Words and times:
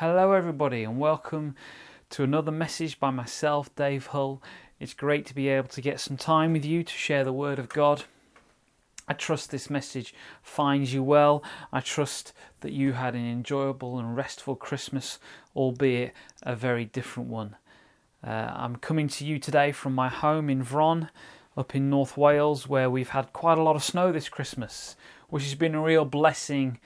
Hello, 0.00 0.32
everybody, 0.32 0.82
and 0.82 0.98
welcome 0.98 1.54
to 2.08 2.22
another 2.22 2.50
message 2.50 2.98
by 2.98 3.10
myself, 3.10 3.68
Dave 3.74 4.06
Hull. 4.06 4.42
It's 4.78 4.94
great 4.94 5.26
to 5.26 5.34
be 5.34 5.48
able 5.48 5.68
to 5.68 5.82
get 5.82 6.00
some 6.00 6.16
time 6.16 6.54
with 6.54 6.64
you 6.64 6.82
to 6.82 6.92
share 6.94 7.22
the 7.22 7.34
Word 7.34 7.58
of 7.58 7.68
God. 7.68 8.04
I 9.06 9.12
trust 9.12 9.50
this 9.50 9.68
message 9.68 10.14
finds 10.42 10.94
you 10.94 11.02
well. 11.02 11.44
I 11.70 11.80
trust 11.80 12.32
that 12.60 12.72
you 12.72 12.94
had 12.94 13.14
an 13.14 13.30
enjoyable 13.30 13.98
and 13.98 14.16
restful 14.16 14.56
Christmas, 14.56 15.18
albeit 15.54 16.14
a 16.42 16.56
very 16.56 16.86
different 16.86 17.28
one. 17.28 17.56
Uh, 18.26 18.54
I'm 18.54 18.76
coming 18.76 19.06
to 19.08 19.26
you 19.26 19.38
today 19.38 19.70
from 19.70 19.94
my 19.94 20.08
home 20.08 20.48
in 20.48 20.64
Vron, 20.64 21.10
up 21.58 21.74
in 21.74 21.90
North 21.90 22.16
Wales, 22.16 22.66
where 22.66 22.88
we've 22.88 23.10
had 23.10 23.34
quite 23.34 23.58
a 23.58 23.62
lot 23.62 23.76
of 23.76 23.84
snow 23.84 24.12
this 24.12 24.30
Christmas, 24.30 24.96
which 25.28 25.42
has 25.42 25.54
been 25.54 25.74
a 25.74 25.82
real 25.82 26.06
blessing, 26.06 26.80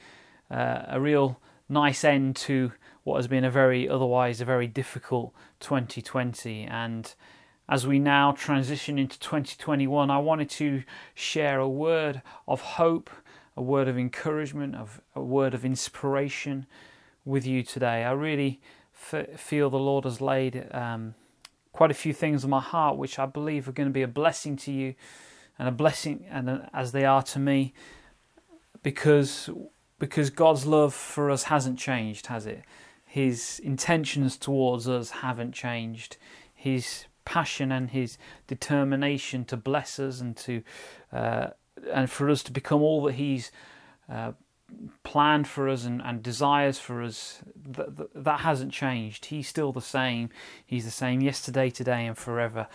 uh, 0.51 0.83
a 0.89 1.01
real 1.01 1.39
nice 1.69 2.03
end 2.03 2.35
to 2.35 2.73
what 3.05 3.17
has 3.17 3.29
been 3.29 3.45
a 3.45 3.51
very 3.51 3.89
otherwise 3.89 4.41
a 4.41 4.45
very 4.45 4.67
difficult 4.67 5.33
2020 5.61 6.65
and 6.65 7.15
as 7.69 7.87
we 7.87 7.99
now 7.99 8.33
transition 8.33 8.99
into 8.99 9.19
2021 9.21 10.11
i 10.11 10.19
wanted 10.19 10.51
to 10.51 10.83
share 11.15 11.61
a 11.61 11.69
word 11.69 12.21
of 12.49 12.61
hope 12.61 13.11
a 13.57 13.63
word 13.63 13.89
of 13.89 13.97
encouragement 13.97 14.75
of 14.75 15.01
a 15.15 15.23
word 15.23 15.55
of 15.55 15.65
inspiration 15.65 16.67
with 17.25 17.47
you 17.47 17.63
today. 17.63 18.05
I 18.05 18.13
really 18.13 18.61
f- 18.95 19.41
feel 19.41 19.71
the 19.71 19.79
lord 19.79 20.05
has 20.05 20.21
laid 20.21 20.67
um, 20.73 21.15
quite 21.73 21.91
a 21.91 21.95
few 21.95 22.13
things 22.13 22.45
on 22.45 22.51
my 22.51 22.61
heart 22.61 22.97
which 22.97 23.19
i 23.19 23.27
believe 23.27 23.69
are 23.69 23.73
going 23.73 23.89
to 23.89 23.93
be 23.93 24.03
a 24.03 24.09
blessing 24.09 24.57
to 24.57 24.73
you 24.73 24.95
and 25.59 25.69
a 25.69 25.73
blessing 25.73 26.25
and 26.31 26.49
uh, 26.49 26.59
as 26.73 26.93
they 26.93 27.05
are 27.05 27.23
to 27.23 27.39
me 27.39 27.75
because 28.83 29.51
because 29.99 30.31
god's 30.31 30.67
love 30.67 30.95
for 30.95 31.31
us 31.31 31.45
hasn't 31.45 31.79
changed 31.79 32.29
has 32.29 32.47
it 32.47 32.63
his 33.15 33.61
intentions 33.63 34.37
towards 34.37 34.89
us 34.89 35.11
haven't 35.11 35.53
changed. 35.53 36.17
His 36.53 37.05
passion 37.25 37.71
and 37.71 37.91
his 37.91 38.19
determination 38.49 39.45
to 39.45 39.57
bless 39.57 40.01
us 40.01 40.21
and 40.21 40.37
to 40.39 40.65
uh, 41.13 41.51
and 41.93 42.11
for 42.11 42.29
us 42.29 42.43
to 42.43 42.51
become 42.51 42.83
all 42.83 43.05
that 43.05 43.15
he's 43.15 43.53
uh, 44.11 44.33
planned 45.05 45.47
for 45.47 45.69
us 45.69 45.85
and, 45.85 46.03
and 46.03 46.25
desires 46.25 46.81
for 46.81 47.05
us 47.05 47.39
that, 47.55 48.13
that 48.17 48.41
hasn't 48.41 48.73
changed. 48.73 49.27
He's 49.27 49.47
still 49.47 49.71
the 49.71 49.81
same. 49.81 50.31
He's 50.67 50.85
the 50.85 50.91
same 50.91 51.21
yesterday 51.21 51.71
today 51.71 52.07
and 52.07 52.19
forever 52.19 52.67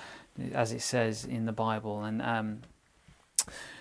as 0.53 0.71
it 0.71 0.81
says 0.81 1.25
in 1.25 1.47
the 1.47 1.51
bible. 1.51 2.01
And 2.01 2.21
um, 2.21 2.61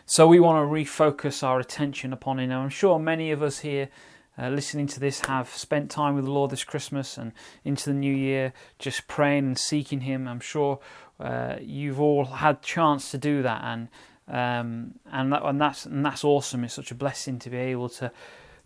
so 0.06 0.26
we 0.26 0.40
want 0.40 0.56
to 0.56 0.74
refocus 0.74 1.44
our 1.44 1.60
attention 1.60 2.12
upon 2.12 2.40
him. 2.40 2.50
I'm 2.50 2.68
sure 2.68 2.98
many 2.98 3.30
of 3.30 3.44
us 3.44 3.60
here 3.60 3.90
uh, 4.38 4.48
listening 4.48 4.86
to 4.86 5.00
this 5.00 5.20
have 5.20 5.48
spent 5.48 5.90
time 5.90 6.14
with 6.14 6.24
the 6.24 6.30
Lord 6.30 6.50
this 6.50 6.64
Christmas 6.64 7.18
and 7.18 7.32
into 7.64 7.90
the 7.90 7.94
new 7.94 8.14
year, 8.14 8.52
just 8.78 9.08
praying 9.08 9.44
and 9.44 9.58
seeking 9.58 10.02
Him. 10.02 10.28
I'm 10.28 10.40
sure 10.40 10.78
uh, 11.18 11.56
you've 11.60 12.00
all 12.00 12.24
had 12.24 12.62
chance 12.62 13.10
to 13.10 13.18
do 13.18 13.42
that, 13.42 13.62
and 13.64 13.88
um, 14.28 14.94
and 15.10 15.32
that, 15.32 15.44
and 15.44 15.60
that's 15.60 15.86
and 15.86 16.04
that's 16.04 16.24
awesome. 16.24 16.64
It's 16.64 16.74
such 16.74 16.90
a 16.90 16.94
blessing 16.94 17.38
to 17.40 17.50
be 17.50 17.56
able 17.56 17.88
to 17.90 18.12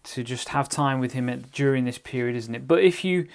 to 0.04 0.22
just 0.22 0.50
have 0.50 0.68
time 0.68 1.00
with 1.00 1.12
Him 1.12 1.28
at, 1.28 1.52
during 1.52 1.84
this 1.84 1.98
period, 1.98 2.36
isn't 2.36 2.54
it? 2.54 2.68
But 2.68 2.82
if 2.82 3.04
you 3.04 3.28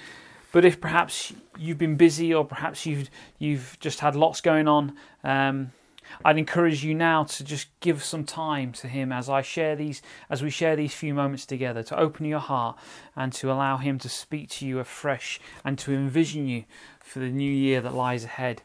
but 0.52 0.66
if 0.66 0.80
perhaps 0.80 1.34
you've 1.58 1.78
been 1.78 1.96
busy 1.96 2.34
or 2.34 2.46
perhaps 2.46 2.86
you've 2.86 3.10
you've 3.40 3.78
just 3.80 4.00
had 4.00 4.16
lots 4.16 4.42
going 4.42 4.68
on, 4.68 4.96
um, 5.24 5.72
I'd 6.24 6.38
encourage 6.38 6.84
you 6.84 6.94
now 6.94 7.24
to 7.24 7.44
just 7.44 7.68
give 7.80 8.04
some 8.04 8.24
time 8.24 8.72
to 8.74 8.88
Him 8.88 9.12
as 9.12 9.30
I 9.30 9.42
share 9.42 9.76
these, 9.76 10.02
as 10.30 10.44
we 10.44 10.50
share 10.50 10.76
these 10.76 10.94
few 10.94 11.14
moments 11.14 11.46
together, 11.46 11.84
to 11.84 12.00
open 12.00 12.26
your 12.26 12.40
heart 12.40 12.78
and 13.16 13.32
to 13.34 13.52
allow 13.52 13.78
Him 13.78 13.98
to 14.00 14.10
speak 14.10 14.50
to 14.52 14.66
you 14.66 14.80
afresh 14.80 15.40
and 15.64 15.78
to 15.80 15.94
envision 15.94 16.48
you 16.48 16.66
for 17.00 17.20
the 17.20 17.30
new 17.30 17.52
year 17.52 17.82
that 17.82 17.94
lies 17.94 18.24
ahead. 18.24 18.62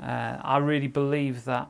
Uh, 0.00 0.38
I 0.42 0.58
really 0.58 0.88
believe 0.88 1.44
that 1.44 1.68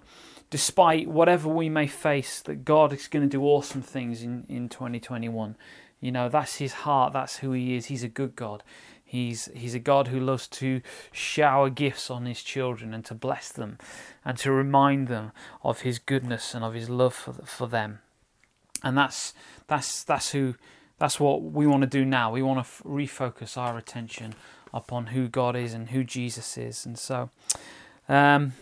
despite 0.51 1.09
whatever 1.09 1.49
we 1.49 1.69
may 1.69 1.87
face, 1.87 2.41
that 2.43 2.65
God 2.65 2.93
is 2.93 3.09
going 3.09 3.29
to 3.29 3.29
do 3.29 3.43
awesome 3.45 3.83
things 3.83 4.23
in, 4.23 4.45
in 4.49 4.69
2021. 4.69 5.57
You 6.01 6.13
know, 6.13 6.29
that's 6.29 6.57
His 6.57 6.73
heart, 6.73 7.13
that's 7.13 7.39
who 7.39 7.53
He 7.53 7.77
is. 7.77 7.87
He's 7.87 8.03
a 8.03 8.09
good 8.09 8.37
God. 8.37 8.63
He's, 9.11 9.51
he's 9.57 9.75
a 9.75 9.81
God 9.81 10.07
who 10.07 10.21
loves 10.21 10.47
to 10.47 10.83
shower 11.11 11.69
gifts 11.69 12.13
on 12.13 12.27
his 12.27 12.45
children 12.45 12.95
and 12.95 13.05
to 13.07 13.13
bless 13.13 13.51
them 13.51 13.77
and 14.25 14.39
to 14.39 14.53
remind 14.53 15.09
them 15.09 15.33
of 15.65 15.81
his 15.81 15.99
goodness 15.99 16.55
and 16.55 16.63
of 16.65 16.75
his 16.75 16.89
love 16.89 17.13
for, 17.13 17.33
for 17.33 17.67
them. 17.67 17.99
And 18.85 18.97
that's, 18.97 19.35
that's, 19.67 20.05
that's, 20.05 20.31
who, 20.31 20.55
that's 21.01 21.19
what 21.19 21.43
we 21.43 21.67
want 21.67 21.81
to 21.81 21.89
do 21.89 22.05
now. 22.05 22.31
We 22.31 22.41
want 22.41 22.59
to 22.59 22.61
f- 22.61 22.83
refocus 22.87 23.57
our 23.57 23.77
attention 23.77 24.37
upon 24.73 25.09
who 25.09 25.27
God 25.27 25.57
is 25.57 25.75
and 25.75 25.91
who 25.91 26.05
Jesus 26.05 26.57
is. 26.57 26.87
And 26.87 26.97
so 26.97 27.31
um, 28.09 28.53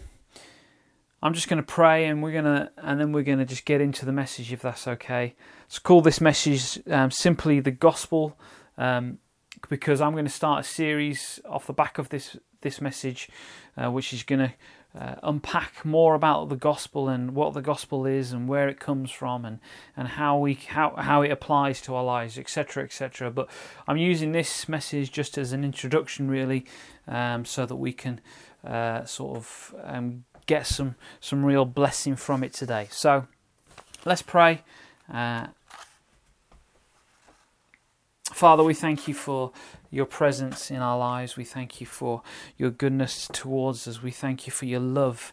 I'm 1.22 1.34
just 1.34 1.50
going 1.50 1.62
to 1.62 1.62
pray 1.62 2.06
and 2.06 2.22
we're 2.22 2.32
going 2.32 2.46
to, 2.46 2.70
and 2.78 2.98
then 2.98 3.12
we're 3.12 3.22
going 3.22 3.36
to 3.36 3.44
just 3.44 3.66
get 3.66 3.82
into 3.82 4.06
the 4.06 4.12
message 4.12 4.50
if 4.50 4.62
that's 4.62 4.88
okay. 4.88 5.34
Let's 5.66 5.78
call 5.78 6.00
this 6.00 6.22
message 6.22 6.80
um, 6.90 7.10
simply 7.10 7.60
the 7.60 7.70
gospel. 7.70 8.34
Um, 8.78 9.18
because 9.68 10.00
I'm 10.00 10.12
going 10.12 10.24
to 10.24 10.30
start 10.30 10.60
a 10.60 10.68
series 10.68 11.40
off 11.48 11.66
the 11.66 11.72
back 11.72 11.98
of 11.98 12.08
this 12.08 12.36
this 12.60 12.80
message, 12.80 13.28
uh, 13.76 13.90
which 13.90 14.12
is 14.12 14.22
going 14.22 14.40
to 14.40 14.52
uh, 14.98 15.14
unpack 15.22 15.84
more 15.84 16.14
about 16.14 16.48
the 16.48 16.56
gospel 16.56 17.08
and 17.08 17.34
what 17.34 17.54
the 17.54 17.62
gospel 17.62 18.06
is 18.06 18.32
and 18.32 18.48
where 18.48 18.68
it 18.68 18.80
comes 18.80 19.10
from 19.10 19.44
and, 19.44 19.60
and 19.96 20.08
how 20.08 20.36
we 20.38 20.54
how, 20.54 20.94
how 20.96 21.22
it 21.22 21.30
applies 21.30 21.80
to 21.82 21.94
our 21.94 22.02
lives, 22.02 22.38
etc., 22.38 22.84
etc. 22.84 23.30
But 23.30 23.48
I'm 23.86 23.96
using 23.96 24.32
this 24.32 24.68
message 24.68 25.12
just 25.12 25.38
as 25.38 25.52
an 25.52 25.62
introduction, 25.62 26.28
really, 26.30 26.64
um, 27.06 27.44
so 27.44 27.66
that 27.66 27.76
we 27.76 27.92
can 27.92 28.20
uh, 28.64 29.04
sort 29.04 29.36
of 29.36 29.74
um, 29.84 30.24
get 30.46 30.66
some 30.66 30.96
some 31.20 31.44
real 31.44 31.64
blessing 31.64 32.16
from 32.16 32.42
it 32.42 32.52
today. 32.52 32.88
So 32.90 33.26
let's 34.04 34.22
pray. 34.22 34.62
Uh, 35.12 35.48
Father, 38.32 38.62
we 38.62 38.74
thank 38.74 39.08
you 39.08 39.14
for 39.14 39.52
your 39.90 40.06
presence 40.06 40.70
in 40.70 40.76
our 40.76 40.98
lives. 40.98 41.36
We 41.36 41.44
thank 41.44 41.80
you 41.80 41.86
for 41.86 42.22
your 42.56 42.70
goodness 42.70 43.28
towards 43.32 43.88
us. 43.88 44.02
We 44.02 44.10
thank 44.10 44.46
you 44.46 44.52
for 44.52 44.66
your 44.66 44.80
love. 44.80 45.32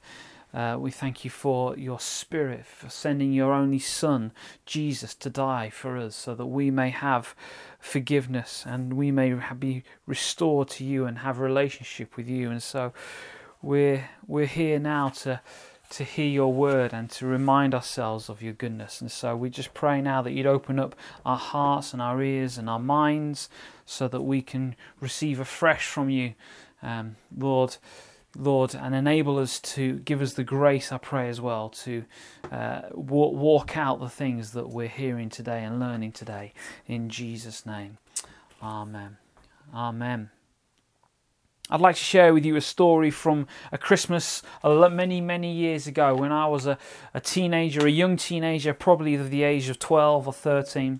Uh, 0.54 0.78
we 0.80 0.90
thank 0.90 1.26
you 1.26 1.30
for 1.30 1.78
your 1.78 2.00
Spirit, 2.00 2.66
for 2.66 2.90
sending 2.90 3.34
your 3.34 3.54
only 3.54 3.78
Son, 3.78 4.32
Jesus, 4.66 5.14
to 5.16 5.30
die 5.30 5.70
for 5.70 5.98
us 5.98 6.16
so 6.16 6.34
that 6.34 6.46
we 6.46 6.72
may 6.72 6.90
have 6.90 7.36
forgiveness 7.80 8.64
and 8.66 8.94
we 8.94 9.12
may 9.12 9.38
be 9.60 9.84
restored 10.08 10.70
to 10.70 10.86
you 10.86 11.06
and 11.06 11.20
have 11.20 11.40
relationship 11.40 12.16
with 12.16 12.30
you. 12.30 12.50
And 12.50 12.64
so 12.64 12.94
we're, 13.62 14.10
we're 14.26 14.46
here 14.46 14.80
now 14.80 15.10
to 15.10 15.42
to 15.90 16.04
hear 16.04 16.28
your 16.28 16.52
word 16.52 16.94
and 16.94 17.10
to 17.12 17.26
remind 17.26 17.74
ourselves 17.74 18.30
of 18.30 18.42
your 18.42 18.54
goodness. 18.54 19.02
And 19.02 19.12
so 19.12 19.36
we 19.36 19.50
just 19.50 19.74
pray 19.74 20.02
now 20.02 20.22
that 20.22 20.32
you'd 20.32 20.46
open 20.46 20.80
up 20.80 20.96
our 21.26 21.38
hearts 21.38 21.94
and 21.94 22.02
our 22.02 22.22
ears 22.22 22.58
and 22.58 22.70
our 22.70 22.80
minds 22.80 23.50
so 23.86 24.08
that 24.08 24.22
we 24.22 24.42
can 24.42 24.76
receive 25.00 25.40
afresh 25.40 25.88
from 25.88 26.10
you, 26.10 26.34
um, 26.82 27.16
Lord. 27.36 27.78
Lord, 28.38 28.76
and 28.76 28.94
enable 28.94 29.40
us 29.40 29.62
to 29.62 30.00
give 30.00 30.22
us 30.22 30.34
the 30.34 30.44
grace, 30.44 30.92
I 30.92 30.98
pray 30.98 31.30
as 31.30 31.40
well, 31.40 31.70
to 31.70 32.04
uh, 32.52 32.82
walk, 32.92 33.34
walk 33.34 33.78
out 33.78 34.02
the 34.02 34.10
things 34.10 34.52
that 34.52 34.68
we're 34.68 34.90
hearing 34.90 35.30
today 35.30 35.64
and 35.64 35.80
learning 35.80 36.12
today. 36.12 36.52
In 36.86 37.08
Jesus' 37.08 37.66
name. 37.66 37.98
Amen. 38.62 39.16
Amen. 39.74 40.32
I'd 41.70 41.82
like 41.82 41.96
to 41.96 42.02
share 42.02 42.32
with 42.32 42.46
you 42.46 42.56
a 42.56 42.62
story 42.62 43.10
from 43.10 43.48
a 43.72 43.78
Christmas 43.78 44.44
many, 44.64 45.20
many 45.20 45.52
years 45.52 45.88
ago 45.88 46.14
when 46.14 46.32
I 46.32 46.46
was 46.48 46.68
a, 46.68 46.78
a 47.12 47.20
teenager, 47.20 47.88
a 47.88 47.90
young 47.92 48.18
teenager, 48.18 48.72
probably 48.74 49.16
of 49.16 49.32
the 49.32 49.42
age 49.42 49.68
of 49.68 49.80
12 49.80 50.28
or 50.28 50.34
13. 50.34 51.00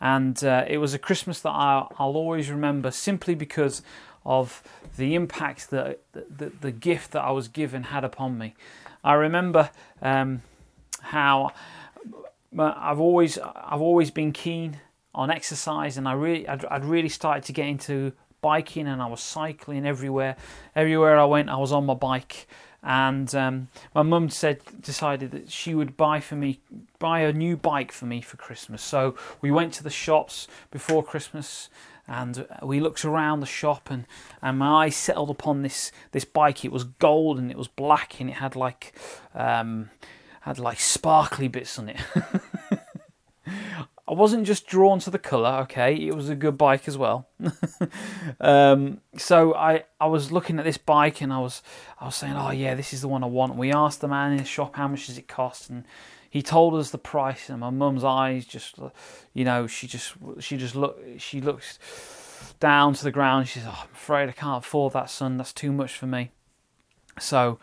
And 0.00 0.42
uh, 0.42 0.64
it 0.66 0.78
was 0.78 0.94
a 0.94 0.98
Christmas 0.98 1.40
that 1.42 1.50
I, 1.50 1.86
will 1.98 2.16
always 2.16 2.50
remember 2.50 2.90
simply 2.90 3.36
because 3.36 3.82
of 4.26 4.64
the 4.96 5.14
impact 5.14 5.70
that 5.70 6.00
the, 6.12 6.50
the, 6.60 6.72
gift 6.72 7.12
that 7.12 7.22
I 7.22 7.30
was 7.30 7.46
given 7.46 7.84
had 7.84 8.02
upon 8.02 8.36
me. 8.36 8.54
I 9.04 9.14
remember 9.14 9.70
um, 10.02 10.42
how 11.00 11.52
I've 12.58 13.00
always 13.00 13.38
I've 13.38 13.80
always 13.80 14.10
been 14.10 14.32
keen 14.32 14.80
on 15.14 15.30
exercise, 15.30 15.96
and 15.96 16.08
I 16.08 16.12
really 16.12 16.48
I'd, 16.48 16.64
I'd 16.66 16.84
really 16.84 17.08
started 17.08 17.44
to 17.44 17.52
get 17.52 17.66
into 17.66 18.12
biking 18.40 18.86
and 18.86 19.00
I 19.02 19.06
was 19.06 19.20
cycling 19.20 19.86
everywhere. 19.86 20.36
Everywhere 20.74 21.18
I 21.18 21.24
went, 21.24 21.48
I 21.48 21.56
was 21.56 21.72
on 21.72 21.86
my 21.86 21.94
bike. 21.94 22.46
And 22.82 23.34
um, 23.34 23.68
my 23.94 24.02
mum 24.02 24.30
said, 24.30 24.60
decided 24.80 25.32
that 25.32 25.50
she 25.50 25.74
would 25.74 25.96
buy 25.96 26.20
for 26.20 26.36
me, 26.36 26.60
buy 26.98 27.20
a 27.20 27.32
new 27.32 27.56
bike 27.56 27.92
for 27.92 28.06
me 28.06 28.22
for 28.22 28.36
Christmas. 28.36 28.82
So 28.82 29.16
we 29.40 29.50
went 29.50 29.74
to 29.74 29.82
the 29.82 29.90
shops 29.90 30.48
before 30.70 31.02
Christmas, 31.02 31.68
and 32.08 32.46
we 32.62 32.80
looked 32.80 33.04
around 33.04 33.40
the 33.40 33.46
shop, 33.46 33.90
and, 33.90 34.06
and 34.40 34.58
my 34.58 34.84
eyes 34.86 34.96
settled 34.96 35.30
upon 35.30 35.62
this 35.62 35.92
this 36.12 36.24
bike. 36.24 36.64
It 36.64 36.72
was 36.72 36.84
gold 36.84 37.38
and 37.38 37.50
it 37.50 37.58
was 37.58 37.68
black, 37.68 38.18
and 38.18 38.30
it 38.30 38.36
had 38.36 38.56
like 38.56 38.94
um, 39.34 39.90
had 40.40 40.58
like 40.58 40.80
sparkly 40.80 41.48
bits 41.48 41.78
on 41.78 41.90
it. 41.90 42.00
I 44.10 44.14
wasn't 44.14 44.44
just 44.44 44.66
drawn 44.66 44.98
to 45.00 45.10
the 45.10 45.20
colour. 45.20 45.60
Okay, 45.62 45.94
it 45.94 46.16
was 46.16 46.28
a 46.28 46.34
good 46.34 46.58
bike 46.58 46.88
as 46.88 46.98
well. 46.98 47.28
um, 48.40 49.00
so 49.16 49.54
I 49.54 49.84
I 50.00 50.08
was 50.08 50.32
looking 50.32 50.58
at 50.58 50.64
this 50.64 50.78
bike 50.78 51.20
and 51.20 51.32
I 51.32 51.38
was 51.38 51.62
I 52.00 52.06
was 52.06 52.16
saying, 52.16 52.34
oh 52.34 52.50
yeah, 52.50 52.74
this 52.74 52.92
is 52.92 53.02
the 53.02 53.08
one 53.08 53.22
I 53.22 53.28
want. 53.28 53.54
We 53.54 53.72
asked 53.72 54.00
the 54.00 54.08
man 54.08 54.32
in 54.32 54.38
the 54.38 54.44
shop 54.44 54.74
how 54.74 54.88
much 54.88 55.06
does 55.06 55.16
it 55.16 55.28
cost, 55.28 55.70
and 55.70 55.84
he 56.28 56.42
told 56.42 56.74
us 56.74 56.90
the 56.90 56.98
price. 56.98 57.48
And 57.48 57.60
my 57.60 57.70
mum's 57.70 58.02
eyes 58.02 58.46
just, 58.46 58.80
you 59.32 59.44
know, 59.44 59.68
she 59.68 59.86
just 59.86 60.14
she 60.40 60.56
just 60.56 60.74
look 60.74 60.98
she 61.18 61.40
looks 61.40 61.78
down 62.58 62.94
to 62.94 63.04
the 63.04 63.12
ground. 63.12 63.46
She 63.46 63.60
says, 63.60 63.68
oh, 63.70 63.82
I'm 63.84 63.94
afraid 63.94 64.28
I 64.28 64.32
can't 64.32 64.64
afford 64.64 64.92
that, 64.94 65.08
son. 65.08 65.36
That's 65.36 65.52
too 65.52 65.70
much 65.70 65.92
for 65.92 66.06
me. 66.06 66.32
So 67.20 67.60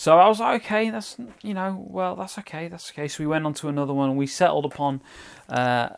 so 0.00 0.18
I 0.18 0.28
was 0.28 0.40
like, 0.40 0.64
okay, 0.64 0.88
that's 0.88 1.18
you 1.42 1.52
know, 1.52 1.84
well, 1.86 2.16
that's 2.16 2.38
okay, 2.38 2.68
that's 2.68 2.90
okay. 2.90 3.06
So 3.06 3.22
we 3.22 3.26
went 3.26 3.44
on 3.44 3.52
to 3.52 3.68
another 3.68 3.92
one, 3.92 4.08
and 4.08 4.18
we 4.18 4.26
settled 4.26 4.64
upon 4.64 5.02
uh, 5.50 5.90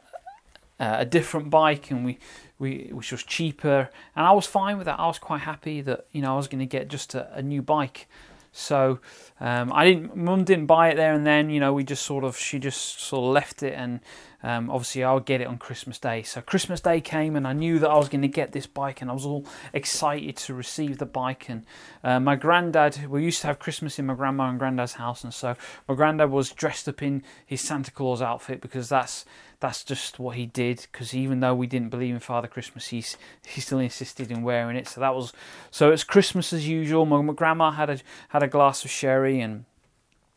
uh, 0.81 0.97
a 0.99 1.05
different 1.05 1.51
bike, 1.51 1.93
and 1.93 2.05
we, 2.05 2.19
we 2.59 2.89
which 2.91 3.13
was 3.13 3.23
cheaper, 3.23 3.91
and 4.17 4.27
I 4.27 4.33
was 4.33 4.45
fine 4.45 4.77
with 4.77 4.87
that. 4.87 4.99
I 4.99 5.07
was 5.07 5.21
quite 5.21 5.43
happy 5.43 5.83
that 5.83 6.07
you 6.11 6.21
know 6.21 6.35
I 6.35 6.37
was 6.37 6.49
going 6.49 6.59
to 6.59 6.67
get 6.67 6.89
just 6.89 7.15
a, 7.15 7.33
a 7.33 7.43
new 7.43 7.63
bike. 7.63 8.09
So 8.53 9.01
um, 9.41 9.73
I 9.73 9.87
didn't, 9.87 10.15
mum 10.15 10.45
didn't 10.45 10.67
buy 10.67 10.91
it 10.91 10.97
there 10.97 11.15
and 11.15 11.27
then. 11.27 11.49
You 11.49 11.59
know, 11.59 11.73
we 11.73 11.85
just 11.85 12.05
sort 12.05 12.23
of, 12.23 12.37
she 12.37 12.59
just 12.59 13.01
sort 13.01 13.25
of 13.25 13.33
left 13.33 13.63
it, 13.63 13.73
and 13.73 14.01
um, 14.43 14.71
obviously 14.71 15.03
I'll 15.03 15.21
get 15.21 15.41
it 15.41 15.47
on 15.47 15.57
Christmas 15.57 15.99
Day. 15.99 16.23
So 16.23 16.43
Christmas 16.43 16.81
Day 16.81 17.01
came, 17.01 17.35
and 17.35 17.47
I 17.47 17.55
knew 17.55 17.79
that 17.79 17.91
I 17.91 17.97
was 17.97 18.11
going 18.11 18.23
to 18.23 18.29
get 18.29 18.53
this 18.53 18.67
bike, 18.67 19.01
and 19.01 19.11
I 19.11 19.15
was 19.15 19.25
all 19.25 19.47
excited 19.73 20.37
to 20.37 20.55
receive 20.55 20.99
the 20.99 21.07
bike. 21.07 21.49
And 21.49 21.65
uh, 22.05 22.21
my 22.21 22.37
granddad, 22.37 23.07
we 23.09 23.25
used 23.25 23.41
to 23.41 23.47
have 23.47 23.59
Christmas 23.59 23.99
in 23.99 24.07
my 24.07 24.15
grandma 24.15 24.51
and 24.51 24.59
granddad's 24.59 24.95
house, 24.95 25.25
and 25.25 25.33
so 25.33 25.57
my 25.89 25.95
granddad 25.95 26.31
was 26.31 26.51
dressed 26.51 26.89
up 26.89 27.03
in 27.03 27.23
his 27.47 27.63
Santa 27.63 27.91
Claus 27.91 28.21
outfit 28.21 28.61
because 28.61 28.91
that's 28.91 29.25
that's 29.63 29.85
just 29.85 30.19
what 30.19 30.35
he 30.35 30.45
did 30.45 30.87
because 30.91 31.15
even 31.15 31.39
though 31.39 31.55
we 31.55 31.69
didn't 31.69 31.91
believe 31.91 32.13
in 32.13 32.21
Father 32.21 32.49
Christmas, 32.49 32.89
he's 32.89 33.17
he 33.47 33.61
still 33.61 33.79
insisted 33.79 34.31
in 34.31 34.43
wearing 34.43 34.77
it. 34.77 34.89
So 34.89 35.01
that 35.01 35.15
was 35.15 35.33
so 35.71 35.93
it's 35.93 36.03
Christmas 36.03 36.53
as 36.53 36.69
usual. 36.69 37.07
My, 37.07 37.23
my 37.23 37.33
grandma 37.33 37.71
had 37.71 37.89
a 37.89 37.99
had 38.31 38.43
a 38.43 38.49
glass 38.49 38.85
of 38.85 38.91
sherry, 38.91 39.41
and 39.41 39.65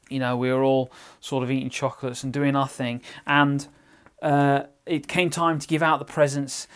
you 0.10 0.19
know 0.19 0.38
we 0.38 0.54
were 0.54 0.63
all 0.63 0.92
sort 1.19 1.44
of 1.44 1.50
eating 1.50 1.72
chocolates 1.72 2.24
and 2.24 2.31
doing 2.31 2.56
our 2.56 2.68
thing. 2.68 3.01
And 3.25 3.68
uh, 4.22 4.66
it 4.86 5.07
came 5.07 5.31
time 5.31 5.57
to 5.57 5.68
give 5.68 5.81
out 5.81 5.98
the 5.98 6.06
presents. 6.06 6.68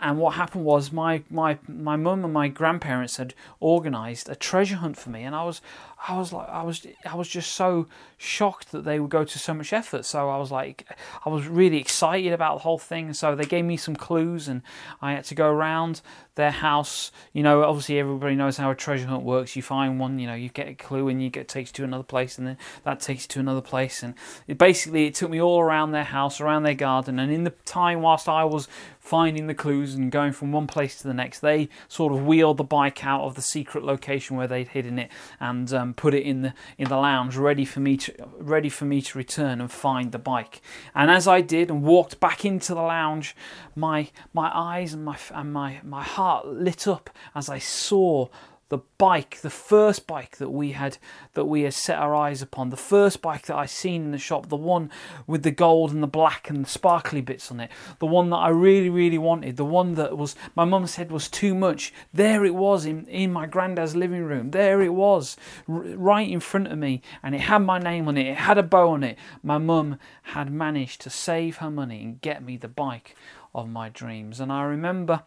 And 0.00 0.18
what 0.18 0.34
happened 0.34 0.64
was 0.64 0.90
my 0.90 1.22
my 1.30 1.58
my 1.68 1.94
mum 1.94 2.24
and 2.24 2.34
my 2.34 2.48
grandparents 2.48 3.18
had 3.18 3.34
organised 3.62 4.28
a 4.28 4.34
treasure 4.34 4.76
hunt 4.76 4.98
for 4.98 5.10
me, 5.10 5.22
and 5.22 5.34
I 5.34 5.44
was 5.44 5.62
I 6.08 6.18
was 6.18 6.32
like, 6.32 6.48
I 6.48 6.62
was, 6.62 6.86
I 7.04 7.16
was 7.16 7.28
just 7.28 7.52
so 7.52 7.86
shocked 8.18 8.72
that 8.72 8.84
they 8.84 9.00
would 9.00 9.10
go 9.10 9.24
to 9.24 9.38
so 9.38 9.54
much 9.54 9.72
effort. 9.72 10.04
So 10.04 10.28
I 10.28 10.36
was 10.36 10.50
like, 10.50 10.86
I 11.24 11.28
was 11.28 11.46
really 11.46 11.78
excited 11.78 12.32
about 12.32 12.56
the 12.56 12.62
whole 12.62 12.78
thing. 12.78 13.12
So 13.14 13.34
they 13.34 13.44
gave 13.44 13.64
me 13.64 13.76
some 13.76 13.96
clues, 13.96 14.46
and 14.46 14.62
I 15.00 15.12
had 15.12 15.24
to 15.24 15.34
go 15.34 15.48
around 15.48 16.02
their 16.34 16.50
house. 16.50 17.10
You 17.32 17.42
know, 17.42 17.64
obviously 17.64 17.98
everybody 17.98 18.34
knows 18.34 18.58
how 18.58 18.70
a 18.70 18.74
treasure 18.74 19.06
hunt 19.06 19.24
works. 19.24 19.56
You 19.56 19.62
find 19.62 19.98
one, 19.98 20.18
you 20.18 20.26
know, 20.26 20.34
you 20.34 20.50
get 20.50 20.68
a 20.68 20.74
clue, 20.74 21.08
and 21.08 21.22
you 21.22 21.30
get 21.30 21.48
takes 21.48 21.70
you 21.70 21.74
to 21.74 21.84
another 21.84 22.04
place, 22.04 22.38
and 22.38 22.46
then 22.46 22.58
that 22.84 23.00
takes 23.00 23.24
you 23.24 23.28
to 23.28 23.40
another 23.40 23.62
place. 23.62 24.02
And 24.02 24.14
it 24.46 24.58
basically, 24.58 25.06
it 25.06 25.14
took 25.14 25.30
me 25.30 25.40
all 25.40 25.60
around 25.60 25.92
their 25.92 26.04
house, 26.04 26.40
around 26.40 26.64
their 26.64 26.74
garden, 26.74 27.18
and 27.18 27.32
in 27.32 27.44
the 27.44 27.54
time 27.64 28.02
whilst 28.02 28.28
I 28.28 28.44
was 28.44 28.68
finding 29.00 29.46
the 29.46 29.54
clues 29.54 29.94
and 29.94 30.10
going 30.10 30.32
from 30.32 30.50
one 30.50 30.66
place 30.66 30.98
to 30.98 31.06
the 31.06 31.14
next, 31.14 31.38
they 31.38 31.68
sort 31.86 32.12
of 32.12 32.26
wheeled 32.26 32.56
the 32.56 32.64
bike 32.64 33.06
out 33.06 33.22
of 33.22 33.36
the 33.36 33.42
secret 33.42 33.84
location 33.84 34.36
where 34.36 34.48
they'd 34.48 34.68
hidden 34.68 34.98
it, 34.98 35.10
and 35.40 35.72
um, 35.72 35.85
Um, 35.86 35.94
put 35.94 36.14
it 36.14 36.24
in 36.24 36.42
the 36.42 36.54
in 36.78 36.88
the 36.88 36.96
lounge, 36.96 37.36
ready 37.36 37.64
for 37.64 37.80
me 37.80 37.96
to 37.96 38.12
ready 38.38 38.68
for 38.68 38.84
me 38.84 39.00
to 39.02 39.18
return 39.18 39.60
and 39.60 39.70
find 39.70 40.12
the 40.12 40.18
bike. 40.18 40.60
And 40.94 41.10
as 41.10 41.28
I 41.28 41.40
did 41.40 41.70
and 41.70 41.82
walked 41.82 42.18
back 42.20 42.44
into 42.44 42.74
the 42.74 42.82
lounge, 42.82 43.36
my 43.74 44.10
my 44.32 44.50
eyes 44.52 44.92
and 44.92 45.04
my 45.04 45.16
and 45.30 45.52
my 45.52 45.80
my 45.84 46.02
heart 46.02 46.46
lit 46.46 46.88
up 46.88 47.10
as 47.34 47.48
I 47.48 47.58
saw 47.58 48.28
the 48.68 48.78
bike, 48.98 49.40
the 49.42 49.50
first 49.50 50.06
bike 50.08 50.38
that 50.38 50.50
we 50.50 50.72
had 50.72 50.98
that 51.34 51.44
we 51.44 51.62
had 51.62 51.74
set 51.74 51.98
our 51.98 52.16
eyes 52.16 52.42
upon, 52.42 52.70
the 52.70 52.76
first 52.76 53.22
bike 53.22 53.46
that 53.46 53.56
I 53.56 53.66
seen 53.66 54.06
in 54.06 54.10
the 54.10 54.18
shop, 54.18 54.48
the 54.48 54.56
one 54.56 54.90
with 55.26 55.44
the 55.44 55.52
gold 55.52 55.92
and 55.92 56.02
the 56.02 56.08
black 56.08 56.50
and 56.50 56.64
the 56.64 56.68
sparkly 56.68 57.20
bits 57.20 57.50
on 57.52 57.60
it, 57.60 57.70
the 58.00 58.06
one 58.06 58.30
that 58.30 58.36
I 58.36 58.48
really, 58.48 58.90
really 58.90 59.18
wanted, 59.18 59.56
the 59.56 59.64
one 59.64 59.94
that 59.94 60.18
was 60.18 60.34
my 60.56 60.64
mum 60.64 60.86
said 60.88 61.12
was 61.12 61.28
too 61.28 61.54
much. 61.54 61.92
There 62.12 62.44
it 62.44 62.56
was 62.56 62.86
in, 62.86 63.06
in 63.06 63.32
my 63.32 63.46
granddad's 63.46 63.94
living 63.94 64.24
room. 64.24 64.50
There 64.50 64.82
it 64.82 64.94
was, 64.94 65.36
r- 65.68 65.74
right 65.74 66.28
in 66.28 66.40
front 66.40 66.66
of 66.66 66.78
me, 66.78 67.02
and 67.22 67.34
it 67.36 67.42
had 67.42 67.58
my 67.58 67.78
name 67.78 68.08
on 68.08 68.18
it. 68.18 68.26
It 68.26 68.36
had 68.36 68.58
a 68.58 68.64
bow 68.64 68.90
on 68.90 69.04
it. 69.04 69.16
My 69.44 69.58
mum 69.58 69.98
had 70.22 70.50
managed 70.50 71.02
to 71.02 71.10
save 71.10 71.58
her 71.58 71.70
money 71.70 72.02
and 72.02 72.20
get 72.20 72.42
me 72.42 72.56
the 72.56 72.68
bike 72.68 73.14
of 73.54 73.68
my 73.68 73.88
dreams, 73.88 74.40
and 74.40 74.52
I 74.52 74.64
remember 74.64 75.22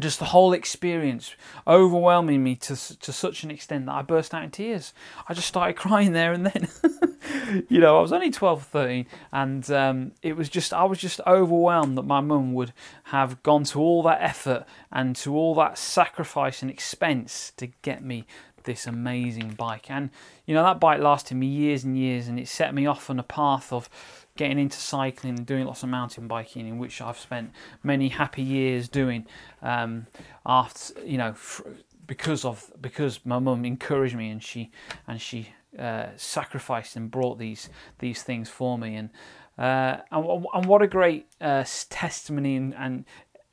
just 0.00 0.18
the 0.18 0.26
whole 0.26 0.52
experience 0.52 1.34
overwhelming 1.66 2.42
me 2.42 2.56
to 2.56 2.76
to 2.98 3.12
such 3.12 3.44
an 3.44 3.50
extent 3.50 3.86
that 3.86 3.92
I 3.92 4.02
burst 4.02 4.34
out 4.34 4.44
in 4.44 4.50
tears. 4.50 4.92
I 5.28 5.34
just 5.34 5.48
started 5.48 5.76
crying 5.76 6.12
there 6.12 6.32
and 6.32 6.46
then. 6.46 6.68
you 7.68 7.80
know, 7.80 7.98
I 7.98 8.00
was 8.00 8.12
only 8.12 8.30
12, 8.30 8.64
13, 8.64 9.06
and 9.32 9.70
um, 9.70 10.12
it 10.22 10.36
was 10.36 10.48
just 10.48 10.72
I 10.72 10.84
was 10.84 10.98
just 10.98 11.20
overwhelmed 11.26 11.96
that 11.98 12.02
my 12.02 12.20
mum 12.20 12.54
would 12.54 12.72
have 13.04 13.42
gone 13.42 13.64
to 13.64 13.80
all 13.80 14.02
that 14.04 14.20
effort 14.20 14.64
and 14.90 15.14
to 15.16 15.36
all 15.36 15.54
that 15.56 15.78
sacrifice 15.78 16.62
and 16.62 16.70
expense 16.70 17.52
to 17.56 17.68
get 17.82 18.04
me 18.04 18.26
this 18.64 18.86
amazing 18.86 19.50
bike. 19.50 19.90
And 19.90 20.10
you 20.46 20.54
know 20.54 20.62
that 20.64 20.80
bike 20.80 21.00
lasted 21.00 21.36
me 21.36 21.46
years 21.46 21.84
and 21.84 21.96
years, 21.96 22.28
and 22.28 22.38
it 22.38 22.48
set 22.48 22.74
me 22.74 22.86
off 22.86 23.08
on 23.08 23.18
a 23.18 23.24
path 23.24 23.72
of 23.72 23.88
getting 24.36 24.58
into 24.58 24.76
cycling 24.76 25.38
and 25.38 25.46
doing 25.46 25.64
lots 25.64 25.82
of 25.82 25.88
mountain 25.88 26.26
biking, 26.26 26.66
in 26.66 26.78
which 26.78 27.00
I've 27.00 27.18
spent 27.18 27.52
many 27.82 28.08
happy 28.08 28.42
years 28.42 28.88
doing. 28.88 29.26
Um, 29.62 30.06
after 30.44 31.00
you 31.04 31.18
know, 31.18 31.34
because 32.06 32.44
of 32.44 32.72
because 32.80 33.20
my 33.24 33.38
mum 33.38 33.64
encouraged 33.64 34.16
me 34.16 34.30
and 34.30 34.42
she 34.42 34.70
and 35.06 35.20
she 35.20 35.50
uh, 35.78 36.06
sacrificed 36.16 36.96
and 36.96 37.10
brought 37.10 37.38
these 37.38 37.68
these 37.98 38.22
things 38.22 38.48
for 38.48 38.78
me 38.78 38.96
and. 38.96 39.10
Uh, 39.56 39.98
and, 40.10 40.44
and, 40.52 40.66
what 40.66 40.82
a 40.82 40.86
great 40.88 41.28
uh, 41.40 41.62
testimony 41.88 42.56
and, 42.56 42.74
and 42.74 43.04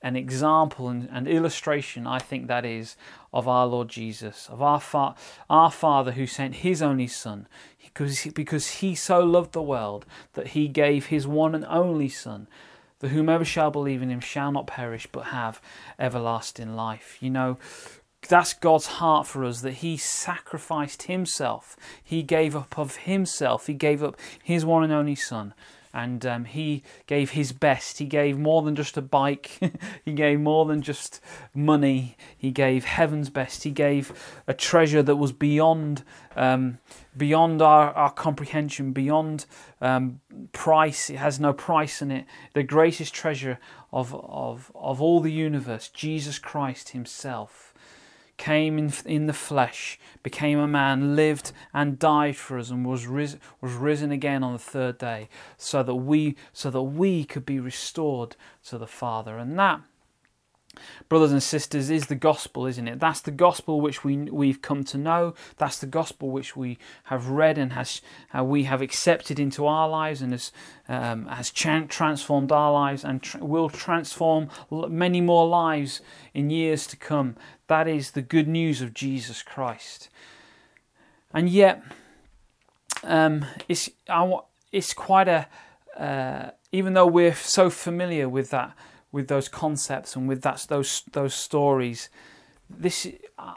an 0.01 0.15
example 0.15 0.89
and, 0.89 1.07
and, 1.11 1.27
illustration 1.27 2.07
I 2.07 2.17
think 2.17 2.47
that 2.47 2.65
is 2.65 2.95
of 3.31 3.47
our 3.47 3.67
Lord 3.67 3.87
Jesus, 3.87 4.49
of 4.49 4.61
our, 4.61 4.79
fa- 4.79 5.13
our 5.47 5.69
Father 5.69 6.13
who 6.13 6.25
sent 6.25 6.55
His 6.55 6.81
only 6.81 7.05
Son 7.05 7.47
because, 7.93 8.25
because 8.27 8.69
he 8.69 8.95
so 8.95 9.19
loved 9.19 9.53
the 9.53 9.61
world 9.61 10.05
that 10.33 10.49
he 10.49 10.67
gave 10.67 11.07
his 11.07 11.27
one 11.27 11.55
and 11.55 11.65
only 11.65 12.09
Son, 12.09 12.47
that 12.99 13.09
whomever 13.09 13.45
shall 13.45 13.71
believe 13.71 14.01
in 14.01 14.09
him 14.09 14.19
shall 14.19 14.51
not 14.51 14.67
perish 14.67 15.07
but 15.11 15.27
have 15.27 15.61
everlasting 15.99 16.75
life. 16.75 17.17
You 17.19 17.29
know, 17.29 17.57
that's 18.27 18.53
God's 18.53 18.85
heart 18.85 19.25
for 19.27 19.43
us 19.43 19.61
that 19.61 19.75
He 19.75 19.97
sacrificed 19.97 21.03
Himself. 21.03 21.75
He 22.03 22.21
gave 22.21 22.55
up 22.55 22.77
of 22.77 22.97
Himself. 22.97 23.67
He 23.67 23.73
gave 23.73 24.03
up 24.03 24.15
His 24.43 24.63
one 24.63 24.83
and 24.83 24.93
only 24.93 25.15
Son 25.15 25.53
and 25.93 26.25
um, 26.25 26.45
he 26.45 26.83
gave 27.07 27.31
his 27.31 27.51
best. 27.51 27.97
He 27.97 28.05
gave 28.05 28.37
more 28.37 28.61
than 28.61 28.75
just 28.75 28.97
a 28.97 29.01
bike, 29.01 29.59
he 30.05 30.13
gave 30.13 30.39
more 30.39 30.65
than 30.65 30.81
just 30.81 31.21
money. 31.53 32.17
He 32.37 32.51
gave 32.51 32.85
heaven's 32.85 33.29
best. 33.29 33.63
He 33.63 33.71
gave 33.71 34.11
a 34.47 34.53
treasure 34.53 35.03
that 35.03 35.15
was 35.15 35.31
beyond 35.31 36.03
um, 36.35 36.79
beyond 37.15 37.61
our, 37.61 37.91
our 37.93 38.11
comprehension, 38.11 38.93
beyond 38.93 39.45
um, 39.81 40.21
price. 40.53 41.09
It 41.09 41.17
has 41.17 41.39
no 41.39 41.53
price 41.53 42.01
in 42.01 42.11
it. 42.11 42.25
The 42.53 42.63
greatest 42.63 43.13
treasure 43.13 43.59
of, 43.91 44.15
of, 44.15 44.71
of 44.73 45.01
all 45.01 45.19
the 45.19 45.31
universe, 45.31 45.89
Jesus 45.89 46.39
Christ 46.39 46.89
Himself 46.89 47.70
came 48.37 48.77
in, 48.77 48.93
in 49.05 49.27
the 49.27 49.33
flesh, 49.33 49.99
became 50.23 50.59
a 50.59 50.67
man, 50.67 51.15
lived 51.15 51.51
and 51.73 51.99
died 51.99 52.37
for 52.37 52.57
us, 52.57 52.69
and 52.69 52.85
was, 52.85 53.05
ris- 53.05 53.37
was 53.59 53.73
risen 53.73 54.11
again 54.11 54.43
on 54.43 54.53
the 54.53 54.59
third 54.59 54.97
day, 54.97 55.29
so 55.57 55.83
that 55.83 55.95
we 55.95 56.35
so 56.53 56.69
that 56.69 56.81
we 56.81 57.23
could 57.23 57.45
be 57.45 57.59
restored 57.59 58.35
to 58.65 58.77
the 58.77 58.87
Father. 58.87 59.37
And 59.37 59.57
that 59.59 59.81
brothers 61.09 61.31
and 61.31 61.41
sisters, 61.41 61.89
is 61.89 62.07
the 62.07 62.15
gospel, 62.15 62.65
isn't 62.65 62.87
it? 62.87 62.99
That's 62.99 63.21
the 63.21 63.31
gospel 63.31 63.81
which 63.81 64.03
we 64.03 64.17
we've 64.17 64.61
come 64.61 64.83
to 64.85 64.97
know. 64.97 65.33
That's 65.57 65.79
the 65.79 65.87
gospel 65.87 66.29
which 66.29 66.55
we 66.55 66.77
have 67.05 67.29
read 67.29 67.57
and 67.57 67.73
has 67.73 68.01
uh, 68.37 68.43
we 68.43 68.63
have 68.63 68.81
accepted 68.81 69.39
into 69.39 69.65
our 69.65 69.87
lives 69.89 70.21
and 70.21 70.31
has 70.31 70.51
um, 70.87 71.25
has 71.27 71.51
transformed 71.51 72.51
our 72.51 72.71
lives 72.71 73.03
and 73.03 73.21
tr- 73.21 73.39
will 73.39 73.69
transform 73.69 74.49
many 74.69 75.21
more 75.21 75.47
lives 75.47 76.01
in 76.33 76.49
years 76.49 76.87
to 76.87 76.97
come. 76.97 77.35
That 77.67 77.87
is 77.87 78.11
the 78.11 78.21
good 78.21 78.47
news 78.47 78.81
of 78.81 78.93
Jesus 78.93 79.41
Christ. 79.41 80.09
And 81.33 81.49
yet, 81.49 81.83
um, 83.03 83.45
it's 83.67 83.89
it's 84.71 84.93
quite 84.93 85.27
a 85.27 85.47
uh, 85.97 86.51
even 86.71 86.93
though 86.93 87.05
we're 87.05 87.35
so 87.35 87.69
familiar 87.69 88.29
with 88.29 88.49
that 88.49 88.75
with 89.11 89.27
those 89.27 89.49
concepts 89.49 90.15
and 90.15 90.27
with 90.27 90.41
that 90.43 90.65
those 90.69 91.03
those 91.11 91.33
stories. 91.33 92.09
This 92.69 93.07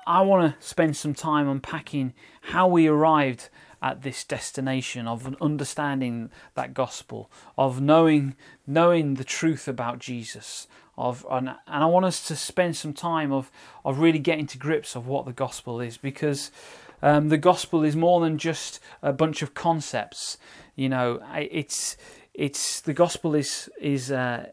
I 0.07 0.23
want 0.23 0.59
to 0.59 0.67
spend 0.67 0.97
some 0.97 1.15
time 1.15 1.49
unpacking 1.49 2.15
how 2.43 2.67
we 2.67 2.87
arrived 2.87 3.49
at 3.81 4.03
this 4.03 4.25
destination 4.25 5.07
of 5.07 5.37
understanding 5.43 6.31
that 6.55 6.73
gospel, 6.73 7.31
of 7.59 7.81
knowing 7.81 8.35
knowing 8.67 9.15
the 9.15 9.25
truth 9.25 9.69
about 9.69 9.99
Jesus, 9.99 10.67
of 10.97 11.27
and, 11.31 11.49
and 11.49 11.85
I 11.85 11.87
want 11.87 12.07
us 12.07 12.27
to 12.29 12.37
spend 12.37 12.77
some 12.77 12.95
time 12.95 13.31
of 13.33 13.51
of 13.85 13.99
really 13.99 14.19
getting 14.19 14.47
to 14.49 14.59
grips 14.59 14.97
of 14.97 15.07
what 15.07 15.27
the 15.27 15.33
gospel 15.33 15.81
is 15.81 15.97
because 15.97 16.51
um, 17.03 17.29
the 17.29 17.37
gospel 17.37 17.85
is 17.85 17.95
more 17.95 18.21
than 18.21 18.39
just 18.39 18.81
a 19.03 19.13
bunch 19.13 19.43
of 19.43 19.53
concepts. 19.53 20.39
You 20.75 20.89
know, 20.89 21.21
it's 21.35 21.97
it's 22.33 22.81
the 22.81 22.95
gospel 22.95 23.35
is 23.35 23.69
is 23.79 24.11
uh, 24.11 24.47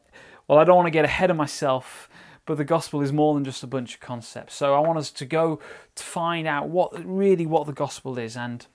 well. 0.52 0.60
I 0.60 0.64
don't 0.64 0.76
want 0.76 0.88
to 0.88 0.92
get 0.92 1.06
ahead 1.06 1.32
of 1.32 1.38
myself, 1.38 2.10
but 2.46 2.58
the 2.58 2.66
gospel 2.66 3.02
is 3.02 3.12
more 3.12 3.34
than 3.34 3.44
just 3.44 3.64
a 3.64 3.68
bunch 3.68 3.96
of 3.96 4.00
concepts. 4.02 4.56
So 4.56 4.76
I 4.76 4.80
want 4.80 5.00
us 5.00 5.10
to 5.12 5.26
go 5.26 5.60
to 5.96 6.04
find 6.04 6.48
out 6.48 6.70
what 6.70 6.92
really 7.06 7.46
what 7.46 7.66
the 7.66 7.74
gospel 7.74 8.18
is 8.20 8.38
and. 8.38 8.66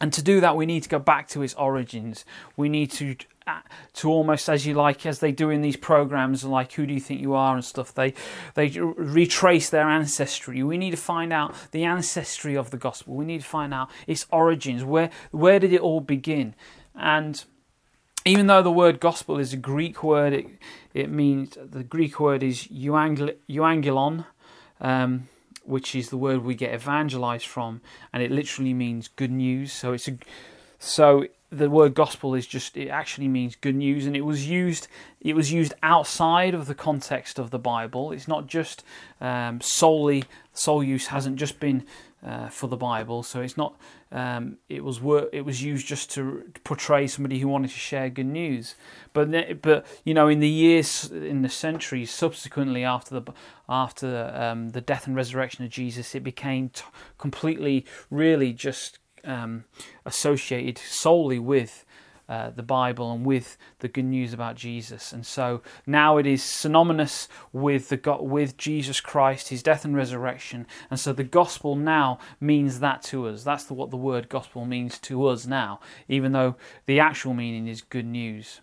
And 0.00 0.12
to 0.14 0.24
do 0.24 0.40
that, 0.40 0.56
we 0.56 0.66
need 0.66 0.82
to 0.82 0.88
go 0.88 0.98
back 0.98 1.28
to 1.28 1.42
its 1.42 1.54
origins. 1.54 2.24
We 2.56 2.68
need 2.68 2.90
to 2.92 3.14
uh, 3.46 3.60
to 3.92 4.08
almost 4.08 4.48
as 4.48 4.66
you 4.66 4.74
like 4.74 5.04
as 5.06 5.18
they 5.18 5.30
do 5.30 5.50
in 5.50 5.60
these 5.60 5.76
programs 5.76 6.44
like 6.44 6.72
who 6.72 6.86
do 6.86 6.94
you 6.94 7.00
think 7.00 7.20
you 7.20 7.34
are 7.34 7.54
and 7.54 7.64
stuff 7.64 7.92
they 7.92 8.14
they 8.54 8.70
retrace 8.70 9.68
their 9.68 9.86
ancestry 9.86 10.62
we 10.62 10.78
need 10.78 10.92
to 10.92 10.96
find 10.96 11.30
out 11.30 11.54
the 11.70 11.84
ancestry 11.84 12.56
of 12.56 12.70
the 12.70 12.78
gospel 12.78 13.14
we 13.14 13.26
need 13.26 13.42
to 13.42 13.46
find 13.46 13.74
out 13.74 13.90
its 14.06 14.24
origins 14.32 14.82
where 14.82 15.10
where 15.30 15.58
did 15.58 15.74
it 15.74 15.80
all 15.82 16.00
begin 16.00 16.54
and 16.94 17.44
even 18.24 18.46
though 18.46 18.62
the 18.62 18.70
word 18.72 19.00
gospel 19.00 19.38
is 19.38 19.52
a 19.52 19.56
greek 19.56 20.02
word 20.02 20.32
it 20.32 20.46
it 20.94 21.10
means 21.10 21.58
the 21.60 21.82
greek 21.82 22.20
word 22.20 22.42
is 22.42 22.68
euangel, 22.68 24.26
um, 24.80 25.28
which 25.64 25.94
is 25.94 26.10
the 26.10 26.16
word 26.16 26.44
we 26.44 26.54
get 26.54 26.72
evangelized 26.72 27.46
from 27.46 27.80
and 28.12 28.22
it 28.22 28.30
literally 28.30 28.72
means 28.72 29.08
good 29.08 29.32
news. 29.32 29.72
So 29.72 29.92
it's 29.92 30.08
a 30.08 30.16
so 30.78 31.26
the 31.50 31.70
word 31.70 31.94
gospel 31.94 32.34
is 32.34 32.46
just 32.46 32.76
it 32.76 32.88
actually 32.88 33.28
means 33.28 33.56
good 33.56 33.74
news 33.74 34.06
and 34.06 34.16
it 34.16 34.22
was 34.22 34.48
used 34.48 34.88
it 35.20 35.34
was 35.34 35.52
used 35.52 35.74
outside 35.82 36.54
of 36.54 36.66
the 36.66 36.74
context 36.74 37.38
of 37.38 37.50
the 37.50 37.58
bible. 37.58 38.12
It's 38.12 38.28
not 38.28 38.46
just 38.46 38.84
um, 39.20 39.60
solely 39.60 40.24
sole 40.52 40.84
use 40.84 41.08
hasn't 41.08 41.36
just 41.36 41.58
been 41.58 41.84
uh, 42.24 42.48
for 42.48 42.68
the 42.68 42.76
bible. 42.76 43.22
So 43.22 43.40
it's 43.40 43.56
not 43.56 43.78
um, 44.10 44.58
it 44.68 44.82
was 44.82 45.00
it 45.32 45.44
was 45.44 45.62
used 45.62 45.86
just 45.86 46.10
to 46.12 46.44
portray 46.64 47.06
somebody 47.06 47.38
who 47.38 47.48
wanted 47.48 47.70
to 47.70 47.78
share 47.78 48.08
good 48.08 48.26
news. 48.26 48.74
But 49.12 49.62
but 49.62 49.86
you 50.04 50.14
know 50.14 50.28
in 50.28 50.40
the 50.40 50.48
years 50.48 51.10
in 51.10 51.42
the 51.42 51.48
centuries 51.48 52.10
subsequently 52.10 52.84
after 52.84 53.20
the 53.20 53.32
after 53.68 54.32
um, 54.34 54.70
the 54.70 54.80
death 54.80 55.06
and 55.06 55.16
resurrection 55.16 55.64
of 55.64 55.70
jesus 55.70 56.14
it 56.14 56.22
became 56.22 56.68
t- 56.68 56.82
completely 57.18 57.86
really 58.10 58.52
just 58.52 58.98
um, 59.24 59.64
associated 60.04 60.78
solely 60.78 61.38
with 61.38 61.84
uh, 62.28 62.50
the 62.50 62.62
Bible 62.62 63.12
and 63.12 63.24
with 63.24 63.56
the 63.80 63.88
good 63.88 64.04
news 64.04 64.32
about 64.32 64.56
Jesus. 64.56 65.12
And 65.12 65.26
so 65.26 65.62
now 65.86 66.16
it 66.16 66.26
is 66.26 66.42
synonymous 66.42 67.28
with 67.52 67.88
the 67.88 67.96
God, 67.96 68.22
with 68.22 68.56
Jesus 68.56 69.00
Christ, 69.00 69.48
His 69.48 69.62
death 69.62 69.84
and 69.84 69.94
resurrection. 69.94 70.66
And 70.90 70.98
so 70.98 71.12
the 71.12 71.24
gospel 71.24 71.76
now 71.76 72.18
means 72.40 72.80
that 72.80 73.02
to 73.04 73.28
us. 73.28 73.44
That's 73.44 73.64
the, 73.64 73.74
what 73.74 73.90
the 73.90 73.96
word 73.96 74.28
gospel 74.28 74.64
means 74.64 74.98
to 75.00 75.26
us 75.26 75.46
now, 75.46 75.80
even 76.08 76.32
though 76.32 76.56
the 76.86 77.00
actual 77.00 77.34
meaning 77.34 77.68
is 77.68 77.82
good 77.82 78.06
news. 78.06 78.60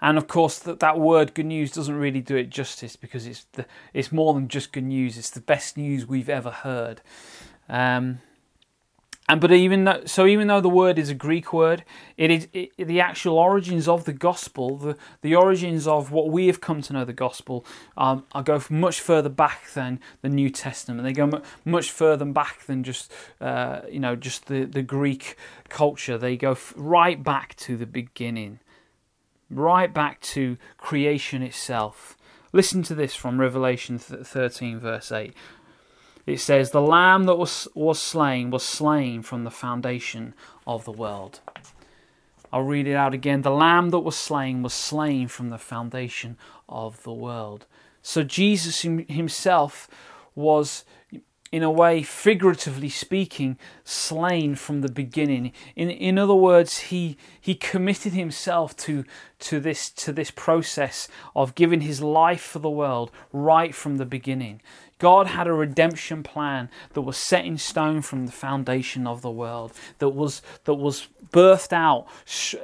And 0.00 0.18
of 0.18 0.28
course, 0.28 0.58
that, 0.60 0.80
that 0.80 0.98
word 0.98 1.34
good 1.34 1.46
news 1.46 1.72
doesn't 1.72 1.94
really 1.94 2.20
do 2.20 2.36
it 2.36 2.50
justice 2.50 2.94
because 2.96 3.26
it's 3.26 3.44
the, 3.52 3.64
it's 3.92 4.12
more 4.12 4.34
than 4.34 4.48
just 4.48 4.72
good 4.72 4.84
news. 4.84 5.16
It's 5.16 5.30
the 5.30 5.40
best 5.40 5.76
news 5.76 6.06
we've 6.06 6.28
ever 6.28 6.50
heard. 6.50 7.00
Um, 7.68 8.18
and 9.26 9.40
but 9.40 9.52
even 9.52 9.84
though, 9.84 10.02
so, 10.04 10.26
even 10.26 10.48
though 10.48 10.60
the 10.60 10.68
word 10.68 10.98
is 10.98 11.08
a 11.08 11.14
Greek 11.14 11.50
word, 11.50 11.82
it 12.18 12.30
is 12.30 12.48
it, 12.52 12.72
the 12.76 13.00
actual 13.00 13.38
origins 13.38 13.88
of 13.88 14.04
the 14.04 14.12
gospel, 14.12 14.76
the 14.76 14.98
the 15.22 15.34
origins 15.34 15.86
of 15.86 16.12
what 16.12 16.28
we 16.28 16.46
have 16.48 16.60
come 16.60 16.82
to 16.82 16.92
know 16.92 17.06
the 17.06 17.14
gospel, 17.14 17.64
um, 17.96 18.24
I 18.32 18.42
go 18.42 18.60
much 18.68 19.00
further 19.00 19.30
back 19.30 19.70
than 19.72 19.98
the 20.20 20.28
New 20.28 20.50
Testament. 20.50 21.04
They 21.04 21.14
go 21.14 21.40
much 21.64 21.90
further 21.90 22.26
back 22.26 22.66
than 22.66 22.84
just 22.84 23.10
uh, 23.40 23.80
you 23.90 23.98
know 23.98 24.14
just 24.14 24.46
the 24.46 24.64
the 24.64 24.82
Greek 24.82 25.36
culture. 25.70 26.18
They 26.18 26.36
go 26.36 26.58
right 26.76 27.22
back 27.22 27.56
to 27.56 27.78
the 27.78 27.86
beginning, 27.86 28.60
right 29.48 29.92
back 29.92 30.20
to 30.20 30.58
creation 30.76 31.42
itself. 31.42 32.18
Listen 32.52 32.82
to 32.84 32.94
this 32.94 33.16
from 33.16 33.40
Revelation 33.40 33.98
13, 33.98 34.78
verse 34.78 35.10
8 35.10 35.34
it 36.26 36.40
says, 36.40 36.70
The 36.70 36.80
lamb 36.80 37.24
that 37.24 37.36
was, 37.36 37.68
was 37.74 38.00
slain 38.00 38.50
was 38.50 38.64
slain 38.64 39.22
from 39.22 39.44
the 39.44 39.50
foundation 39.50 40.34
of 40.66 40.84
the 40.84 40.92
world. 40.92 41.40
I'll 42.52 42.62
read 42.62 42.86
it 42.86 42.94
out 42.94 43.12
again. 43.12 43.42
The 43.42 43.50
lamb 43.50 43.90
that 43.90 43.98
was 43.98 44.16
slain 44.16 44.62
was 44.62 44.72
slain 44.72 45.26
from 45.26 45.50
the 45.50 45.58
foundation 45.58 46.38
of 46.68 47.02
the 47.02 47.12
world. 47.12 47.66
So 48.00 48.22
Jesus 48.22 48.82
himself 48.82 49.88
was, 50.36 50.84
in 51.50 51.64
a 51.64 51.70
way, 51.70 52.02
figuratively 52.04 52.90
speaking, 52.90 53.58
slain 53.82 54.54
from 54.54 54.82
the 54.82 54.88
beginning. 54.88 55.52
In, 55.74 55.90
in 55.90 56.16
other 56.16 56.34
words, 56.34 56.78
he, 56.78 57.16
he 57.40 57.56
committed 57.56 58.12
himself 58.12 58.76
to, 58.76 59.04
to, 59.40 59.58
this, 59.58 59.90
to 59.90 60.12
this 60.12 60.30
process 60.30 61.08
of 61.34 61.56
giving 61.56 61.80
his 61.80 62.02
life 62.02 62.42
for 62.42 62.60
the 62.60 62.70
world 62.70 63.10
right 63.32 63.74
from 63.74 63.96
the 63.96 64.06
beginning. 64.06 64.62
God 64.98 65.26
had 65.26 65.46
a 65.46 65.52
redemption 65.52 66.22
plan 66.22 66.68
that 66.92 67.02
was 67.02 67.16
set 67.16 67.44
in 67.44 67.58
stone 67.58 68.00
from 68.00 68.26
the 68.26 68.32
foundation 68.32 69.06
of 69.06 69.22
the 69.22 69.30
world, 69.30 69.72
that 69.98 70.10
was 70.10 70.42
that 70.64 70.74
was 70.74 71.08
birthed 71.32 71.72
out 71.72 72.06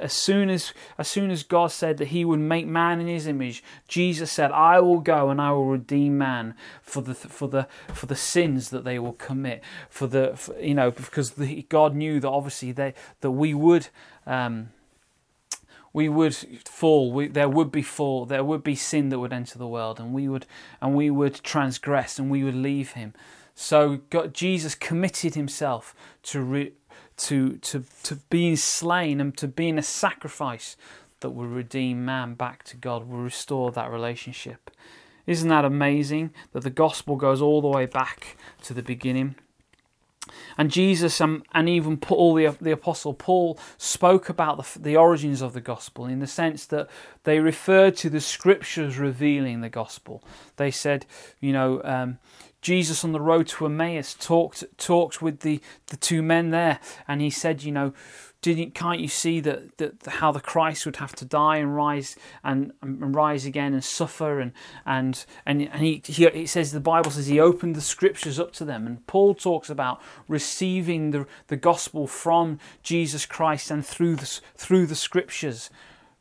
as 0.01 0.13
soon 0.13 0.49
as 0.49 0.73
as 0.97 1.09
soon 1.09 1.31
as 1.31 1.43
God 1.43 1.73
said 1.73 1.97
that 1.99 2.09
He 2.09 2.25
would 2.25 2.41
make 2.41 2.67
man 2.67 3.01
in 3.01 3.09
His 3.09 3.27
image. 3.27 3.63
Jesus 3.89 4.31
said, 4.31 4.53
"I 4.53 4.81
will 4.81 5.01
go 5.01 5.31
and 5.31 5.41
I 5.41 5.53
will 5.53 5.67
redeem 5.67 6.19
man 6.19 6.55
for 6.83 7.03
the 7.03 7.15
for 7.15 7.49
the 7.49 7.67
for 7.93 8.07
the 8.07 8.17
sins 8.17 8.71
that 8.71 8.85
they 8.85 8.99
will 8.99 9.15
commit, 9.15 9.63
for 9.89 10.07
the 10.07 10.37
for, 10.37 10.59
you 10.61 10.75
know 10.75 10.91
because 10.91 11.33
the, 11.33 11.63
God 11.69 11.95
knew 11.95 12.21
that 12.21 12.29
obviously 12.29 12.73
they 12.73 12.95
that 13.21 13.31
we 13.33 13.55
would." 13.55 13.89
Um, 14.27 14.71
we 15.93 16.09
would 16.09 16.35
fall. 16.35 17.13
We, 17.13 17.29
there 17.29 17.49
would 17.49 17.73
be 17.73 17.83
fall. 17.83 18.27
There 18.27 18.45
would 18.45 18.63
be 18.63 18.75
sin 18.75 19.09
that 19.09 19.19
would 19.19 19.33
enter 19.33 19.59
the 19.59 19.67
world, 19.67 19.99
and 19.99 20.13
we 20.13 20.29
would 20.29 20.47
and 20.81 20.95
we 20.95 21.11
would 21.11 21.43
transgress, 21.43 22.19
and 22.19 22.31
we 22.31 22.45
would 22.45 22.55
leave 22.55 22.93
Him. 22.93 23.15
So 23.55 24.01
God, 24.11 24.35
Jesus 24.35 24.75
committed 24.75 25.35
Himself 25.35 25.95
to 26.25 26.41
re, 26.41 26.73
to 27.19 27.57
to 27.59 27.85
to 28.05 28.17
being 28.31 28.57
slain 28.57 29.21
and 29.21 29.37
to 29.39 29.49
being 29.49 29.79
a 29.79 29.83
sacrifice 29.83 30.77
that 31.21 31.31
will 31.31 31.47
redeem 31.47 32.05
man 32.05 32.35
back 32.35 32.65
to 32.65 32.77
God, 32.77 33.09
will 33.09 33.19
restore 33.19 33.71
that 33.73 33.91
relationship. 33.91 34.71
Isn't 35.27 35.49
that 35.49 35.65
amazing 35.65 36.31
that 36.53 36.63
the 36.63 36.71
gospel 36.71 37.17
goes 37.17 37.43
all 37.43 37.61
the 37.61 37.69
way 37.69 37.87
back 37.87 38.37
to 38.63 38.75
the 38.75 38.83
beginning? 38.83 39.35
And 40.57 40.71
Jesus 40.71 41.21
um, 41.21 41.43
and 41.53 41.69
even 41.69 41.97
Paul, 41.97 42.35
the, 42.35 42.57
the 42.61 42.73
Apostle 42.73 43.15
Paul, 43.15 43.59
spoke 43.79 44.29
about 44.29 44.59
the, 44.59 44.79
the 44.79 44.97
origins 44.97 45.41
of 45.41 45.53
the 45.53 45.61
gospel 45.61 46.07
in 46.07 46.21
the 46.21 46.27
sense 46.27 46.67
that 46.67 46.89
they 47.25 47.41
referred 47.41 47.97
to 47.99 48.11
the 48.11 48.21
scriptures 48.21 48.99
revealing 48.99 49.61
the 49.61 49.69
gospel. 49.69 50.23
They 50.57 50.71
said, 50.71 51.07
you 51.41 51.53
know, 51.53 51.81
um, 51.85 52.19
Jesus 52.63 53.05
on 53.05 53.13
the 53.13 53.21
road 53.21 53.49
to 53.49 53.67
Emmaus 53.67 54.15
talked 54.15 54.65
talked 54.77 55.23
with 55.23 55.41
the, 55.41 55.61
the 55.87 55.97
two 55.97 56.23
men 56.23 56.51
there, 56.51 56.79
and 57.09 57.21
he 57.21 57.31
said, 57.31 57.63
you 57.63 57.73
know, 57.73 57.95
didn't 58.43 58.75
can't 58.75 59.01
you 59.01 59.09
see 59.09 59.41
that, 59.41 59.77
that 59.79 60.07
how 60.07 60.33
the 60.33 60.41
Christ 60.41 60.87
would 60.87 60.97
have 60.97 61.15
to 61.17 61.25
die 61.25 61.59
and 61.59 61.77
rise 61.77 62.17
and, 62.43 62.73
and 62.81 63.15
rise 63.15 63.45
again 63.45 63.75
and 63.75 63.85
suffer 63.85 64.41
and 64.41 64.53
and 64.87 65.25
and, 65.45 65.63
and 65.63 65.83
he, 65.83 66.03
he 66.05 66.25
it 66.25 66.49
says 66.49 66.73
the 66.73 66.81
Bible 66.81 67.11
says 67.11 67.27
he 67.27 67.39
opened 67.39 67.75
the 67.75 67.81
scriptures 67.81 68.41
up 68.41 68.53
to 68.55 68.65
them. 68.65 68.87
And 68.87 69.07
Paul 69.07 69.35
talks 69.35 69.69
about 69.69 70.01
receiving 70.29 71.11
the, 71.11 71.27
the 71.49 71.57
gospel 71.57 72.07
from 72.07 72.59
Jesus 72.83 73.27
Christ 73.27 73.71
and 73.71 73.85
through 73.85 74.17
the 74.17 74.41
through 74.57 74.87
the 74.87 74.97
scriptures 74.97 75.71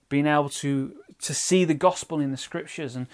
being 0.10 0.28
able 0.28 0.50
to 0.50 0.96
to 1.22 1.34
see 1.34 1.64
the 1.66 1.74
gospel 1.74 2.20
in 2.20 2.32
the 2.32 2.38
scriptures. 2.38 2.96
And 2.96 3.08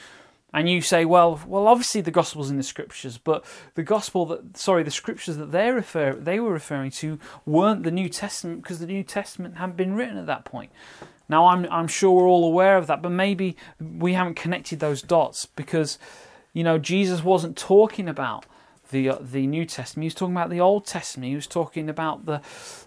and 0.56 0.70
you 0.70 0.80
say, 0.80 1.04
well, 1.04 1.42
well, 1.46 1.68
obviously 1.68 2.00
the 2.00 2.12
gospel's 2.12 2.50
in 2.50 2.56
the 2.56 2.64
scriptures, 2.64 3.18
but 3.18 3.44
the 3.74 3.84
gospel 3.84 4.26
that, 4.28 4.56
sorry, 4.56 4.84
the 4.84 4.90
scriptures 4.90 5.36
that 5.36 5.52
they 5.52 5.70
refer, 5.70 6.14
they 6.14 6.40
were 6.40 6.54
referring 6.54 6.92
to 6.92 7.20
weren't 7.46 7.84
the 7.84 7.92
New 7.92 8.08
Testament 8.08 8.64
because 8.64 8.80
the 8.80 8.86
New 8.86 9.04
Testament 9.04 9.58
hadn't 9.58 9.76
been 9.76 9.96
written 9.96 10.18
at 10.18 10.28
that 10.28 10.46
point. 10.46 10.72
Now, 11.28 11.48
I'm, 11.48 11.68
I'm 11.70 11.90
sure 11.90 12.14
we're 12.14 12.30
all 12.30 12.46
aware 12.46 12.78
of 12.78 12.88
that, 12.88 13.02
but 13.02 13.10
maybe 13.10 13.58
we 13.82 14.14
haven't 14.14 14.36
connected 14.36 14.80
those 14.80 15.02
dots 15.02 15.46
because, 15.46 16.00
you 16.54 16.64
know, 16.64 16.78
Jesus 16.78 17.22
wasn't 17.22 17.58
talking 17.58 18.08
about 18.08 18.46
the 18.92 19.10
uh, 19.10 19.18
the 19.20 19.48
New 19.48 19.66
Testament. 19.66 20.04
He 20.04 20.08
was 20.08 20.14
talking 20.14 20.36
about 20.36 20.52
the 20.52 20.62
Old 20.62 20.86
Testament. 20.86 21.28
He 21.28 21.36
was 21.36 21.48
talking 21.48 21.90
about 21.90 22.28
the 22.28 22.42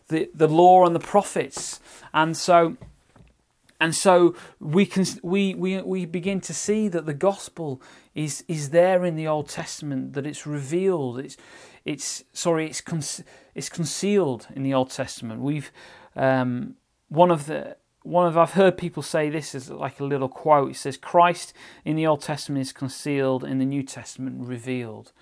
the, 0.06 0.30
the 0.32 0.48
law 0.48 0.86
and 0.86 0.94
the 0.94 1.00
prophets. 1.00 1.80
And 2.14 2.34
so 2.34 2.78
and 3.80 3.94
so 3.94 4.34
we 4.58 4.86
can 4.86 5.04
we, 5.22 5.54
we 5.54 5.80
we 5.82 6.04
begin 6.04 6.40
to 6.42 6.54
see 6.54 6.88
that 6.88 7.06
the 7.06 7.14
gospel 7.14 7.80
is 8.14 8.44
is 8.48 8.70
there 8.70 9.04
in 9.04 9.14
the 9.14 9.26
Old 9.26 9.48
Testament 9.48 10.14
that 10.14 10.26
it's 10.26 10.46
revealed 10.46 11.18
it's 11.18 11.36
it's 11.84 12.24
sorry 12.32 12.66
it's 12.66 12.80
con- 12.80 13.24
it's 13.54 13.68
concealed 13.68 14.48
in 14.54 14.62
the 14.62 14.74
Old 14.74 14.90
Testament. 14.90 15.40
We've 15.40 15.70
um, 16.16 16.74
one 17.08 17.30
of 17.30 17.46
the 17.46 17.76
one 18.02 18.26
of 18.26 18.36
I've 18.36 18.52
heard 18.52 18.76
people 18.76 19.02
say 19.02 19.30
this 19.30 19.54
is 19.54 19.70
like 19.70 20.00
a 20.00 20.04
little 20.04 20.28
quote. 20.28 20.72
It 20.72 20.76
says 20.76 20.96
Christ 20.96 21.52
in 21.84 21.94
the 21.94 22.06
Old 22.06 22.22
Testament 22.22 22.62
is 22.62 22.72
concealed 22.72 23.44
in 23.44 23.58
the 23.58 23.64
New 23.64 23.82
Testament 23.82 24.46
revealed. 24.46 25.12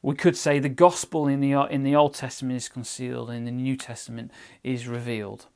We 0.00 0.16
could 0.16 0.36
say 0.36 0.58
the 0.58 0.68
gospel 0.68 1.26
in 1.26 1.40
the 1.40 1.52
in 1.52 1.82
the 1.82 1.96
Old 1.96 2.14
Testament 2.14 2.56
is 2.56 2.68
concealed 2.68 3.30
in 3.30 3.44
the 3.44 3.50
New 3.50 3.76
Testament 3.76 4.30
is 4.62 4.86
revealed 4.86 5.46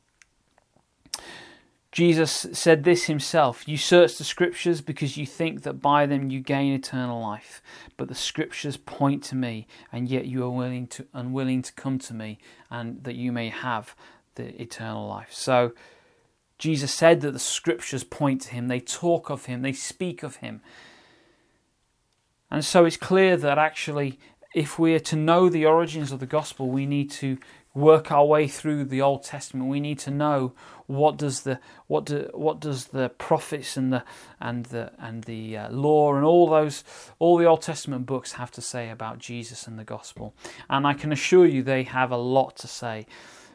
Jesus 1.97 2.47
said 2.53 2.85
this 2.85 3.05
himself 3.05 3.67
You 3.67 3.79
search 3.79 4.19
the 4.19 4.25
scriptures 4.25 4.83
because 4.83 5.17
you 5.17 5.25
think 5.25 5.63
that 5.63 5.81
by 5.81 6.05
them 6.05 6.29
you 6.29 6.41
gain 6.41 6.75
eternal 6.75 7.23
life. 7.23 7.63
But 7.97 8.09
the 8.09 8.15
scriptures 8.15 8.77
point 8.77 9.23
to 9.25 9.35
me, 9.35 9.67
and 9.91 10.07
yet 10.07 10.27
you 10.27 10.45
are 10.45 10.51
willing 10.51 10.89
to, 10.89 11.07
unwilling 11.15 11.63
to 11.63 11.73
come 11.73 11.99
to 12.01 12.13
me, 12.13 12.37
and 12.71 13.03
that 13.05 13.15
you 13.15 13.33
may 13.33 13.49
have 13.49 13.97
the 14.35 14.61
eternal 14.61 15.09
life. 15.09 15.33
So, 15.33 15.73
Jesus 16.59 16.93
said 16.93 17.23
that 17.23 17.33
the 17.33 17.39
scriptures 17.39 18.05
point 18.05 18.43
to 18.43 18.51
him, 18.51 18.69
they 18.69 18.81
talk 18.81 19.31
of 19.31 19.47
him, 19.47 19.63
they 19.63 19.73
speak 19.73 20.23
of 20.23 20.37
him. 20.37 20.61
And 22.51 22.63
so 22.63 22.85
it's 22.85 22.99
clear 22.99 23.39
that 23.39 23.57
actually, 23.57 24.19
if 24.55 24.79
we 24.79 24.95
are 24.95 25.01
to 25.01 25.17
know 25.17 25.49
the 25.49 25.65
origins 25.65 26.13
of 26.13 26.21
the 26.21 26.27
gospel, 26.27 26.69
we 26.69 26.85
need 26.85 27.11
to 27.13 27.39
work 27.77 28.11
our 28.11 28.25
way 28.25 28.49
through 28.49 28.87
the 28.87 29.03
Old 29.03 29.23
Testament. 29.23 29.69
We 29.69 29.81
need 29.81 29.99
to 30.01 30.11
know 30.11 30.55
what 30.87 31.19
does 31.19 31.43
the 31.43 31.61
what 31.87 32.07
do 32.07 32.31
what 32.33 32.59
does 32.59 32.87
the 32.87 33.11
prophets 33.11 33.77
and 33.77 33.93
the 33.93 34.03
and 34.41 34.67
the 34.67 34.93
and 34.99 35.25
the 35.25 35.57
uh, 35.59 35.71
law 35.71 36.15
and 36.15 36.25
all 36.25 36.49
those 36.49 36.83
all 37.19 37.37
the 37.37 37.45
Old 37.45 37.61
Testament 37.61 38.07
books 38.07 38.33
have 38.33 38.51
to 38.53 38.63
say 38.63 38.89
about 38.89 39.19
Jesus 39.19 39.67
and 39.67 39.79
the 39.79 39.85
gospel. 39.85 40.35
And 40.71 40.87
I 40.87 40.95
can 40.95 41.13
assure 41.13 41.47
you, 41.47 41.63
they 41.63 41.83
have 41.83 42.11
a 42.11 42.17
lot 42.17 42.57
to 42.57 42.67
say. 42.67 43.07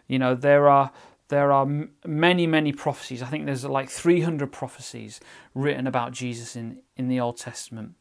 You 0.08 0.20
know, 0.20 0.36
there 0.36 0.70
are 0.70 0.92
there 1.30 1.51
are 1.51 1.66
many 2.06 2.46
many 2.46 2.72
prophecies. 2.72 3.24
I 3.24 3.28
think 3.28 3.48
there's 3.48 3.66
like 3.66 3.90
300 3.90 4.51
prophecies 4.51 5.20
written 5.56 5.88
about 5.88 6.12
Jesus 6.12 6.56
in 6.56 6.80
in 6.96 7.08
the 7.08 7.20
Old 7.20 7.38
Testament. 7.38 7.96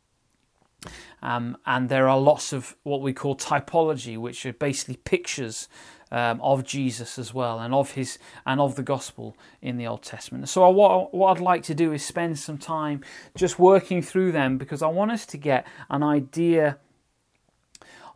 Um, 1.23 1.59
and 1.67 1.89
there 1.89 2.09
are 2.09 2.19
lots 2.19 2.53
of 2.55 2.77
what 2.83 3.03
we 3.03 3.13
call 3.13 3.37
typology, 3.37 4.17
which 4.17 4.47
are 4.47 4.53
basically 4.55 4.97
pictures 4.97 5.69
um, 6.13 6.41
of 6.41 6.65
Jesus 6.65 7.19
as 7.19 7.33
well, 7.33 7.59
and 7.59 7.73
of 7.75 7.93
his 7.93 8.19
and 8.47 8.61
of 8.61 8.75
the 8.77 8.83
gospel 8.83 9.37
in 9.63 9.77
the 9.77 9.87
Old 9.87 10.03
Testament. 10.03 10.49
So 10.49 10.69
what 10.71 11.15
what 11.15 11.37
I'd 11.37 11.43
like 11.43 11.63
to 11.65 11.75
do 11.75 11.93
is 11.93 12.05
spend 12.05 12.39
some 12.39 12.59
time 12.59 13.03
just 13.37 13.59
working 13.59 14.03
through 14.03 14.33
them 14.33 14.59
because 14.59 14.83
I 14.83 14.89
want 14.89 15.11
us 15.11 15.27
to 15.27 15.37
get 15.37 15.67
an 15.89 16.03
idea 16.03 16.79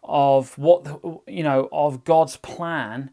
of 0.02 0.56
what 0.58 0.86
you 1.26 1.42
know 1.42 1.68
of 1.72 2.04
God's 2.04 2.36
plan 2.36 3.10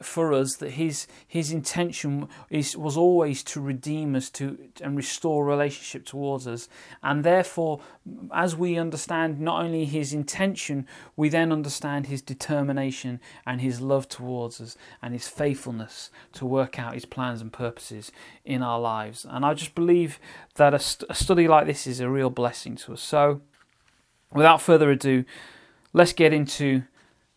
for 0.00 0.32
us 0.32 0.56
that 0.56 0.72
his 0.72 1.08
his 1.26 1.50
intention 1.50 2.28
is 2.50 2.76
was 2.76 2.96
always 2.96 3.42
to 3.42 3.60
redeem 3.60 4.14
us 4.14 4.30
to 4.30 4.56
and 4.80 4.96
restore 4.96 5.44
relationship 5.44 6.04
towards 6.04 6.46
us. 6.46 6.68
And 7.02 7.24
therefore 7.24 7.80
as 8.32 8.54
we 8.54 8.78
understand 8.78 9.40
not 9.40 9.64
only 9.64 9.84
his 9.84 10.12
intention 10.12 10.86
we 11.16 11.28
then 11.28 11.50
understand 11.50 12.06
his 12.06 12.22
determination 12.22 13.20
and 13.44 13.60
his 13.60 13.80
love 13.80 14.08
towards 14.08 14.60
us 14.60 14.76
and 15.02 15.12
his 15.12 15.26
faithfulness 15.26 16.10
to 16.34 16.46
work 16.46 16.78
out 16.78 16.94
his 16.94 17.04
plans 17.04 17.40
and 17.40 17.52
purposes 17.52 18.12
in 18.44 18.62
our 18.62 18.78
lives. 18.78 19.26
And 19.28 19.44
i 19.44 19.52
just 19.52 19.74
believe 19.74 20.20
that 20.54 20.74
a, 20.74 20.78
st- 20.78 21.10
a 21.10 21.14
study 21.14 21.48
like 21.48 21.66
this 21.66 21.88
is 21.88 21.98
a 21.98 22.08
real 22.08 22.30
blessing 22.30 22.76
to 22.76 22.92
us. 22.92 23.02
So 23.02 23.40
without 24.32 24.62
further 24.62 24.92
ado 24.92 25.24
let's 25.92 26.12
get 26.12 26.32
into 26.32 26.84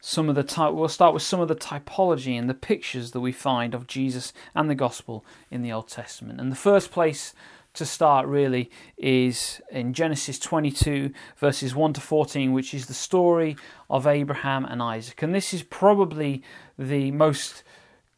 some 0.08 0.30
of 0.30 0.36
the 0.36 0.44
type 0.44 0.72
we'll 0.72 0.88
start 0.88 1.16
with 1.16 1.24
some 1.24 1.40
of 1.40 1.48
the 1.48 1.56
typology 1.56 2.38
and 2.38 2.48
the 2.48 2.54
pictures 2.54 3.10
that 3.10 3.22
we 3.22 3.32
find 3.32 3.74
of 3.74 3.88
Jesus 3.88 4.34
and 4.54 4.70
the 4.70 4.76
gospel 4.76 5.26
in 5.50 5.64
the 5.64 5.72
Old 5.72 5.88
Testament. 5.88 6.40
And 6.40 6.52
the 6.52 6.56
first 6.56 6.92
place 6.92 7.34
to 7.74 7.88
start 7.88 8.28
really 8.28 8.70
is 8.98 9.64
in 9.72 9.94
Genesis 9.94 10.38
22 10.38 11.12
verses 11.38 11.74
1 11.74 11.94
to 11.94 12.02
14 12.02 12.54
which 12.54 12.72
is 12.72 12.86
the 12.86 12.94
story 12.94 13.58
of 13.90 14.06
Abraham 14.06 14.64
and 14.64 14.80
Isaac. 14.80 15.24
And 15.24 15.34
this 15.34 15.56
is 15.56 15.64
probably 15.64 16.44
the 16.78 17.10
most 17.10 17.64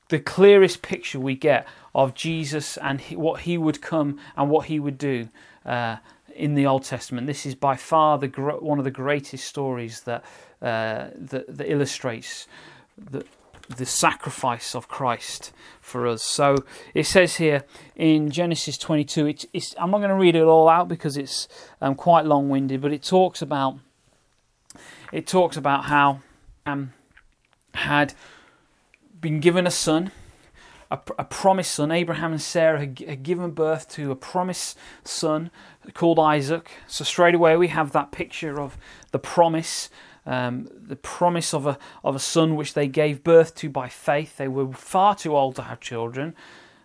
the 0.10 0.20
clearest 0.20 0.82
picture 0.82 1.22
we 1.22 1.36
get 1.36 1.66
of 1.96 2.14
Jesus 2.14 2.76
and 2.76 3.00
what 3.00 3.42
he 3.42 3.58
would 3.58 3.82
come 3.82 4.20
and 4.36 4.50
what 4.50 4.66
he 4.66 4.78
would 4.78 4.98
do 4.98 5.30
uh, 5.66 5.98
in 6.38 6.54
the 6.54 6.66
Old 6.66 6.84
Testament. 6.84 7.28
This 7.28 7.46
is 7.46 7.56
by 7.56 7.76
far 7.76 8.18
the 8.18 8.28
one 8.28 8.78
of 8.78 8.86
the 8.86 8.92
greatest 8.92 9.46
stories 9.46 10.02
that 10.02 10.24
uh, 10.62 11.10
that, 11.16 11.46
that, 11.58 11.72
illustrates 11.72 12.48
the, 12.98 13.26
the 13.76 13.86
sacrifice 13.86 14.74
of 14.74 14.88
Christ 14.88 15.52
for 15.82 16.08
us. 16.08 16.24
So 16.24 16.56
it 16.94 17.06
says 17.06 17.36
here 17.36 17.64
in 17.96 18.32
Genesis 18.32 18.78
22, 18.78 19.28
it's, 19.28 19.46
it's, 19.54 19.76
I'm 19.78 19.92
not 19.92 20.00
going 20.00 20.10
to 20.10 20.16
read 20.16 20.36
it 20.36 20.44
all 20.44 20.68
out 20.68 20.88
because 20.88 21.16
it's 21.16 21.48
um, 21.82 21.94
quite 21.94 22.26
long 22.26 22.50
winded, 22.50 22.82
but 22.82 22.92
it 22.92 23.04
talks 23.04 23.42
about 23.42 23.78
it 25.12 25.26
talks 25.26 25.58
about 25.58 25.86
how 25.86 26.22
um, 26.66 26.94
had 27.74 28.14
been 29.20 29.40
given 29.40 29.66
a 29.66 29.72
son, 29.72 30.12
a, 30.90 31.00
a, 31.18 31.26
promised 31.26 31.72
son. 31.72 31.92
Abraham 31.92 32.32
and 32.32 32.42
Sarah 32.42 32.80
had, 32.80 33.00
had, 33.00 33.24
given 33.24 33.52
birth 33.52 33.90
to 33.90 34.12
a 34.12 34.16
promised 34.16 34.78
son 35.04 35.52
called 35.94 36.20
Isaac. 36.20 36.70
So 36.88 37.04
straight 37.04 37.36
away 37.36 37.58
we 37.58 37.68
have 37.68 37.92
that 37.92 38.12
picture 38.12 38.60
of 38.60 38.78
the 39.12 39.20
promise 39.20 39.90
um, 40.28 40.68
the 40.74 40.98
promise 40.98 41.54
of 41.54 41.66
a, 41.66 41.78
of 42.04 42.14
a 42.14 42.20
son 42.20 42.58
which 42.58 42.74
they 42.74 42.88
gave 42.88 43.24
birth 43.24 43.56
to 43.56 43.70
by 43.70 43.88
faith. 43.88 44.36
They 44.36 44.50
were 44.50 44.74
far 44.74 45.16
too 45.16 45.36
old 45.36 45.56
to 45.56 45.62
have 45.64 45.80
children. 45.80 46.36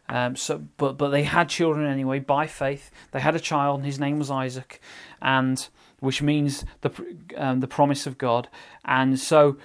Um, 0.09 0.37
so, 0.37 0.62
but 0.77 0.97
but 0.97 1.09
they 1.09 1.25
had 1.25 1.49
children 1.49 1.87
anyway 1.87 2.21
by 2.21 2.47
faith. 2.47 2.91
They 3.11 3.21
had 3.21 3.35
a 3.35 3.41
child, 3.41 3.79
and 3.79 3.87
his 3.87 3.99
name 3.99 4.19
was 4.19 4.31
Isaac, 4.31 4.81
and 5.21 5.69
which 5.99 6.23
means 6.23 6.65
the 6.83 6.91
um, 7.37 7.61
the 7.61 7.69
promise 7.69 8.07
of 8.07 8.17
God. 8.17 8.49
And 8.85 9.19
so 9.19 9.57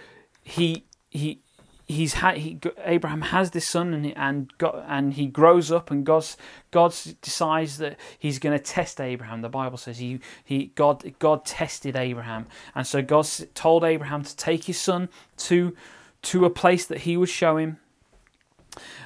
he 0.41 0.85
he 1.09 1.41
he's 1.87 2.15
had 2.15 2.37
he 2.37 2.59
Abraham 2.83 3.21
has 3.21 3.51
this 3.51 3.67
son 3.67 3.93
and 3.93 4.17
and 4.17 4.57
God, 4.57 4.83
and 4.87 5.13
he 5.13 5.27
grows 5.27 5.71
up 5.71 5.89
and 5.89 6.05
God 6.05 6.25
God 6.71 6.93
decides 7.21 7.77
that 7.77 7.97
he's 8.19 8.39
going 8.39 8.57
to 8.57 8.63
test 8.63 8.99
Abraham. 8.99 9.41
The 9.41 9.49
Bible 9.49 9.77
says 9.77 9.97
he 9.99 10.19
he 10.43 10.71
God 10.75 11.13
God 11.19 11.45
tested 11.45 11.95
Abraham, 11.95 12.47
and 12.75 12.85
so 12.85 13.01
God 13.01 13.27
told 13.53 13.83
Abraham 13.83 14.23
to 14.23 14.35
take 14.35 14.65
his 14.65 14.79
son 14.79 15.09
to 15.37 15.75
to 16.23 16.45
a 16.45 16.49
place 16.49 16.85
that 16.85 16.99
he 16.99 17.15
would 17.15 17.29
show 17.29 17.57
him, 17.57 17.79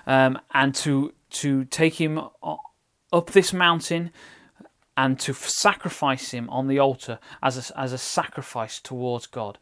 um, 0.08 0.39
and 0.54 0.74
to 0.76 1.13
to 1.30 1.65
take 1.65 1.96
him 1.96 2.20
up 3.13 3.32
this 3.32 3.54
mountain 3.54 4.12
and 4.98 5.20
to 5.20 5.34
sacrifice 5.34 6.32
him 6.32 6.50
on 6.50 6.67
the 6.67 6.78
altar 6.78 7.20
as 7.41 7.72
a, 7.72 7.80
as 7.80 7.94
a 7.94 7.98
sacrifice 7.98 8.80
towards 8.80 9.26
God 9.26 9.58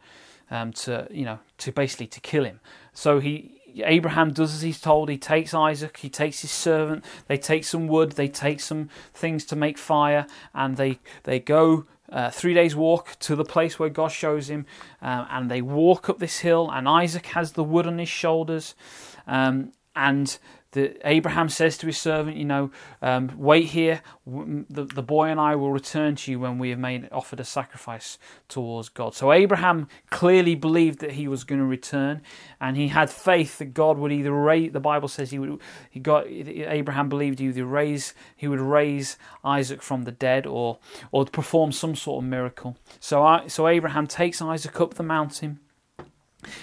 um, 0.52 0.74
to 0.74 1.08
you 1.12 1.26
know 1.26 1.40
to 1.60 1.72
basically 1.72 2.08
to 2.08 2.20
kill 2.20 2.44
him. 2.44 2.60
So 2.94 3.20
he 3.20 3.60
Abraham 3.86 4.32
does 4.32 4.54
as 4.54 4.62
he's 4.62 4.82
told. 4.82 5.10
He 5.10 5.18
takes 5.18 5.54
Isaac, 5.54 5.98
he 5.98 6.10
takes 6.10 6.42
his 6.42 6.52
servant. 6.52 7.04
They 7.28 7.38
take 7.38 7.64
some 7.64 7.88
wood, 7.88 8.14
they 8.14 8.28
take 8.28 8.60
some 8.60 8.90
things 9.14 9.46
to 9.46 9.56
make 9.56 9.78
fire, 9.78 10.26
and 10.54 10.78
they 10.78 11.00
they 11.24 11.40
go 11.40 11.86
uh, 12.12 12.32
three 12.32 12.54
days 12.54 12.76
walk 12.76 13.18
to 13.20 13.36
the 13.36 13.46
place 13.46 13.78
where 13.78 13.90
God 13.90 14.12
shows 14.12 14.50
him, 14.50 14.66
uh, 15.02 15.26
and 15.30 15.50
they 15.50 15.62
walk 15.62 16.10
up 16.10 16.20
this 16.20 16.40
hill. 16.40 16.70
And 16.72 16.88
Isaac 16.88 17.28
has 17.28 17.54
the 17.54 17.64
wood 17.64 17.88
on 17.88 18.00
his 18.00 18.10
shoulders, 18.10 18.76
um, 19.28 19.72
and 19.96 20.38
the, 20.72 20.96
Abraham 21.04 21.50
says 21.50 21.78
to 21.80 21.88
his 21.88 21.98
servant, 21.98 22.38
you 22.38 22.46
know, 22.46 22.72
um, 23.02 23.32
wait 23.38 23.68
here. 23.68 24.02
The, 24.28 24.86
the 24.86 25.02
boy 25.02 25.30
and 25.30 25.40
I 25.40 25.56
will 25.56 25.72
return 25.72 26.16
to 26.18 26.32
you 26.32 26.40
when 26.40 26.60
we 26.60 26.70
have 26.70 26.78
made 26.78 27.10
offered 27.12 27.40
a 27.40 27.44
sacrifice 27.44 28.20
towards 28.48 28.90
God. 28.90 29.16
So 29.16 29.32
Abraham 29.32 29.88
clearly 30.12 30.54
believed 30.54 31.00
that 31.00 31.12
he 31.12 31.28
was 31.28 31.44
going 31.44 31.60
to 31.60 31.66
return, 31.66 32.22
and 32.62 32.78
he 32.78 32.90
had 32.90 33.10
faith 33.10 33.58
that 33.58 33.74
God 33.74 33.98
would 33.98 34.12
either 34.12 34.32
raise. 34.32 34.72
The 34.72 34.80
Bible 34.80 35.08
says 35.08 35.32
he 35.32 35.40
would. 35.40 35.60
He 35.90 36.00
got 36.00 36.28
Abraham 36.28 37.10
believed 37.10 37.40
he 37.40 37.48
would 37.48 37.58
raise. 37.58 38.14
He 38.36 38.48
would 38.48 38.62
raise 38.62 39.18
Isaac 39.44 39.82
from 39.82 40.04
the 40.04 40.12
dead, 40.12 40.46
or 40.46 40.78
or 41.12 41.26
perform 41.26 41.72
some 41.72 41.96
sort 41.96 42.24
of 42.24 42.30
miracle. 42.30 42.78
So 43.00 43.24
I, 43.24 43.48
so 43.48 43.68
Abraham 43.68 44.06
takes 44.06 44.42
Isaac 44.42 44.80
up 44.80 44.94
the 44.94 45.04
mountain 45.04 45.60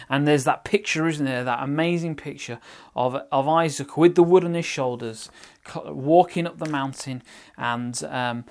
and 0.08 0.26
there's 0.26 0.44
that 0.44 0.64
picture, 0.64 1.06
isn't 1.06 1.24
there? 1.24 1.44
That 1.44 1.62
amazing 1.62 2.16
picture 2.16 2.58
of 2.94 3.16
of 3.30 3.48
Isaac 3.48 3.96
with 3.96 4.14
the 4.14 4.22
wood 4.22 4.44
on 4.44 4.54
his 4.54 4.66
shoulders, 4.66 5.30
walking 5.74 6.46
up 6.46 6.58
the 6.58 6.68
mountain, 6.68 7.22
and 7.56 8.02
um, 8.04 8.44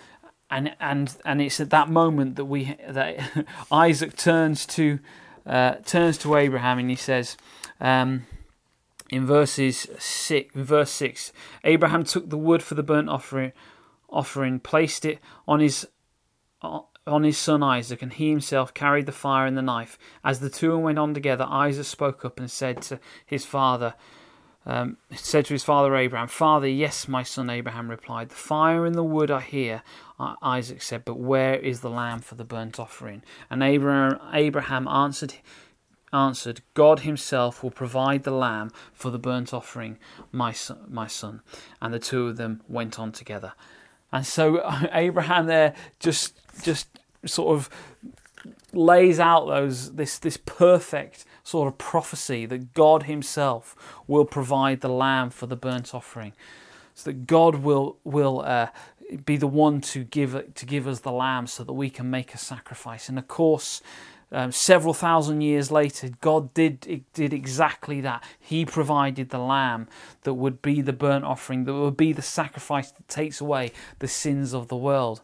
and 0.50 0.76
and 0.80 1.16
and 1.26 1.42
it's 1.42 1.60
at 1.60 1.70
that 1.72 1.90
moment 1.90 2.36
that 2.36 2.46
we 2.46 2.78
that 2.88 3.48
Isaac 3.72 4.16
turns 4.16 4.66
to 4.68 5.00
uh, 5.46 5.76
turns 5.86 6.18
to 6.20 6.36
Abraham 6.36 6.80
and 6.80 6.90
he 6.90 6.96
says, 6.96 7.38
um, 7.80 8.26
in 9.10 9.26
verses 9.26 9.88
six, 10.00 10.54
verse 10.56 10.92
six, 10.92 11.32
Abraham 11.64 12.04
took 12.04 12.30
the 12.30 12.38
wood 12.38 12.64
for 12.64 12.76
the 12.76 12.84
burnt 12.84 13.10
offering, 13.10 13.52
offering, 14.10 14.60
placed 14.60 15.06
it 15.06 15.20
on 15.48 15.60
his 15.60 15.88
on 17.08 17.24
his 17.24 17.38
son 17.38 17.62
Isaac, 17.62 18.02
and 18.02 18.13
he 18.13 18.30
himself 18.30 18.74
carried 18.74 19.06
the 19.06 19.12
fire 19.12 19.46
and 19.46 19.58
the 19.58 19.62
knife. 19.62 19.98
As 20.24 20.39
the 20.39 20.50
two 20.50 20.78
went 20.78 21.00
on 21.00 21.13
together, 21.13 21.46
Isaac 21.48 21.86
spoke 21.86 22.26
up 22.26 22.39
and 22.39 22.50
said 22.50 22.82
to 22.84 23.00
his 23.26 23.46
father, 23.46 23.94
um, 24.65 24.98
said 25.13 25.46
to 25.46 25.54
his 25.54 25.63
father 25.63 25.96
Abraham, 25.96 26.28
Father, 26.28 26.68
yes, 26.68 27.08
my 27.08 27.22
son 27.22 27.52
Abraham 27.52 27.89
replied, 27.89 28.30
The 28.30 28.36
fire 28.36 28.86
and 28.86 28.96
the 28.96 29.04
wood 29.04 29.30
are 29.30 29.41
here. 29.41 29.84
Isaac 30.41 30.82
said, 30.82 31.06
But 31.06 31.20
where 31.20 31.56
is 31.56 31.82
the 31.82 31.89
lamb 31.89 32.22
for 32.22 32.34
the 32.34 32.44
burnt 32.44 32.80
offering? 32.80 33.22
And 33.50 33.62
Abraham, 33.62 34.20
Abraham 34.34 34.88
answered, 34.88 35.36
answered, 36.12 36.62
God 36.74 37.02
himself 37.02 37.62
will 37.62 37.72
provide 37.72 38.24
the 38.24 38.32
lamb 38.32 38.72
for 38.94 39.12
the 39.12 39.20
burnt 39.20 39.54
offering, 39.54 40.00
my 40.32 40.52
son, 40.52 40.86
my 40.89 41.08
son. 41.08 41.41
And 41.82 41.94
the 41.94 42.00
two 42.00 42.28
of 42.28 42.38
them 42.38 42.62
went 42.68 42.98
on 42.98 43.12
together. 43.12 43.54
And 44.15 44.25
so 44.25 44.62
Abraham 44.93 45.45
there 45.45 45.73
just 45.99 46.39
just 46.63 46.88
sort 47.25 47.56
of 47.56 47.69
lays 48.71 49.19
out 49.19 49.45
those 49.47 49.93
this 49.95 50.17
this 50.17 50.38
perfect 50.38 51.25
sort 51.43 51.67
of 51.67 51.78
prophecy 51.78 52.45
that 52.45 52.73
God 52.73 53.04
Himself 53.04 53.75
will 54.08 54.25
provide 54.25 54.80
the 54.82 54.89
lamb 54.89 55.30
for 55.30 55.47
the 55.47 55.58
burnt 55.58 55.93
offering, 55.93 56.32
so 56.93 57.10
that 57.10 57.28
God 57.28 57.56
will 57.56 57.97
will 58.06 58.41
uh, 58.41 58.69
be 59.25 59.36
the 59.36 59.47
one 59.47 59.82
to 59.82 60.06
give 60.06 60.54
to 60.56 60.65
give 60.65 60.88
us 60.88 61.01
the 61.01 61.12
lamb, 61.12 61.45
so 61.47 61.65
that 61.65 61.73
we 61.73 61.89
can 61.89 62.10
make 62.10 62.34
a 62.34 62.38
sacrifice. 62.38 63.10
And 63.10 63.19
of 63.19 63.28
course. 63.28 63.82
Um, 64.32 64.52
several 64.52 64.94
thousand 64.94 65.42
years 65.42 65.72
later, 65.72 66.10
God 66.22 66.54
did 66.54 67.06
did 67.14 67.34
exactly 67.34 68.02
that. 68.02 68.24
He 68.40 68.66
provided 68.66 69.30
the 69.30 69.38
lamb 69.40 69.88
that 70.24 70.34
would 70.34 70.62
be 70.62 70.82
the 70.82 70.94
burnt 70.94 71.26
offering, 71.26 71.66
that 71.66 71.74
would 71.74 71.98
be 71.98 72.12
the 72.12 72.22
sacrifice 72.22 72.92
that 72.92 73.08
takes 73.08 73.40
away 73.40 73.72
the 74.00 74.08
sins 74.08 74.54
of 74.54 74.68
the 74.68 74.78
world. 74.78 75.22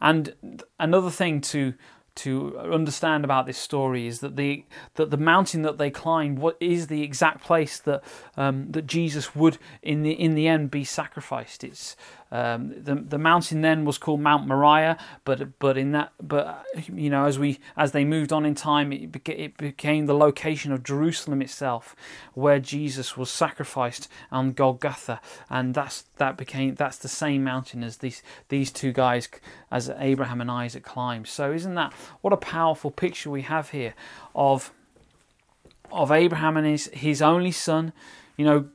And 0.00 0.62
another 0.78 1.10
thing 1.10 1.40
to 1.42 1.74
to 2.16 2.58
understand 2.58 3.24
about 3.24 3.44
this 3.44 3.58
story 3.58 4.06
is 4.06 4.20
that 4.20 4.36
the 4.36 4.64
that 4.94 5.10
the 5.10 5.18
mountain 5.18 5.62
that 5.62 5.76
they 5.76 5.90
climbed 5.90 6.38
what 6.38 6.56
is 6.60 6.86
the 6.86 7.02
exact 7.02 7.44
place 7.44 7.78
that 7.78 8.02
um, 8.36 8.72
that 8.72 8.86
Jesus 8.86 9.36
would 9.36 9.58
in 9.82 10.02
the 10.02 10.12
in 10.12 10.34
the 10.34 10.48
end 10.48 10.70
be 10.70 10.82
sacrificed. 10.82 11.62
It's 11.62 11.94
um, 12.32 12.74
the 12.82 12.96
the 12.96 13.18
mountain 13.18 13.60
then 13.60 13.84
was 13.84 13.98
called 13.98 14.20
Mount 14.20 14.46
Moriah, 14.46 14.98
but 15.24 15.58
but 15.58 15.78
in 15.78 15.92
that 15.92 16.12
but 16.20 16.64
you 16.74 17.08
know 17.08 17.24
as 17.24 17.38
we 17.38 17.60
as 17.76 17.92
they 17.92 18.04
moved 18.04 18.32
on 18.32 18.44
in 18.44 18.54
time, 18.54 18.92
it, 18.92 19.12
beca- 19.12 19.38
it 19.38 19.56
became 19.56 20.06
the 20.06 20.14
location 20.14 20.72
of 20.72 20.82
Jerusalem 20.82 21.40
itself, 21.40 21.94
where 22.34 22.58
Jesus 22.58 23.16
was 23.16 23.30
sacrificed 23.30 24.08
on 24.32 24.52
Golgotha, 24.52 25.20
and 25.48 25.74
that's 25.74 26.02
that 26.16 26.36
became 26.36 26.74
that's 26.74 26.98
the 26.98 27.08
same 27.08 27.44
mountain 27.44 27.84
as 27.84 27.98
these 27.98 28.22
these 28.48 28.72
two 28.72 28.92
guys 28.92 29.28
as 29.70 29.88
Abraham 29.96 30.40
and 30.40 30.50
Isaac 30.50 30.82
climbed. 30.82 31.28
So 31.28 31.52
isn't 31.52 31.74
that 31.74 31.92
what 32.22 32.32
a 32.32 32.36
powerful 32.38 32.90
picture 32.90 33.30
we 33.30 33.42
have 33.42 33.70
here 33.70 33.94
of 34.34 34.72
of 35.92 36.10
Abraham 36.10 36.56
and 36.56 36.66
his 36.66 36.86
his 36.92 37.22
only 37.22 37.52
son 37.52 37.92
you 38.36 38.44
know, 38.44 38.68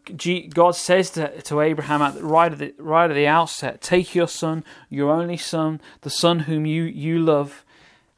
God 0.53 0.75
says 0.75 1.11
to, 1.11 1.41
to 1.43 1.61
Abraham 1.61 2.01
at 2.01 2.15
the, 2.15 2.23
right 2.23 2.51
at 2.51 2.57
the 2.57 2.73
right 2.79 3.09
at 3.09 3.13
the 3.13 3.27
outset, 3.27 3.81
"Take 3.81 4.15
your 4.15 4.27
son, 4.27 4.63
your 4.89 5.11
only 5.11 5.37
son, 5.37 5.79
the 6.01 6.09
son 6.09 6.39
whom 6.39 6.65
you 6.65 6.83
you 6.83 7.19
love, 7.19 7.63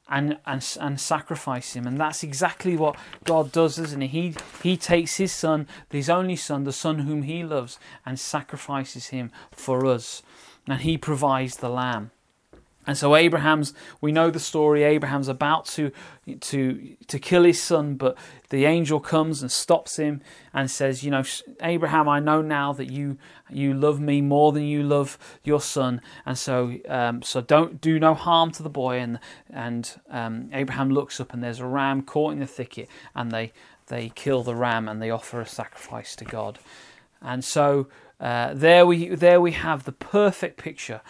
and 0.07 0.37
and 0.45 0.65
and 0.79 1.01
sacrifice 1.01 1.73
him." 1.73 1.85
And 1.85 1.99
that's 1.99 2.23
exactly 2.23 2.77
what 2.77 2.95
God 3.25 3.51
does, 3.51 3.77
isn't 3.77 4.01
he? 4.01 4.07
He 4.07 4.35
he 4.63 4.77
takes 4.77 5.17
his 5.17 5.33
son, 5.33 5.67
his 5.89 6.09
only 6.09 6.37
son, 6.37 6.63
the 6.63 6.71
son 6.71 6.99
whom 6.99 7.23
he 7.23 7.43
loves, 7.43 7.77
and 8.05 8.17
sacrifices 8.17 9.07
him 9.07 9.29
for 9.51 9.85
us, 9.85 10.23
and 10.65 10.79
he 10.81 10.97
provides 10.97 11.57
the 11.57 11.69
lamb. 11.69 12.11
And 12.85 12.97
so 12.97 13.15
Abraham's, 13.15 13.73
we 14.01 14.11
know 14.11 14.29
the 14.29 14.39
story. 14.39 14.83
Abraham's 14.83 15.27
about 15.27 15.65
to 15.67 15.91
to 16.41 16.95
to 17.07 17.19
kill 17.19 17.43
his 17.43 17.61
son, 17.61 17.95
but 17.95 18.17
the 18.49 18.65
angel 18.65 18.99
comes 18.99 19.41
and 19.41 19.51
stops 19.51 19.97
him 19.97 20.21
and 20.53 20.69
says, 20.69 21.03
"You 21.03 21.11
know, 21.11 21.23
Abraham, 21.61 22.09
I 22.09 22.19
know 22.19 22.41
now 22.41 22.73
that 22.73 22.91
you 22.91 23.17
you 23.49 23.73
love 23.73 23.99
me 23.99 24.21
more 24.21 24.51
than 24.51 24.63
you 24.63 24.83
love 24.83 25.17
your 25.43 25.61
son, 25.61 26.01
and 26.25 26.37
so 26.37 26.77
um, 26.87 27.21
so 27.21 27.41
don't 27.41 27.79
do 27.79 27.99
no 27.99 28.13
harm 28.13 28.51
to 28.51 28.63
the 28.63 28.69
boy." 28.69 28.99
And 28.99 29.19
and 29.49 29.99
um, 30.09 30.49
Abraham 30.53 30.89
looks 30.89 31.19
up 31.19 31.33
and 31.33 31.43
there's 31.43 31.59
a 31.59 31.65
ram 31.65 32.01
caught 32.01 32.33
in 32.33 32.39
the 32.39 32.47
thicket, 32.47 32.89
and 33.15 33.31
they 33.31 33.53
they 33.87 34.09
kill 34.09 34.43
the 34.43 34.55
ram 34.55 34.87
and 34.87 35.01
they 35.01 35.09
offer 35.09 35.41
a 35.41 35.45
sacrifice 35.45 36.15
to 36.17 36.25
God. 36.25 36.59
And 37.21 37.43
so 37.43 37.87
uh, 38.19 38.53
there 38.53 38.85
we 38.85 39.09
there 39.09 39.39
we 39.41 39.51
have 39.51 39.83
the 39.83 39.91
perfect 39.91 40.57
picture 40.57 41.01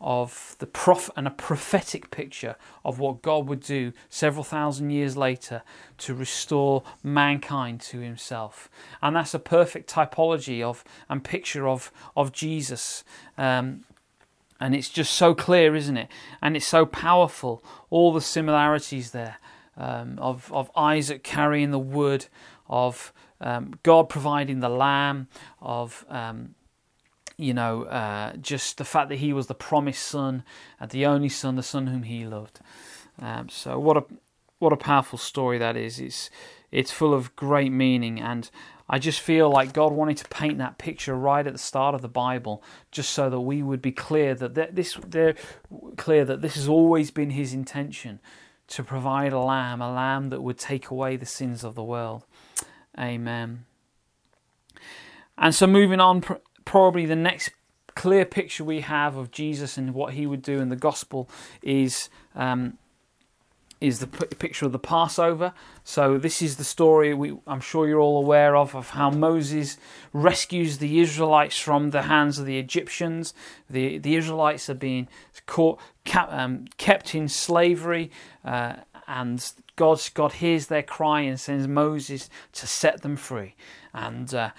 of 0.00 0.56
the 0.58 0.66
prof 0.66 1.10
and 1.16 1.26
a 1.26 1.30
prophetic 1.30 2.10
picture 2.10 2.56
of 2.84 2.98
what 2.98 3.22
God 3.22 3.48
would 3.48 3.60
do 3.60 3.92
several 4.08 4.44
thousand 4.44 4.90
years 4.90 5.16
later 5.16 5.62
to 5.98 6.14
restore 6.14 6.82
mankind 7.02 7.80
to 7.80 8.00
himself. 8.00 8.68
And 9.02 9.16
that's 9.16 9.34
a 9.34 9.38
perfect 9.38 9.90
typology 9.90 10.62
of 10.62 10.84
and 11.08 11.24
picture 11.24 11.68
of, 11.68 11.90
of 12.16 12.32
Jesus. 12.32 13.04
Um, 13.36 13.84
and 14.60 14.74
it's 14.74 14.88
just 14.88 15.12
so 15.12 15.34
clear, 15.34 15.76
isn't 15.76 15.96
it? 15.96 16.08
And 16.42 16.56
it's 16.56 16.66
so 16.66 16.84
powerful, 16.84 17.62
all 17.90 18.12
the 18.12 18.20
similarities 18.20 19.12
there 19.12 19.36
um, 19.76 20.18
of, 20.18 20.52
of 20.52 20.70
Isaac 20.76 21.22
carrying 21.22 21.70
the 21.70 21.78
wood, 21.78 22.26
of 22.68 23.12
um, 23.40 23.78
God 23.82 24.08
providing 24.08 24.60
the 24.60 24.68
lamb, 24.68 25.28
of 25.62 26.04
um, 26.08 26.54
you 27.38 27.54
know, 27.54 27.84
uh, 27.84 28.34
just 28.36 28.76
the 28.78 28.84
fact 28.84 29.08
that 29.08 29.20
he 29.20 29.32
was 29.32 29.46
the 29.46 29.54
promised 29.54 30.06
son, 30.06 30.42
uh, 30.80 30.86
the 30.86 31.06
only 31.06 31.28
son, 31.28 31.54
the 31.54 31.62
son 31.62 31.86
whom 31.86 32.02
he 32.02 32.26
loved. 32.26 32.60
Um, 33.20 33.48
so 33.48 33.78
what 33.78 33.96
a 33.96 34.04
what 34.58 34.72
a 34.72 34.76
powerful 34.76 35.18
story 35.18 35.56
that 35.58 35.76
is. 35.76 36.00
It's 36.00 36.30
it's 36.70 36.90
full 36.90 37.14
of 37.14 37.34
great 37.36 37.72
meaning, 37.72 38.20
and 38.20 38.50
I 38.90 38.98
just 38.98 39.20
feel 39.20 39.50
like 39.50 39.72
God 39.72 39.92
wanted 39.92 40.16
to 40.18 40.28
paint 40.28 40.58
that 40.58 40.78
picture 40.78 41.14
right 41.14 41.46
at 41.46 41.52
the 41.52 41.58
start 41.58 41.94
of 41.94 42.02
the 42.02 42.08
Bible, 42.08 42.62
just 42.90 43.10
so 43.10 43.30
that 43.30 43.40
we 43.40 43.62
would 43.62 43.80
be 43.80 43.92
clear 43.92 44.34
that 44.34 44.74
this 44.74 44.98
they're 45.06 45.36
clear 45.96 46.24
that 46.24 46.42
this 46.42 46.56
has 46.56 46.68
always 46.68 47.12
been 47.12 47.30
His 47.30 47.54
intention 47.54 48.18
to 48.66 48.82
provide 48.82 49.32
a 49.32 49.38
lamb, 49.38 49.80
a 49.80 49.92
lamb 49.92 50.28
that 50.30 50.42
would 50.42 50.58
take 50.58 50.90
away 50.90 51.16
the 51.16 51.24
sins 51.24 51.62
of 51.62 51.76
the 51.76 51.84
world. 51.84 52.24
Amen. 52.98 53.64
And 55.38 55.54
so 55.54 55.68
moving 55.68 56.00
on 56.00 56.22
probably 56.68 57.06
the 57.06 57.16
next 57.16 57.50
clear 57.94 58.26
picture 58.26 58.62
we 58.62 58.82
have 58.82 59.16
of 59.16 59.30
Jesus 59.30 59.78
and 59.78 59.94
what 59.94 60.12
he 60.12 60.26
would 60.26 60.42
do 60.42 60.60
in 60.60 60.68
the 60.68 60.76
gospel 60.76 61.26
is 61.62 62.10
um, 62.36 62.76
is 63.80 64.00
the 64.00 64.06
picture 64.06 64.66
of 64.66 64.72
the 64.72 64.78
Passover. 64.78 65.54
So 65.82 66.18
this 66.18 66.42
is 66.42 66.56
the 66.56 66.64
story 66.64 67.14
we, 67.14 67.38
I'm 67.46 67.60
sure 67.60 67.88
you're 67.88 68.00
all 68.00 68.18
aware 68.18 68.54
of 68.54 68.74
of 68.74 68.90
how 68.90 69.08
Moses 69.08 69.78
rescues 70.12 70.76
the 70.76 71.00
Israelites 71.00 71.58
from 71.58 71.88
the 71.88 72.02
hands 72.02 72.38
of 72.38 72.44
the 72.44 72.58
Egyptians. 72.58 73.32
The 73.70 73.96
the 73.96 74.14
Israelites 74.16 74.68
are 74.68 74.74
being 74.74 75.08
caught, 75.46 75.80
um, 76.14 76.66
kept 76.76 77.14
in 77.14 77.28
slavery, 77.28 78.10
uh, 78.44 78.74
and 79.06 79.52
God 79.76 80.02
God 80.12 80.32
hears 80.34 80.66
their 80.66 80.82
cry 80.82 81.22
and 81.22 81.40
sends 81.40 81.66
Moses 81.66 82.28
to 82.52 82.66
set 82.66 83.00
them 83.00 83.16
free. 83.16 83.54
And 83.94 84.34
uh, 84.34 84.50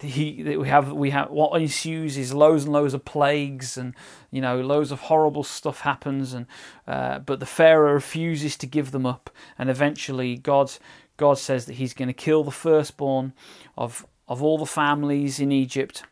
he 0.00 0.56
we 0.56 0.68
have 0.68 0.92
we 0.92 1.10
have 1.10 1.30
what 1.30 1.60
ensues 1.60 2.16
is 2.16 2.32
loads 2.32 2.64
and 2.64 2.72
loads 2.72 2.94
of 2.94 3.04
plagues 3.04 3.76
and 3.76 3.94
you 4.30 4.40
know 4.40 4.60
loads 4.60 4.92
of 4.92 5.00
horrible 5.00 5.42
stuff 5.42 5.80
happens 5.80 6.32
and 6.32 6.46
uh, 6.86 7.18
but 7.18 7.40
the 7.40 7.46
pharaoh 7.46 7.92
refuses 7.92 8.56
to 8.56 8.66
give 8.66 8.90
them 8.92 9.06
up. 9.06 9.30
And 9.58 9.68
eventually 9.70 10.36
god 10.36 10.72
god 11.16 11.38
says 11.38 11.66
that 11.66 11.74
he's 11.74 11.94
going 11.94 12.08
to 12.08 12.14
kill 12.14 12.44
the 12.44 12.50
firstborn 12.50 13.32
of 13.76 14.06
of 14.28 14.42
all 14.42 14.58
the 14.58 14.66
families 14.66 15.40
in 15.40 15.50
egypt. 15.50 16.04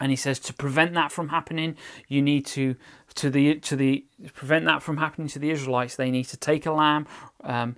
And 0.00 0.10
he 0.10 0.16
says 0.16 0.38
to 0.40 0.54
prevent 0.54 0.94
that 0.94 1.10
from 1.10 1.28
happening 1.28 1.76
you 2.06 2.22
need 2.22 2.46
to 2.46 2.76
to 3.16 3.30
the 3.30 3.56
to 3.56 3.76
the 3.76 4.04
prevent 4.32 4.64
that 4.64 4.82
from 4.82 4.96
happening 4.96 5.28
to 5.28 5.38
the 5.38 5.50
israelites 5.50 5.96
they 5.96 6.10
need 6.10 6.24
to 6.26 6.36
take 6.36 6.66
a 6.66 6.72
lamb 6.72 7.06
um, 7.42 7.76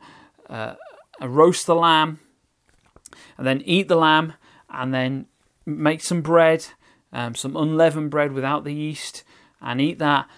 uh, 0.48 0.74
roast 1.20 1.66
the 1.66 1.74
lamb 1.74 2.20
and 3.38 3.46
then 3.46 3.62
eat 3.64 3.88
the 3.88 3.96
lamb 3.96 4.34
and 4.70 4.94
then 4.94 5.26
make 5.66 6.00
some 6.00 6.22
bread, 6.22 6.66
um, 7.12 7.34
some 7.34 7.56
unleavened 7.56 8.10
bread 8.10 8.32
without 8.32 8.64
the 8.64 8.74
yeast, 8.74 9.24
and 9.60 9.80
eat 9.80 9.98
that, 9.98 10.28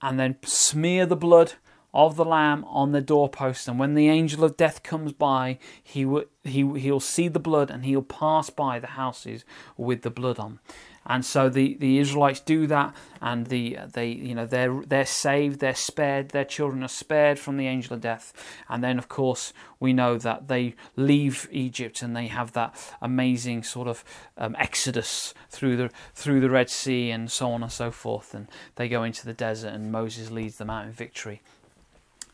and 0.00 0.18
then 0.18 0.36
smear 0.44 1.06
the 1.06 1.16
blood 1.16 1.54
of 1.94 2.16
the 2.16 2.24
lamb 2.24 2.64
on 2.64 2.92
the 2.92 3.00
doorpost. 3.00 3.68
And 3.68 3.78
when 3.78 3.94
the 3.94 4.08
angel 4.08 4.44
of 4.44 4.56
death 4.56 4.82
comes 4.82 5.12
by, 5.12 5.58
he 5.82 6.04
will 6.04 6.24
he 6.42 6.66
he'll 6.80 7.00
see 7.00 7.28
the 7.28 7.38
blood 7.38 7.70
and 7.70 7.84
he'll 7.84 8.02
pass 8.02 8.50
by 8.50 8.78
the 8.78 8.88
houses 8.88 9.44
with 9.76 10.02
the 10.02 10.10
blood 10.10 10.38
on. 10.38 10.58
And 11.06 11.24
so 11.24 11.48
the, 11.48 11.74
the 11.74 11.98
Israelites 11.98 12.40
do 12.40 12.66
that, 12.68 12.94
and 13.20 13.46
the 13.46 13.78
they 13.92 14.08
you 14.08 14.34
know 14.34 14.46
they're 14.46 14.82
they're 14.86 15.06
saved, 15.06 15.60
they're 15.60 15.74
spared, 15.74 16.30
their 16.30 16.44
children 16.44 16.82
are 16.82 16.88
spared 16.88 17.38
from 17.38 17.56
the 17.56 17.66
angel 17.66 17.94
of 17.94 18.00
death, 18.00 18.32
and 18.68 18.82
then 18.82 18.98
of 18.98 19.08
course 19.08 19.52
we 19.80 19.92
know 19.92 20.16
that 20.18 20.48
they 20.48 20.74
leave 20.96 21.48
Egypt 21.50 22.02
and 22.02 22.16
they 22.16 22.28
have 22.28 22.52
that 22.52 22.74
amazing 23.00 23.62
sort 23.62 23.88
of 23.88 24.04
um, 24.38 24.54
exodus 24.58 25.34
through 25.50 25.76
the 25.76 25.90
through 26.14 26.40
the 26.40 26.50
Red 26.50 26.70
Sea 26.70 27.10
and 27.10 27.30
so 27.30 27.50
on 27.50 27.62
and 27.62 27.72
so 27.72 27.90
forth, 27.90 28.34
and 28.34 28.48
they 28.76 28.88
go 28.88 29.02
into 29.02 29.26
the 29.26 29.34
desert 29.34 29.72
and 29.72 29.90
Moses 29.90 30.30
leads 30.30 30.58
them 30.58 30.70
out 30.70 30.86
in 30.86 30.92
victory. 30.92 31.42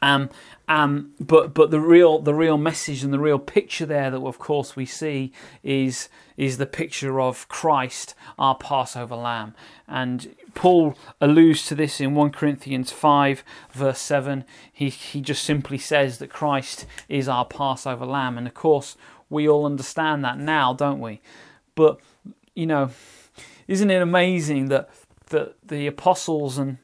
Um, 0.00 0.30
um, 0.68 1.12
but 1.18 1.54
but 1.54 1.70
the 1.70 1.80
real 1.80 2.20
the 2.20 2.34
real 2.34 2.58
message 2.58 3.02
and 3.02 3.12
the 3.12 3.18
real 3.18 3.38
picture 3.38 3.86
there 3.86 4.10
that 4.10 4.20
of 4.20 4.38
course 4.38 4.76
we 4.76 4.86
see 4.86 5.32
is 5.62 6.08
is 6.36 6.58
the 6.58 6.66
picture 6.66 7.20
of 7.20 7.48
Christ, 7.48 8.14
our 8.38 8.54
Passover 8.54 9.16
Lamb, 9.16 9.54
and 9.88 10.34
Paul 10.54 10.96
alludes 11.20 11.66
to 11.66 11.74
this 11.74 12.00
in 12.00 12.14
one 12.14 12.30
Corinthians 12.30 12.92
five 12.92 13.42
verse 13.72 13.98
seven. 13.98 14.44
He 14.72 14.88
he 14.90 15.20
just 15.20 15.42
simply 15.42 15.78
says 15.78 16.18
that 16.18 16.28
Christ 16.28 16.86
is 17.08 17.28
our 17.28 17.46
Passover 17.46 18.06
Lamb, 18.06 18.38
and 18.38 18.46
of 18.46 18.54
course 18.54 18.96
we 19.30 19.48
all 19.48 19.66
understand 19.66 20.24
that 20.24 20.38
now, 20.38 20.72
don't 20.74 21.00
we? 21.00 21.20
But 21.74 21.98
you 22.54 22.66
know, 22.66 22.90
isn't 23.66 23.90
it 23.90 24.02
amazing 24.02 24.68
that 24.68 24.90
that 25.30 25.56
the 25.66 25.86
apostles 25.86 26.58
and 26.58 26.78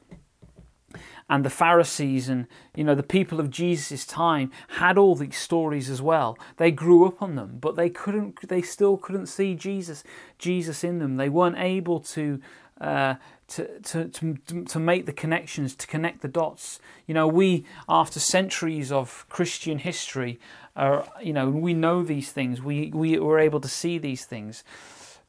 and 1.29 1.43
the 1.43 1.49
Pharisees 1.49 2.29
and 2.29 2.47
you 2.75 2.83
know 2.83 2.95
the 2.95 3.03
people 3.03 3.39
of 3.39 3.49
Jesus' 3.49 4.05
time 4.05 4.51
had 4.69 4.97
all 4.97 5.15
these 5.15 5.37
stories 5.37 5.89
as 5.89 6.01
well. 6.01 6.37
They 6.57 6.71
grew 6.71 7.05
up 7.05 7.21
on 7.21 7.35
them, 7.35 7.57
but 7.59 7.75
they 7.75 7.89
couldn't. 7.89 8.47
They 8.47 8.61
still 8.61 8.97
couldn't 8.97 9.27
see 9.27 9.55
Jesus, 9.55 10.03
Jesus 10.37 10.83
in 10.83 10.99
them. 10.99 11.17
They 11.17 11.29
weren't 11.29 11.57
able 11.57 11.99
to. 12.01 12.39
Uh, 12.79 13.15
to, 13.47 13.79
to, 13.81 14.09
to, 14.09 14.65
to 14.65 14.79
make 14.79 15.05
the 15.05 15.13
connections, 15.13 15.75
to 15.75 15.85
connect 15.85 16.21
the 16.21 16.27
dots. 16.27 16.79
You 17.05 17.13
know, 17.13 17.27
we, 17.27 17.63
after 17.87 18.19
centuries 18.19 18.91
of 18.91 19.25
Christian 19.29 19.77
history, 19.77 20.39
are, 20.75 21.07
you 21.21 21.31
know, 21.31 21.49
we 21.49 21.75
know 21.75 22.03
these 22.03 22.31
things. 22.31 22.61
We, 22.61 22.89
we 22.89 23.19
were 23.19 23.39
able 23.39 23.61
to 23.61 23.67
see 23.67 23.99
these 23.99 24.25
things. 24.25 24.63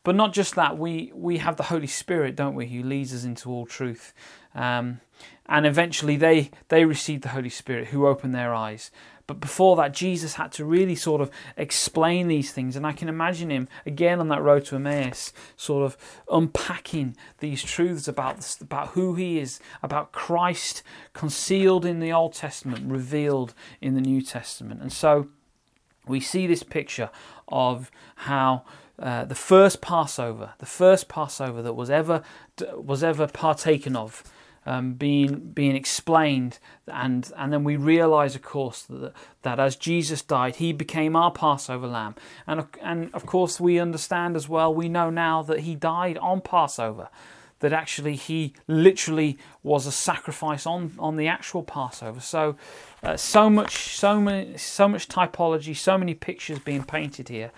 But 0.02 0.14
not 0.14 0.32
just 0.32 0.54
that, 0.54 0.78
we, 0.78 1.12
we 1.14 1.38
have 1.38 1.56
the 1.56 1.64
Holy 1.64 1.86
Spirit, 1.86 2.36
don't 2.36 2.54
we, 2.54 2.66
who 2.68 2.82
leads 2.82 3.12
us 3.12 3.24
into 3.24 3.50
all 3.50 3.66
truth. 3.66 4.14
Um, 4.54 5.00
and 5.48 5.66
eventually 5.66 6.16
they, 6.16 6.50
they 6.68 6.84
received 6.84 7.22
the 7.22 7.30
Holy 7.30 7.48
Spirit, 7.48 7.88
who 7.88 8.06
opened 8.06 8.34
their 8.34 8.54
eyes. 8.54 8.90
But 9.26 9.40
before 9.40 9.74
that, 9.76 9.92
Jesus 9.92 10.34
had 10.34 10.52
to 10.52 10.64
really 10.64 10.94
sort 10.94 11.20
of 11.20 11.30
explain 11.56 12.28
these 12.28 12.52
things. 12.52 12.76
And 12.76 12.86
I 12.86 12.92
can 12.92 13.08
imagine 13.08 13.50
him 13.50 13.68
again 13.84 14.20
on 14.20 14.28
that 14.28 14.42
road 14.42 14.64
to 14.66 14.76
Emmaus, 14.76 15.32
sort 15.56 15.84
of 15.84 15.96
unpacking 16.30 17.16
these 17.38 17.62
truths 17.62 18.06
about, 18.06 18.56
about 18.60 18.88
who 18.88 19.14
he 19.14 19.40
is, 19.40 19.58
about 19.82 20.12
Christ 20.12 20.84
concealed 21.12 21.84
in 21.84 21.98
the 21.98 22.12
Old 22.12 22.34
Testament, 22.34 22.90
revealed 22.90 23.52
in 23.80 23.94
the 23.94 24.00
New 24.00 24.22
Testament. 24.22 24.80
And 24.80 24.92
so 24.92 25.28
we 26.06 26.20
see 26.20 26.46
this 26.46 26.62
picture 26.62 27.10
of 27.48 27.90
how 28.14 28.64
uh, 28.98 29.24
the 29.24 29.34
first 29.34 29.80
Passover, 29.80 30.52
the 30.58 30.66
first 30.66 31.08
Passover 31.08 31.62
that 31.62 31.74
was 31.74 31.90
ever 31.90 32.22
was 32.74 33.02
ever 33.02 33.26
partaken 33.26 33.94
of, 33.94 34.22
um, 34.66 34.94
being 34.94 35.38
being 35.54 35.76
explained, 35.76 36.58
and 36.88 37.32
and 37.36 37.52
then 37.52 37.62
we 37.62 37.76
realise, 37.76 38.34
of 38.34 38.42
course, 38.42 38.82
that 38.82 39.12
that 39.42 39.60
as 39.60 39.76
Jesus 39.76 40.22
died, 40.22 40.56
He 40.56 40.72
became 40.72 41.14
our 41.14 41.30
Passover 41.30 41.86
lamb, 41.86 42.16
and 42.46 42.66
and 42.82 43.14
of 43.14 43.24
course 43.24 43.60
we 43.60 43.78
understand 43.78 44.36
as 44.36 44.48
well. 44.48 44.74
We 44.74 44.88
know 44.88 45.08
now 45.08 45.42
that 45.44 45.60
He 45.60 45.76
died 45.76 46.18
on 46.18 46.40
Passover, 46.40 47.08
that 47.60 47.72
actually 47.72 48.16
He 48.16 48.54
literally 48.66 49.38
was 49.62 49.86
a 49.86 49.92
sacrifice 49.92 50.66
on 50.66 50.94
on 50.98 51.16
the 51.16 51.28
actual 51.28 51.62
Passover. 51.62 52.20
So, 52.20 52.56
uh, 53.04 53.16
so 53.16 53.48
much, 53.48 53.96
so 53.96 54.20
many, 54.20 54.58
so 54.58 54.88
much 54.88 55.08
typology, 55.08 55.76
so 55.76 55.96
many 55.96 56.14
pictures 56.14 56.58
being 56.58 56.82
painted 56.82 57.28
here. 57.28 57.52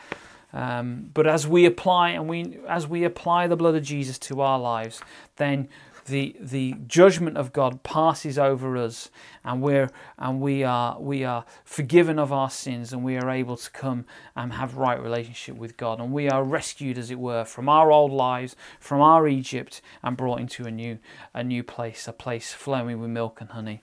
Um, 0.52 1.10
but 1.12 1.26
as 1.26 1.46
we 1.46 1.66
apply 1.66 2.10
and 2.10 2.28
we 2.28 2.58
as 2.66 2.86
we 2.86 3.04
apply 3.04 3.46
the 3.46 3.56
blood 3.56 3.74
of 3.74 3.82
Jesus 3.82 4.18
to 4.20 4.40
our 4.40 4.58
lives, 4.58 5.00
then 5.36 5.68
the 6.08 6.36
the 6.40 6.74
judgment 6.86 7.36
of 7.36 7.52
God 7.52 7.82
passes 7.82 8.38
over 8.38 8.76
us, 8.76 9.10
and 9.44 9.62
we're 9.62 9.90
and 10.18 10.40
we 10.40 10.64
are 10.64 11.00
we 11.00 11.24
are 11.24 11.44
forgiven 11.64 12.18
of 12.18 12.32
our 12.32 12.50
sins, 12.50 12.92
and 12.92 13.04
we 13.04 13.16
are 13.16 13.30
able 13.30 13.56
to 13.56 13.70
come 13.70 14.04
and 14.34 14.54
have 14.54 14.76
right 14.76 15.00
relationship 15.00 15.56
with 15.56 15.76
God, 15.76 16.00
and 16.00 16.12
we 16.12 16.28
are 16.28 16.42
rescued, 16.42 16.98
as 16.98 17.10
it 17.10 17.18
were, 17.18 17.44
from 17.44 17.68
our 17.68 17.90
old 17.92 18.12
lives, 18.12 18.56
from 18.80 19.00
our 19.00 19.28
Egypt, 19.28 19.80
and 20.02 20.16
brought 20.16 20.40
into 20.40 20.66
a 20.66 20.70
new 20.70 20.98
a 21.32 21.44
new 21.44 21.62
place, 21.62 22.08
a 22.08 22.12
place 22.12 22.52
flowing 22.52 23.00
with 23.00 23.10
milk 23.10 23.40
and 23.40 23.50
honey. 23.50 23.82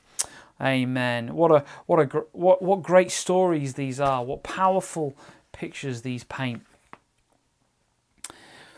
Amen. 0.61 1.35
What 1.35 1.51
a 1.51 1.63
what 1.85 1.99
a 1.99 2.05
what 2.31 2.61
what 2.61 2.83
great 2.83 3.11
stories 3.11 3.73
these 3.73 3.99
are. 3.99 4.23
What 4.23 4.43
powerful 4.43 5.15
pictures 5.51 6.01
these 6.01 6.23
paint. 6.23 6.61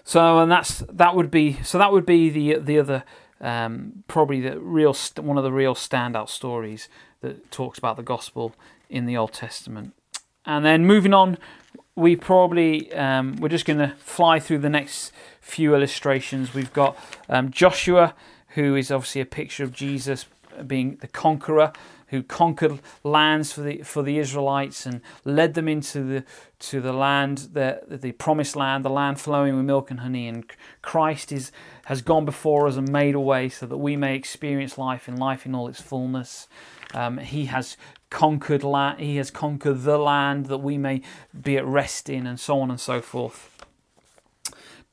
So 0.04 0.40
and 0.40 0.52
that's 0.52 0.80
that 0.90 1.16
would 1.16 1.30
be 1.30 1.62
so 1.64 1.78
that 1.78 1.92
would 1.92 2.06
be 2.06 2.30
the 2.30 2.60
the 2.60 2.80
other 2.80 3.04
um, 3.42 4.04
probably 4.08 4.42
the 4.42 4.60
real 4.60 4.96
one 5.18 5.38
of 5.38 5.44
the 5.44 5.52
real 5.52 5.76
standout 5.76 6.30
stories 6.30 6.90
that 7.22 7.52
talks 7.52 7.78
about 7.78 7.98
the 7.98 8.04
gospel 8.04 8.54
in 8.90 9.06
the 9.06 9.18
Old 9.18 9.34
Testament. 9.34 9.94
And 10.46 10.66
then 10.66 10.86
moving 10.86 11.14
on, 11.14 11.38
we 11.96 12.16
probably 12.16 12.94
um, 12.94 13.36
we're 13.38 13.50
just 13.50 13.66
going 13.66 13.80
to 13.80 13.96
fly 13.98 14.40
through 14.40 14.60
the 14.60 14.70
next 14.70 15.12
few 15.42 15.76
illustrations. 15.76 16.54
We've 16.54 16.74
got 16.74 16.98
um, 17.30 17.52
Joshua, 17.52 18.14
who 18.50 18.76
is 18.76 18.92
obviously 18.92 19.22
a 19.22 19.26
picture 19.26 19.64
of 19.64 19.74
Jesus 19.74 20.26
being 20.66 20.98
the 21.02 21.08
conqueror 21.08 21.74
who 22.08 22.24
conquered 22.24 22.80
lands 23.04 23.52
for 23.52 23.62
the 23.62 23.82
for 23.84 24.04
the 24.04 24.18
Israelites 24.18 24.86
and 24.86 25.02
led 25.26 25.54
them 25.54 25.68
into 25.68 26.04
the 26.04 26.24
to 26.60 26.82
the 26.82 26.94
land 26.94 27.50
the 27.54 27.82
the 27.88 28.12
promised 28.14 28.56
land, 28.56 28.86
the 28.86 28.90
land 28.90 29.20
flowing 29.20 29.56
with 29.56 29.66
milk 29.66 29.92
and 29.92 30.00
honey. 30.00 30.28
And 30.28 30.46
Christ 30.82 31.32
is 31.32 31.52
has 31.86 32.02
gone 32.02 32.26
before 32.26 32.68
us 32.68 32.76
and 32.76 32.92
made 32.92 33.16
a 33.16 33.20
way 33.20 33.50
so 33.50 33.66
that 33.66 33.78
we 33.78 33.96
may 33.96 34.16
experience 34.16 34.78
life 34.78 35.08
in 35.08 35.18
life 35.18 35.46
in 35.46 35.56
all 35.56 35.68
its 35.68 35.82
fullness. 35.82 36.48
Um, 36.94 37.18
he 37.18 37.46
has 37.46 37.78
conquered 38.10 38.64
land. 38.64 39.00
He 39.00 39.18
has 39.18 39.32
conquered 39.32 39.84
the 39.84 39.98
land 39.98 40.48
that 40.48 40.60
we 40.60 40.78
may 40.78 41.02
be 41.40 41.58
at 41.58 41.66
rest 41.66 42.10
in, 42.10 42.26
and 42.26 42.40
so 42.40 42.60
on 42.60 42.72
and 42.72 42.80
so 42.80 43.02
forth. 43.02 43.57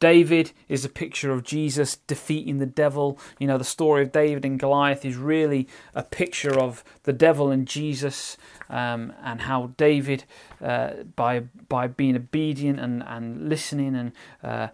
David 0.01 0.53
is 0.69 0.85
a 0.85 0.89
picture 0.89 1.33
of 1.33 1.45
Jesus 1.45 1.97
defeating 1.97 2.59
the 2.59 2.67
devil. 2.67 3.19
You 3.39 3.47
know, 3.47 3.59
the 3.59 3.65
story 3.65 4.03
of 4.03 4.13
David 4.13 4.45
and 4.45 4.59
Goliath 4.59 5.05
is 5.05 5.17
really 5.17 5.69
a 5.95 6.03
picture 6.03 6.59
of 6.59 6.85
the 7.05 7.13
devil 7.13 7.51
and 7.51 7.67
Jesus, 7.67 8.37
um, 8.69 9.13
and 9.23 9.43
how 9.43 9.73
David, 9.77 10.25
uh, 10.61 11.05
by 11.17 11.41
by 11.69 11.87
being 11.87 12.17
obedient 12.17 12.81
and, 12.81 13.03
and 13.07 13.49
listening 13.49 13.95
and 13.95 14.13
uh, 14.43 14.69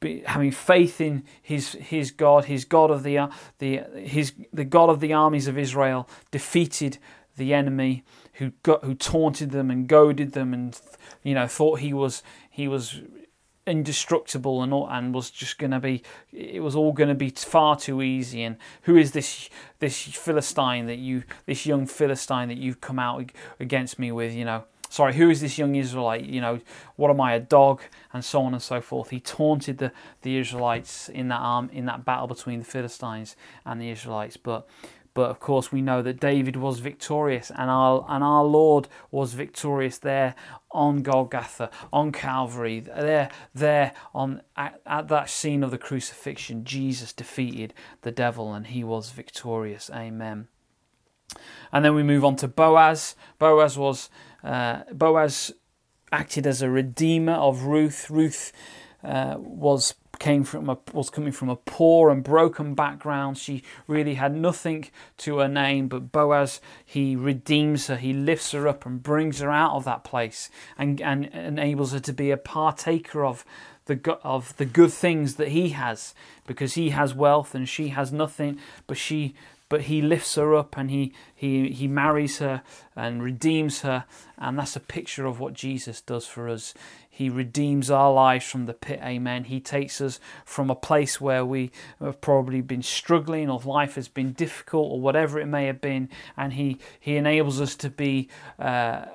be, 0.00 0.22
having 0.26 0.52
faith 0.52 1.00
in 1.00 1.24
his 1.42 1.72
his 1.72 2.10
God, 2.10 2.44
his 2.44 2.64
God 2.64 2.90
of 2.90 3.02
the 3.02 3.28
the 3.58 3.78
his 3.96 4.34
the 4.52 4.64
God 4.64 4.90
of 4.90 5.00
the 5.00 5.12
armies 5.12 5.48
of 5.48 5.58
Israel, 5.58 6.08
defeated 6.30 6.98
the 7.36 7.52
enemy 7.52 8.04
who 8.34 8.52
got 8.62 8.84
who 8.84 8.94
taunted 8.94 9.50
them 9.50 9.70
and 9.70 9.88
goaded 9.88 10.32
them 10.32 10.52
and 10.52 10.80
you 11.22 11.34
know 11.34 11.46
thought 11.46 11.80
he 11.80 11.92
was 11.92 12.22
he 12.50 12.68
was 12.68 13.00
indestructible 13.66 14.62
and 14.62 14.72
all, 14.72 14.88
and 14.88 15.12
was 15.14 15.30
just 15.30 15.58
going 15.58 15.72
to 15.72 15.80
be 15.80 16.02
it 16.32 16.62
was 16.62 16.76
all 16.76 16.92
going 16.92 17.08
to 17.08 17.14
be 17.14 17.30
far 17.30 17.76
too 17.76 18.02
easy. 18.02 18.42
And 18.42 18.56
who 18.82 18.96
is 18.96 19.12
this 19.12 19.50
this 19.80 20.02
philistine 20.02 20.86
that 20.86 20.98
you 20.98 21.24
this 21.46 21.66
young 21.66 21.86
philistine 21.86 22.48
that 22.48 22.58
you've 22.58 22.80
come 22.80 22.98
out 22.98 23.30
against 23.58 23.98
me 23.98 24.12
with 24.12 24.32
you 24.32 24.44
know? 24.44 24.64
Sorry 24.88 25.14
who 25.14 25.28
is 25.30 25.40
this 25.40 25.58
young 25.58 25.74
israelite? 25.74 26.24
You 26.24 26.40
know 26.40 26.60
what 26.94 27.10
am 27.10 27.20
i 27.20 27.34
a 27.34 27.40
dog? 27.40 27.82
And 28.12 28.24
so 28.24 28.42
on 28.42 28.52
and 28.52 28.62
so 28.62 28.80
forth. 28.80 29.10
He 29.10 29.20
taunted 29.20 29.78
the 29.78 29.92
the 30.22 30.38
israelites 30.38 31.08
in 31.08 31.28
that 31.28 31.40
arm 31.40 31.68
in 31.72 31.86
that 31.86 32.04
battle 32.04 32.28
between 32.28 32.60
the 32.60 32.64
philistines 32.64 33.36
and 33.64 33.80
the 33.80 33.90
israelites. 33.90 34.36
But 34.36 34.68
but 35.16 35.30
of 35.30 35.40
course, 35.40 35.72
we 35.72 35.80
know 35.80 36.02
that 36.02 36.20
David 36.20 36.56
was 36.56 36.80
victorious, 36.80 37.50
and 37.50 37.70
our 37.70 38.04
and 38.06 38.22
our 38.22 38.44
Lord 38.44 38.86
was 39.10 39.32
victorious 39.32 39.96
there 39.96 40.34
on 40.70 41.02
Golgotha, 41.02 41.70
on 41.90 42.12
Calvary, 42.12 42.80
there 42.80 43.30
there 43.54 43.94
on 44.14 44.42
at, 44.58 44.82
at 44.84 45.08
that 45.08 45.30
scene 45.30 45.64
of 45.64 45.70
the 45.70 45.78
crucifixion. 45.78 46.66
Jesus 46.66 47.14
defeated 47.14 47.72
the 48.02 48.12
devil, 48.12 48.52
and 48.52 48.66
he 48.66 48.84
was 48.84 49.10
victorious. 49.10 49.90
Amen. 49.90 50.48
And 51.72 51.82
then 51.82 51.94
we 51.94 52.02
move 52.02 52.22
on 52.22 52.36
to 52.36 52.46
Boaz. 52.46 53.16
Boaz 53.38 53.78
was 53.78 54.10
uh, 54.44 54.82
Boaz 54.92 55.50
acted 56.12 56.46
as 56.46 56.60
a 56.60 56.68
redeemer 56.68 57.32
of 57.32 57.62
Ruth. 57.62 58.10
Ruth 58.10 58.52
uh, 59.02 59.36
was 59.38 59.94
came 60.18 60.44
from 60.44 60.68
a, 60.68 60.78
was 60.92 61.10
coming 61.10 61.32
from 61.32 61.48
a 61.48 61.56
poor 61.56 62.10
and 62.10 62.22
broken 62.22 62.74
background. 62.74 63.38
She 63.38 63.62
really 63.86 64.14
had 64.14 64.34
nothing 64.34 64.86
to 65.18 65.38
her 65.38 65.48
name, 65.48 65.88
but 65.88 66.12
Boaz 66.12 66.60
he 66.84 67.16
redeems 67.16 67.86
her, 67.88 67.96
he 67.96 68.12
lifts 68.12 68.52
her 68.52 68.66
up 68.68 68.86
and 68.86 69.02
brings 69.02 69.40
her 69.40 69.50
out 69.50 69.74
of 69.74 69.84
that 69.84 70.04
place 70.04 70.50
and, 70.78 71.00
and 71.00 71.26
enables 71.26 71.92
her 71.92 72.00
to 72.00 72.12
be 72.12 72.30
a 72.30 72.36
partaker 72.36 73.24
of 73.24 73.44
the 73.86 74.18
of 74.24 74.56
the 74.56 74.64
good 74.64 74.92
things 74.92 75.36
that 75.36 75.48
he 75.48 75.68
has, 75.70 76.12
because 76.46 76.74
he 76.74 76.90
has 76.90 77.14
wealth 77.14 77.54
and 77.54 77.68
she 77.68 77.88
has 77.88 78.12
nothing, 78.12 78.58
but 78.86 78.96
she 78.96 79.34
but 79.68 79.82
he 79.82 80.00
lifts 80.00 80.36
her 80.36 80.54
up 80.54 80.76
and 80.76 80.90
he, 80.90 81.12
he, 81.34 81.70
he 81.70 81.88
marries 81.88 82.38
her 82.38 82.62
and 82.94 83.22
redeems 83.22 83.80
her. 83.80 84.04
And 84.38 84.58
that's 84.58 84.76
a 84.76 84.80
picture 84.80 85.26
of 85.26 85.40
what 85.40 85.54
Jesus 85.54 86.00
does 86.00 86.26
for 86.26 86.48
us. 86.48 86.72
He 87.16 87.30
redeems 87.30 87.90
our 87.90 88.12
lives 88.12 88.44
from 88.44 88.66
the 88.66 88.74
pit, 88.74 89.00
amen. 89.02 89.44
He 89.44 89.58
takes 89.58 90.02
us 90.02 90.20
from 90.44 90.68
a 90.68 90.74
place 90.74 91.18
where 91.18 91.46
we 91.46 91.70
have 91.98 92.20
probably 92.20 92.60
been 92.60 92.82
struggling 92.82 93.48
or 93.48 93.58
life 93.60 93.94
has 93.94 94.06
been 94.06 94.34
difficult 94.34 94.92
or 94.92 95.00
whatever 95.00 95.40
it 95.40 95.46
may 95.46 95.64
have 95.64 95.80
been, 95.80 96.10
and 96.36 96.52
He, 96.52 96.76
he 97.00 97.16
enables 97.16 97.58
us 97.58 97.74
to 97.76 97.88
be 97.88 98.28
uh, 98.58 99.06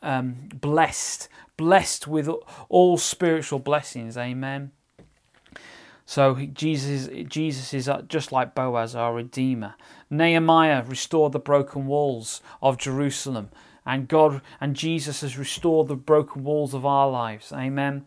um, 0.00 0.48
blessed, 0.54 1.28
blessed 1.56 2.06
with 2.06 2.30
all 2.68 2.98
spiritual 2.98 3.58
blessings, 3.58 4.16
amen. 4.16 4.70
So 6.06 6.36
Jesus, 6.36 7.08
Jesus 7.28 7.74
is 7.74 7.88
uh, 7.88 8.02
just 8.02 8.30
like 8.30 8.54
Boaz, 8.54 8.94
our 8.94 9.12
Redeemer. 9.12 9.74
Nehemiah 10.08 10.84
restored 10.86 11.32
the 11.32 11.40
broken 11.40 11.86
walls 11.88 12.40
of 12.62 12.78
Jerusalem, 12.78 13.50
and 13.86 14.08
God 14.08 14.40
and 14.60 14.74
Jesus 14.74 15.20
has 15.20 15.38
restored 15.38 15.88
the 15.88 15.96
broken 15.96 16.44
walls 16.44 16.74
of 16.74 16.86
our 16.86 17.10
lives. 17.10 17.52
Amen. 17.52 18.04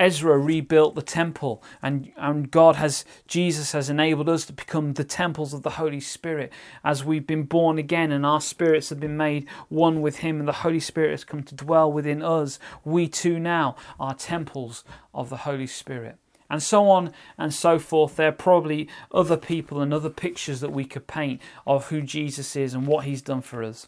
Ezra 0.00 0.38
rebuilt 0.38 0.94
the 0.94 1.02
temple, 1.02 1.62
and, 1.82 2.10
and 2.16 2.50
God 2.50 2.76
has, 2.76 3.04
Jesus 3.26 3.72
has 3.72 3.90
enabled 3.90 4.30
us 4.30 4.46
to 4.46 4.52
become 4.54 4.94
the 4.94 5.04
temples 5.04 5.52
of 5.52 5.62
the 5.62 5.70
Holy 5.70 6.00
Spirit 6.00 6.50
as 6.82 7.04
we've 7.04 7.26
been 7.26 7.42
born 7.42 7.76
again 7.76 8.10
and 8.10 8.24
our 8.24 8.40
spirits 8.40 8.88
have 8.88 8.98
been 8.98 9.18
made 9.18 9.46
one 9.68 10.00
with 10.00 10.18
Him, 10.18 10.38
and 10.38 10.48
the 10.48 10.52
Holy 10.52 10.80
Spirit 10.80 11.10
has 11.10 11.24
come 11.24 11.42
to 11.42 11.54
dwell 11.54 11.92
within 11.92 12.22
us. 12.22 12.58
We 12.82 13.08
too 13.08 13.38
now 13.38 13.76
are 13.98 14.14
temples 14.14 14.84
of 15.12 15.28
the 15.28 15.38
Holy 15.38 15.66
Spirit 15.66 16.16
and 16.48 16.62
so 16.62 16.88
on 16.88 17.12
and 17.38 17.54
so 17.54 17.78
forth. 17.78 18.16
There 18.16 18.28
are 18.28 18.32
probably 18.32 18.88
other 19.12 19.36
people 19.36 19.80
and 19.82 19.94
other 19.94 20.10
pictures 20.10 20.60
that 20.60 20.72
we 20.72 20.84
could 20.84 21.06
paint 21.06 21.40
of 21.66 21.88
who 21.88 22.02
Jesus 22.02 22.56
is 22.56 22.74
and 22.74 22.86
what 22.86 23.04
he's 23.04 23.22
done 23.22 23.42
for 23.42 23.62
us. 23.62 23.86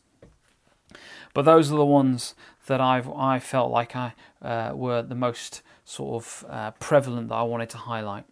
But 1.34 1.44
those 1.44 1.72
are 1.72 1.76
the 1.76 1.86
ones 1.86 2.34
that 2.66 2.80
I've 2.80 3.08
I 3.10 3.38
felt 3.38 3.70
like 3.70 3.96
I 3.96 4.14
uh, 4.42 4.72
were 4.74 5.02
the 5.02 5.14
most 5.14 5.62
sort 5.84 6.22
of 6.22 6.44
uh, 6.48 6.70
prevalent 6.72 7.28
that 7.28 7.34
I 7.34 7.42
wanted 7.42 7.70
to 7.70 7.78
highlight. 7.78 8.24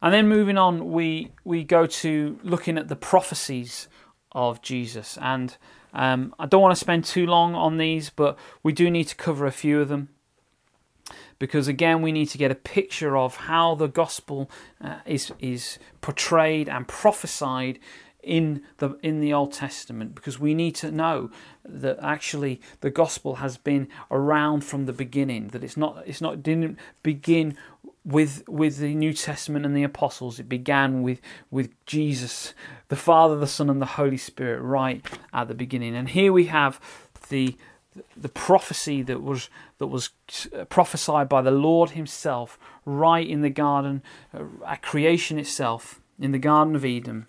And 0.00 0.12
then 0.12 0.28
moving 0.28 0.58
on, 0.58 0.92
we 0.92 1.32
we 1.44 1.64
go 1.64 1.86
to 1.86 2.38
looking 2.42 2.78
at 2.78 2.88
the 2.88 2.96
prophecies 2.96 3.88
of 4.32 4.62
Jesus, 4.62 5.18
and 5.20 5.56
um, 5.92 6.34
I 6.38 6.46
don't 6.46 6.62
want 6.62 6.72
to 6.74 6.80
spend 6.80 7.04
too 7.04 7.26
long 7.26 7.54
on 7.54 7.76
these, 7.76 8.10
but 8.10 8.38
we 8.62 8.72
do 8.72 8.90
need 8.90 9.04
to 9.08 9.14
cover 9.14 9.46
a 9.46 9.52
few 9.52 9.80
of 9.80 9.88
them 9.88 10.08
because 11.42 11.66
again 11.66 12.02
we 12.02 12.12
need 12.12 12.26
to 12.26 12.38
get 12.38 12.52
a 12.52 12.54
picture 12.54 13.16
of 13.16 13.34
how 13.34 13.74
the 13.74 13.88
gospel 13.88 14.48
uh, 14.80 14.98
is 15.04 15.32
is 15.40 15.78
portrayed 16.00 16.68
and 16.68 16.86
prophesied 16.86 17.80
in 18.22 18.62
the 18.78 18.90
in 19.02 19.20
the 19.20 19.32
Old 19.32 19.52
Testament 19.52 20.14
because 20.14 20.38
we 20.38 20.54
need 20.54 20.74
to 20.76 20.90
know 20.90 21.30
that 21.64 21.98
actually 22.00 22.60
the 22.80 22.90
gospel 22.90 23.36
has 23.36 23.56
been 23.56 23.88
around 24.10 24.62
from 24.62 24.86
the 24.86 24.92
beginning 24.92 25.48
that 25.48 25.64
it's 25.64 25.76
not 25.76 26.02
it's 26.06 26.20
not 26.20 26.42
didn't 26.42 26.78
begin 27.02 27.56
with 28.04 28.44
with 28.48 28.78
the 28.78 28.94
New 28.94 29.12
Testament 29.12 29.66
and 29.66 29.76
the 29.76 29.82
apostles 29.82 30.38
it 30.38 30.48
began 30.48 31.02
with 31.02 31.20
with 31.50 31.70
Jesus 31.84 32.54
the 32.88 32.96
Father 32.96 33.36
the 33.36 33.46
Son 33.46 33.68
and 33.68 33.82
the 33.82 33.86
Holy 33.86 34.16
Spirit 34.16 34.60
right 34.60 35.04
at 35.32 35.48
the 35.48 35.54
beginning 35.54 35.96
and 35.96 36.08
here 36.10 36.32
we 36.32 36.46
have 36.46 36.80
the 37.28 37.56
the 38.16 38.28
prophecy 38.28 39.02
that 39.02 39.22
was 39.22 39.50
that 39.78 39.88
was 39.88 40.10
prophesied 40.68 41.28
by 41.28 41.42
the 41.42 41.50
Lord 41.50 41.90
Himself 41.90 42.58
right 42.84 43.26
in 43.26 43.42
the 43.42 43.50
garden 43.50 44.02
uh, 44.32 44.44
at 44.66 44.82
creation 44.82 45.38
itself 45.38 46.00
in 46.18 46.32
the 46.32 46.38
Garden 46.38 46.76
of 46.76 46.84
Eden. 46.84 47.26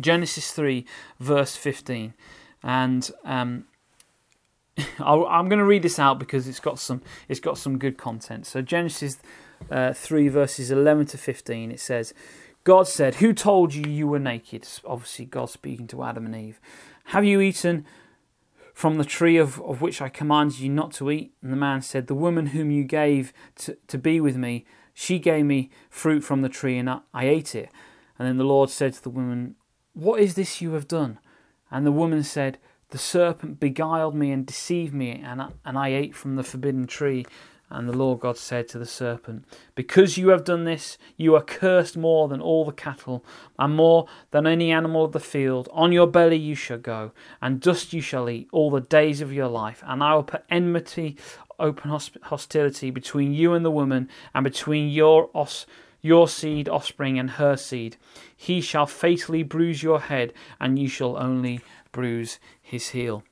Genesis 0.00 0.50
three 0.52 0.86
verse 1.20 1.56
fifteen, 1.56 2.14
and 2.62 3.10
um, 3.24 3.64
I'm 4.98 5.48
going 5.48 5.58
to 5.58 5.64
read 5.64 5.82
this 5.82 5.98
out 5.98 6.18
because 6.18 6.48
it's 6.48 6.60
got 6.60 6.78
some 6.78 7.02
it's 7.28 7.40
got 7.40 7.58
some 7.58 7.78
good 7.78 7.98
content. 7.98 8.46
So 8.46 8.62
Genesis 8.62 9.18
uh, 9.70 9.92
three 9.92 10.28
verses 10.28 10.70
eleven 10.70 11.06
to 11.06 11.18
fifteen 11.18 11.70
it 11.70 11.80
says. 11.80 12.14
God 12.64 12.86
said, 12.86 13.16
Who 13.16 13.32
told 13.32 13.74
you 13.74 13.90
you 13.90 14.06
were 14.06 14.20
naked? 14.20 14.66
Obviously, 14.84 15.24
God 15.24 15.50
speaking 15.50 15.88
to 15.88 16.04
Adam 16.04 16.26
and 16.26 16.36
Eve. 16.36 16.60
Have 17.06 17.24
you 17.24 17.40
eaten 17.40 17.84
from 18.72 18.98
the 18.98 19.04
tree 19.04 19.36
of, 19.36 19.60
of 19.62 19.80
which 19.80 20.00
I 20.00 20.08
commanded 20.08 20.60
you 20.60 20.68
not 20.68 20.92
to 20.92 21.10
eat? 21.10 21.32
And 21.42 21.52
the 21.52 21.56
man 21.56 21.82
said, 21.82 22.06
The 22.06 22.14
woman 22.14 22.46
whom 22.46 22.70
you 22.70 22.84
gave 22.84 23.32
to, 23.56 23.76
to 23.88 23.98
be 23.98 24.20
with 24.20 24.36
me, 24.36 24.64
she 24.94 25.18
gave 25.18 25.44
me 25.44 25.70
fruit 25.90 26.22
from 26.22 26.42
the 26.42 26.48
tree, 26.48 26.78
and 26.78 26.88
I, 26.88 27.00
I 27.12 27.26
ate 27.26 27.54
it. 27.54 27.68
And 28.18 28.28
then 28.28 28.36
the 28.36 28.44
Lord 28.44 28.70
said 28.70 28.92
to 28.94 29.02
the 29.02 29.10
woman, 29.10 29.56
What 29.94 30.20
is 30.20 30.34
this 30.34 30.60
you 30.60 30.72
have 30.72 30.88
done? 30.88 31.18
And 31.70 31.86
the 31.86 31.92
woman 31.92 32.22
said, 32.22 32.58
The 32.90 32.98
serpent 32.98 33.60
beguiled 33.60 34.14
me 34.14 34.30
and 34.30 34.46
deceived 34.46 34.94
me, 34.94 35.22
and 35.22 35.42
I, 35.42 35.48
and 35.64 35.78
I 35.78 35.88
ate 35.88 36.14
from 36.14 36.36
the 36.36 36.42
forbidden 36.42 36.86
tree. 36.86 37.26
And 37.68 37.88
the 37.88 37.96
Lord 37.96 38.20
God 38.20 38.36
said 38.36 38.68
to 38.68 38.78
the 38.78 38.86
serpent, 38.86 39.46
Because 39.74 40.18
you 40.18 40.28
have 40.28 40.44
done 40.44 40.64
this, 40.64 40.98
you 41.16 41.34
are 41.34 41.42
cursed 41.42 41.96
more 41.96 42.28
than 42.28 42.40
all 42.40 42.66
the 42.66 42.72
cattle, 42.72 43.24
and 43.58 43.74
more 43.74 44.06
than 44.30 44.46
any 44.46 44.70
animal 44.70 45.04
of 45.04 45.12
the 45.12 45.20
field. 45.20 45.68
On 45.72 45.90
your 45.92 46.06
belly 46.06 46.36
you 46.36 46.54
shall 46.54 46.78
go, 46.78 47.12
and 47.40 47.60
dust 47.60 47.94
you 47.94 48.02
shall 48.02 48.28
eat 48.28 48.48
all 48.52 48.70
the 48.70 48.80
days 48.80 49.22
of 49.22 49.32
your 49.32 49.48
life. 49.48 49.82
And 49.86 50.02
I 50.02 50.14
will 50.14 50.22
put 50.22 50.44
enmity, 50.50 51.16
open 51.58 51.98
hostility 52.24 52.90
between 52.90 53.32
you 53.32 53.54
and 53.54 53.64
the 53.64 53.70
woman, 53.70 54.08
and 54.34 54.44
between 54.44 54.90
your 54.90 55.30
os 55.34 55.64
your 56.02 56.28
seed, 56.28 56.68
offspring, 56.68 57.18
and 57.18 57.30
her 57.30 57.56
seed. 57.56 57.96
He 58.36 58.60
shall 58.60 58.86
fatally 58.86 59.42
bruise 59.42 59.82
your 59.82 60.00
head, 60.00 60.34
and 60.60 60.78
you 60.78 60.88
shall 60.88 61.16
only 61.16 61.60
bruise 61.92 62.38
his 62.60 62.90
heel 62.90 63.22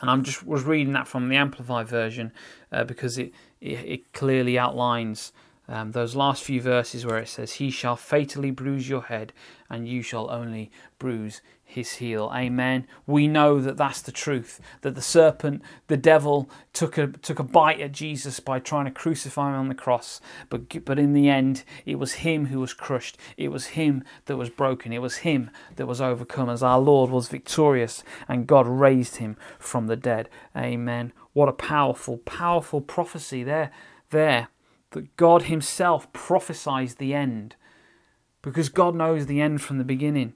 and 0.00 0.10
I'm 0.10 0.24
just 0.24 0.46
was 0.46 0.64
reading 0.64 0.92
that 0.94 1.08
from 1.08 1.28
the 1.28 1.36
Amplified 1.36 1.88
version 1.88 2.32
uh, 2.72 2.84
because 2.84 3.18
it, 3.18 3.32
it, 3.60 3.78
it 3.84 4.12
clearly 4.12 4.58
outlines 4.58 5.32
um, 5.68 5.92
those 5.92 6.16
last 6.16 6.42
few 6.42 6.60
verses 6.60 7.06
where 7.06 7.18
it 7.18 7.28
says, 7.28 7.54
"He 7.54 7.70
shall 7.70 7.96
fatally 7.96 8.50
bruise 8.50 8.88
your 8.88 9.02
head, 9.02 9.32
and 9.68 9.86
you 9.86 10.02
shall 10.02 10.30
only 10.30 10.70
bruise 10.98 11.42
his 11.70 11.94
heel. 11.94 12.30
Amen. 12.34 12.86
We 13.06 13.28
know 13.28 13.60
that 13.60 13.76
that's 13.76 14.02
the 14.02 14.12
truth. 14.12 14.60
That 14.82 14.94
the 14.94 15.02
serpent, 15.02 15.62
the 15.86 15.96
devil, 15.96 16.50
took 16.72 16.98
a 16.98 17.06
took 17.06 17.38
a 17.38 17.44
bite 17.44 17.80
at 17.80 17.92
Jesus 17.92 18.40
by 18.40 18.58
trying 18.58 18.86
to 18.86 18.90
crucify 18.90 19.50
him 19.50 19.54
on 19.56 19.68
the 19.68 19.74
cross. 19.74 20.20
But 20.48 20.84
but 20.84 20.98
in 20.98 21.12
the 21.12 21.28
end, 21.28 21.64
it 21.86 21.98
was 21.98 22.14
him 22.14 22.46
who 22.46 22.60
was 22.60 22.74
crushed. 22.74 23.16
It 23.36 23.48
was 23.48 23.68
him 23.68 24.04
that 24.26 24.36
was 24.36 24.50
broken. 24.50 24.92
It 24.92 25.02
was 25.02 25.18
him 25.18 25.50
that 25.76 25.86
was 25.86 26.00
overcome. 26.00 26.50
As 26.50 26.62
our 26.62 26.80
Lord 26.80 27.10
was 27.10 27.28
victorious, 27.28 28.02
and 28.28 28.46
God 28.46 28.66
raised 28.66 29.16
him 29.16 29.36
from 29.58 29.86
the 29.86 29.96
dead. 29.96 30.28
Amen. 30.56 31.12
What 31.32 31.48
a 31.48 31.52
powerful, 31.52 32.18
powerful 32.18 32.80
prophecy 32.80 33.44
there. 33.44 33.70
There, 34.10 34.48
that 34.90 35.16
God 35.16 35.42
Himself 35.42 36.12
prophesies 36.12 36.96
the 36.96 37.14
end, 37.14 37.54
because 38.42 38.68
God 38.68 38.96
knows 38.96 39.26
the 39.26 39.40
end 39.40 39.62
from 39.62 39.78
the 39.78 39.84
beginning 39.84 40.34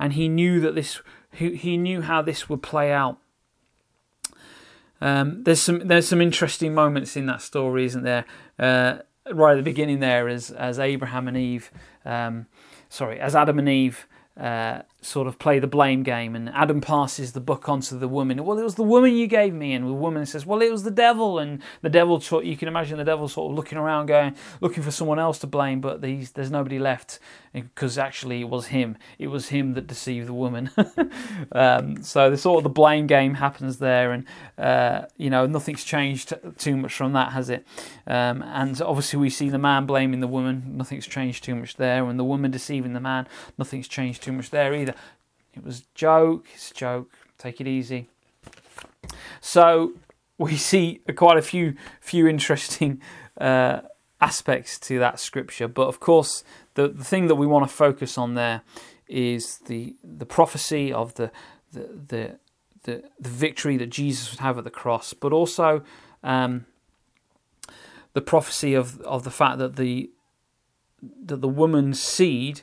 and 0.00 0.14
he 0.14 0.28
knew 0.28 0.58
that 0.60 0.74
this 0.74 1.00
he, 1.32 1.54
he 1.54 1.76
knew 1.76 2.00
how 2.00 2.22
this 2.22 2.48
would 2.48 2.62
play 2.62 2.90
out. 2.90 3.18
Um, 5.00 5.44
there's 5.44 5.60
some 5.60 5.86
there's 5.86 6.08
some 6.08 6.20
interesting 6.20 6.74
moments 6.74 7.16
in 7.16 7.26
that 7.26 7.42
story, 7.42 7.84
isn't 7.84 8.02
there? 8.02 8.24
Uh, 8.58 8.98
right 9.30 9.52
at 9.52 9.56
the 9.56 9.62
beginning, 9.62 10.00
there 10.00 10.26
as 10.26 10.50
as 10.50 10.78
Abraham 10.78 11.28
and 11.28 11.36
Eve, 11.36 11.70
um, 12.04 12.46
sorry, 12.88 13.20
as 13.20 13.36
Adam 13.36 13.58
and 13.58 13.68
Eve 13.68 14.08
uh, 14.38 14.82
sort 15.02 15.26
of 15.26 15.38
play 15.38 15.58
the 15.58 15.66
blame 15.66 16.02
game, 16.02 16.36
and 16.36 16.48
Adam 16.50 16.80
passes 16.80 17.32
the 17.32 17.40
book 17.40 17.68
on 17.68 17.80
to 17.82 17.94
the 17.96 18.08
woman. 18.08 18.44
Well, 18.44 18.58
it 18.58 18.62
was 18.62 18.74
the 18.74 18.82
woman 18.82 19.14
you 19.14 19.26
gave 19.26 19.54
me, 19.54 19.72
and 19.72 19.86
the 19.86 19.92
woman 19.92 20.26
says, 20.26 20.46
"Well, 20.46 20.62
it 20.62 20.70
was 20.70 20.82
the 20.82 20.90
devil." 20.90 21.38
And 21.38 21.62
the 21.82 21.90
devil, 21.90 22.22
you 22.42 22.56
can 22.56 22.68
imagine 22.68 22.98
the 22.98 23.04
devil 23.04 23.28
sort 23.28 23.50
of 23.50 23.56
looking 23.56 23.78
around, 23.78 24.06
going, 24.06 24.36
looking 24.60 24.82
for 24.82 24.90
someone 24.90 25.18
else 25.18 25.38
to 25.40 25.46
blame, 25.46 25.80
but 25.80 26.00
there's 26.00 26.50
nobody 26.50 26.78
left 26.78 27.18
because 27.52 27.98
actually 27.98 28.42
it 28.42 28.48
was 28.48 28.66
him. 28.66 28.96
It 29.18 29.26
was 29.26 29.48
him 29.48 29.74
that 29.74 29.86
deceived 29.86 30.28
the 30.28 30.34
woman. 30.34 30.70
um, 31.52 32.02
so 32.02 32.30
the 32.30 32.36
sort 32.36 32.58
of 32.58 32.64
the 32.64 32.70
blame 32.70 33.06
game 33.06 33.34
happens 33.34 33.78
there, 33.78 34.12
and 34.12 34.24
uh, 34.58 35.06
you 35.16 35.30
know 35.30 35.46
nothing's 35.46 35.84
changed 35.84 36.32
too 36.58 36.76
much 36.76 36.92
from 36.92 37.12
that, 37.14 37.32
has 37.32 37.50
it? 37.50 37.66
Um, 38.06 38.42
and 38.42 38.80
obviously 38.82 39.18
we 39.18 39.30
see 39.30 39.48
the 39.48 39.58
man 39.58 39.86
blaming 39.86 40.20
the 40.20 40.28
woman. 40.28 40.76
Nothing's 40.76 41.06
changed 41.06 41.44
too 41.44 41.54
much 41.54 41.76
there, 41.76 42.04
and 42.04 42.18
the 42.18 42.24
woman 42.24 42.50
deceiving 42.50 42.92
the 42.92 43.00
man. 43.00 43.26
Nothing's 43.58 43.88
changed 43.88 44.22
too 44.22 44.32
much 44.32 44.50
there 44.50 44.74
either. 44.74 44.89
It 45.54 45.64
was 45.64 45.82
joke. 45.94 46.46
It's 46.54 46.70
a 46.70 46.74
joke. 46.74 47.10
Take 47.38 47.60
it 47.60 47.66
easy. 47.66 48.08
So 49.40 49.92
we 50.38 50.56
see 50.56 51.00
quite 51.16 51.36
a 51.36 51.42
few 51.42 51.74
few 52.00 52.26
interesting 52.26 53.00
uh, 53.40 53.80
aspects 54.20 54.78
to 54.80 54.98
that 54.98 55.18
scripture, 55.20 55.68
but 55.68 55.86
of 55.86 56.00
course 56.00 56.44
the 56.74 56.88
the 56.88 57.04
thing 57.04 57.26
that 57.28 57.34
we 57.36 57.46
want 57.46 57.68
to 57.68 57.74
focus 57.74 58.16
on 58.18 58.34
there 58.34 58.62
is 59.08 59.58
the 59.66 59.96
the 60.04 60.26
prophecy 60.26 60.92
of 60.92 61.14
the 61.14 61.30
the 61.72 61.88
the 62.08 62.38
the, 62.84 63.04
the 63.20 63.28
victory 63.28 63.76
that 63.76 63.90
Jesus 63.90 64.30
would 64.30 64.40
have 64.40 64.56
at 64.56 64.64
the 64.64 64.70
cross, 64.70 65.12
but 65.12 65.32
also 65.32 65.82
um, 66.22 66.64
the 68.14 68.22
prophecy 68.22 68.74
of 68.74 69.00
of 69.02 69.24
the 69.24 69.30
fact 69.30 69.58
that 69.58 69.76
the 69.76 70.10
that 71.24 71.40
the 71.40 71.48
woman's 71.48 72.02
seed. 72.02 72.62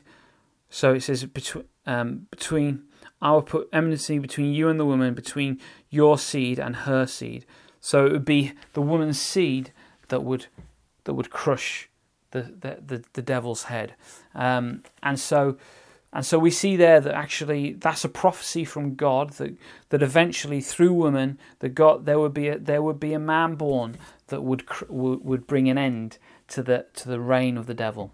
So 0.70 0.94
it 0.94 1.02
says 1.02 1.24
between 1.24 1.64
um, 1.86 2.26
between 2.30 2.84
I 3.20 3.32
will 3.32 3.42
put 3.42 3.68
enmity 3.72 4.18
between 4.18 4.52
you 4.52 4.68
and 4.68 4.78
the 4.78 4.86
woman, 4.86 5.14
between 5.14 5.60
your 5.90 6.18
seed 6.18 6.58
and 6.58 6.76
her 6.76 7.06
seed. 7.06 7.46
So 7.80 8.06
it 8.06 8.12
would 8.12 8.24
be 8.24 8.52
the 8.74 8.82
woman's 8.82 9.20
seed 9.20 9.72
that 10.08 10.22
would 10.22 10.46
that 11.04 11.14
would 11.14 11.30
crush 11.30 11.88
the 12.30 12.42
the, 12.42 12.78
the, 12.84 13.04
the 13.14 13.22
devil's 13.22 13.64
head. 13.64 13.94
Um, 14.34 14.82
and 15.02 15.18
so 15.18 15.56
and 16.12 16.24
so 16.24 16.38
we 16.38 16.50
see 16.50 16.76
there 16.76 17.00
that 17.00 17.14
actually 17.14 17.72
that's 17.74 18.04
a 18.04 18.08
prophecy 18.08 18.64
from 18.64 18.94
God 18.94 19.30
that 19.34 19.56
that 19.90 20.02
eventually 20.02 20.60
through 20.60 20.92
woman 20.92 21.38
that 21.58 21.70
God 21.70 22.06
there 22.06 22.18
would 22.18 22.34
be 22.34 22.48
a, 22.48 22.58
there 22.58 22.82
would 22.82 23.00
be 23.00 23.12
a 23.12 23.18
man 23.18 23.56
born 23.56 23.96
that 24.28 24.42
would 24.42 24.64
would 24.88 25.46
bring 25.46 25.68
an 25.68 25.78
end 25.78 26.18
to 26.48 26.62
the 26.62 26.86
to 26.94 27.08
the 27.08 27.20
reign 27.20 27.58
of 27.58 27.66
the 27.66 27.74
devil. 27.74 28.12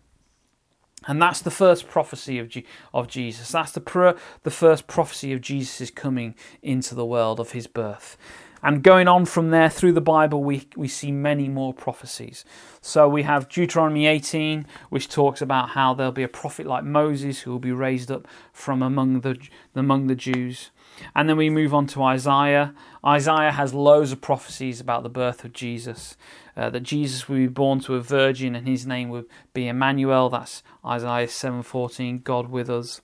And 1.07 1.21
that's 1.21 1.41
the 1.41 1.51
first 1.51 1.89
prophecy 1.89 2.39
of, 2.39 2.49
G- 2.49 2.65
of 2.93 3.09
Jesus. 3.09 3.51
That's 3.51 3.73
the, 3.73 3.81
pr- 3.81 4.19
the 4.43 4.51
first 4.51 4.87
prophecy 4.87 5.33
of 5.33 5.41
Jesus' 5.41 5.91
coming 5.91 6.35
into 6.63 6.95
the 6.95 7.05
world, 7.05 7.41
of 7.41 7.53
his 7.53 7.67
birth. 7.67 8.17
And 8.65 8.83
going 8.83 9.09
on 9.09 9.27
from 9.27 9.51
there 9.51 9.69
through 9.69 9.93
the 9.93 10.01
Bible, 10.01 10.43
we, 10.43 10.67
we 10.75 10.89
see 10.89 11.13
many 11.13 11.51
more 11.51 11.75
prophecies. 11.75 12.47
So 12.81 13.07
we 13.07 13.25
have 13.25 13.51
Deuteronomy 13.51 14.07
18, 14.07 14.67
which 14.89 15.11
talks 15.11 15.43
about 15.43 15.71
how 15.71 15.93
there'll 15.93 16.13
be 16.13 16.23
a 16.23 16.29
prophet 16.29 16.67
like 16.67 16.83
Moses 16.83 17.41
who 17.41 17.51
will 17.51 17.59
be 17.59 17.73
raised 17.73 18.11
up 18.11 18.27
from 18.55 18.83
among 18.83 19.21
the, 19.21 19.37
among 19.75 20.07
the 20.07 20.15
Jews. 20.15 20.71
And 21.15 21.29
then 21.29 21.37
we 21.37 21.51
move 21.51 21.75
on 21.75 21.87
to 21.89 22.03
Isaiah. 22.05 22.75
Isaiah 23.05 23.53
has 23.53 23.75
loads 23.75 24.13
of 24.13 24.23
prophecies 24.23 24.81
about 24.81 25.03
the 25.03 25.11
birth 25.11 25.45
of 25.45 25.53
Jesus. 25.53 26.17
Uh, 26.57 26.71
that 26.71 26.85
Jesus 26.85 27.29
would 27.29 27.37
be 27.37 27.47
born 27.49 27.81
to 27.81 27.97
a 27.97 28.01
virgin 28.01 28.55
and 28.55 28.69
his 28.69 28.87
name 28.87 29.09
would 29.09 29.27
be 29.53 29.67
Emmanuel. 29.67 30.31
That's 30.31 30.63
Isaiah 30.85 31.27
7:14, 31.27 32.23
God 32.23 32.49
with 32.49 32.71
us. 32.71 33.01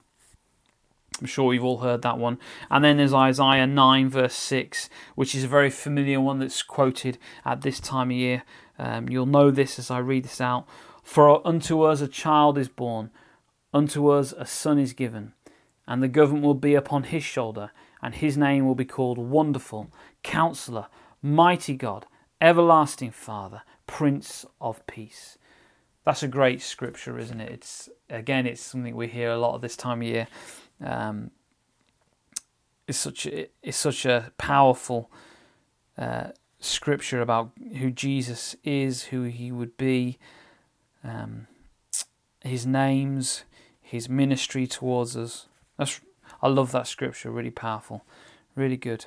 I'm 1.20 1.26
sure 1.26 1.46
we've 1.46 1.64
all 1.64 1.78
heard 1.78 2.03
that 2.03 2.18
one. 2.18 2.38
And 2.70 2.84
then 2.84 2.96
there's 2.96 3.12
Isaiah 3.12 3.66
9, 3.66 4.09
verse 4.09 4.34
6, 4.34 4.88
which 5.16 5.34
is 5.34 5.44
a 5.44 5.48
very 5.48 5.68
familiar 5.68 6.20
one 6.20 6.38
that's 6.38 6.62
quoted 6.62 7.18
at 7.44 7.61
this 7.61 7.78
time 7.78 8.11
of 8.11 8.16
year. 8.16 8.42
Um, 8.78 9.09
you'll 9.09 9.26
know 9.26 9.51
this 9.51 9.78
as 9.78 9.90
I 9.90 9.98
read 9.98 10.24
this 10.24 10.40
out. 10.40 10.66
For 11.03 11.46
unto 11.46 11.82
us 11.82 12.01
a 12.01 12.09
child 12.09 12.57
is 12.57 12.68
born, 12.68 13.11
unto 13.74 14.09
us 14.09 14.32
a 14.32 14.46
son 14.46 14.78
is 14.78 14.92
given, 14.92 15.32
and 15.86 16.03
the 16.03 16.09
government 16.09 16.44
will 16.44 16.55
be 16.55 16.74
upon 16.74 17.05
his 17.05 17.24
shoulder, 17.24 17.70
and 18.01 18.14
his 18.14 18.36
name 18.36 18.64
will 18.64 18.74
be 18.74 18.84
called 18.84 19.18
Wonderful, 19.18 19.92
Counselor, 20.22 20.86
Mighty 21.20 21.74
God, 21.74 22.07
Everlasting 22.41 23.11
Father, 23.11 23.62
Prince 23.86 24.47
of 24.61 24.86
Peace. 24.86 25.36
That's 26.05 26.22
a 26.22 26.28
great 26.28 26.62
scripture, 26.62 27.18
isn't 27.18 27.41
it? 27.41 27.53
It's 27.53 27.88
again, 28.09 28.47
it's 28.47 28.62
something 28.62 28.97
we 28.97 29.09
hear 29.09 29.30
a 29.30 29.38
lot 29.38 29.55
of 29.55 29.61
this 29.61 29.76
time 29.76 30.01
of 30.01 30.09
year. 30.09 30.26
Um, 30.82 31.30
it's 32.88 32.99
such 32.99 33.26
a, 33.26 33.49
it's 33.62 33.76
such 33.76 34.07
a 34.07 34.32
powerful 34.38 35.11
uh, 35.99 36.28
scripture 36.59 37.20
about 37.20 37.53
who 37.78 37.91
Jesus 37.91 38.57
is, 38.64 39.05
who 39.05 39.24
he 39.24 39.53
would 39.53 39.76
be, 39.76 40.18
um, 41.05 41.47
his 42.43 42.66
names, 42.66 43.45
his 43.80 44.09
ministry 44.09 44.66
towards 44.66 45.16
us. 45.16 45.47
That's 45.76 46.01
I 46.43 46.49
love 46.49 46.72
that 46.72 46.86
scripture. 46.86 47.30
Really 47.30 47.51
powerful, 47.51 48.05
really 48.57 48.78
good. 48.78 49.07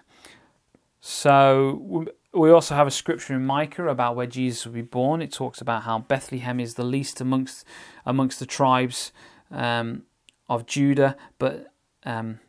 So 1.01 2.07
we 2.33 2.49
also 2.49 2.75
have 2.75 2.87
a 2.87 2.91
scripture 2.91 3.35
in 3.35 3.45
Micah 3.45 3.87
about 3.87 4.15
where 4.15 4.25
Jesus 4.25 4.65
will 4.65 4.73
be 4.73 4.81
born. 4.81 5.21
It 5.21 5.31
talks 5.31 5.61
about 5.61 5.83
how 5.83 5.99
Bethlehem 5.99 6.59
is 6.59 6.73
the 6.73 6.83
least 6.83 7.21
amongst 7.21 7.65
amongst 8.05 8.39
the 8.39 8.45
tribes 8.45 9.11
um, 9.51 10.03
of 10.49 10.65
Judah, 10.65 11.15
but 11.37 11.71
um, 12.05 12.39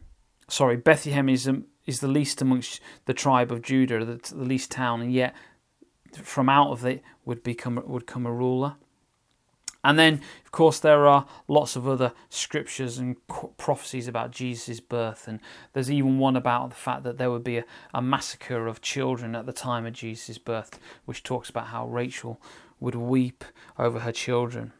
sorry, 0.49 0.76
Bethlehem 0.76 1.28
is 1.28 1.47
um, 1.47 1.66
is 1.87 2.01
the 2.01 2.09
least 2.09 2.41
amongst 2.41 2.80
the 3.05 3.14
tribe 3.14 3.53
of 3.53 3.61
Judah, 3.61 4.05
the, 4.05 4.35
the 4.35 4.45
least 4.45 4.70
town, 4.70 5.03
and 5.03 5.12
yet 5.12 5.35
from 6.22 6.49
out 6.49 6.70
of 6.70 6.85
it 6.87 7.03
would 7.24 7.43
become 7.43 7.82
would 7.87 8.07
come 8.07 8.24
a 8.24 8.32
ruler. 8.32 8.76
And 9.85 9.99
then, 9.99 10.22
of 10.45 10.51
course, 10.51 10.80
there 10.80 11.07
are 11.07 11.26
lots 11.47 11.76
of 11.76 11.87
other 11.87 12.12
scriptures 12.30 12.99
and 12.99 13.16
prophecies 13.59 14.09
about 14.09 14.30
Jesus' 14.30 14.80
birth. 14.80 15.28
And 15.28 15.41
there's 15.74 15.91
even 15.91 16.18
one 16.18 16.37
about 16.37 16.70
the 16.70 16.76
fact 16.76 17.05
that 17.05 17.18
there 17.18 17.30
would 17.30 17.45
be 17.45 17.59
a, 17.59 17.64
a 17.93 18.01
massacre 18.01 18.66
of 18.66 18.80
children 18.80 19.37
at 19.37 19.45
the 19.45 19.53
time 19.53 19.85
of 19.85 19.93
Jesus' 19.93 20.39
birth, 20.39 20.80
which 21.05 21.22
talks 21.22 21.51
about 21.51 21.66
how 21.66 21.87
Rachel 21.87 22.41
would 22.80 22.95
weep 22.95 23.45
over 23.78 24.01
her 24.01 24.12
children. 24.12 24.72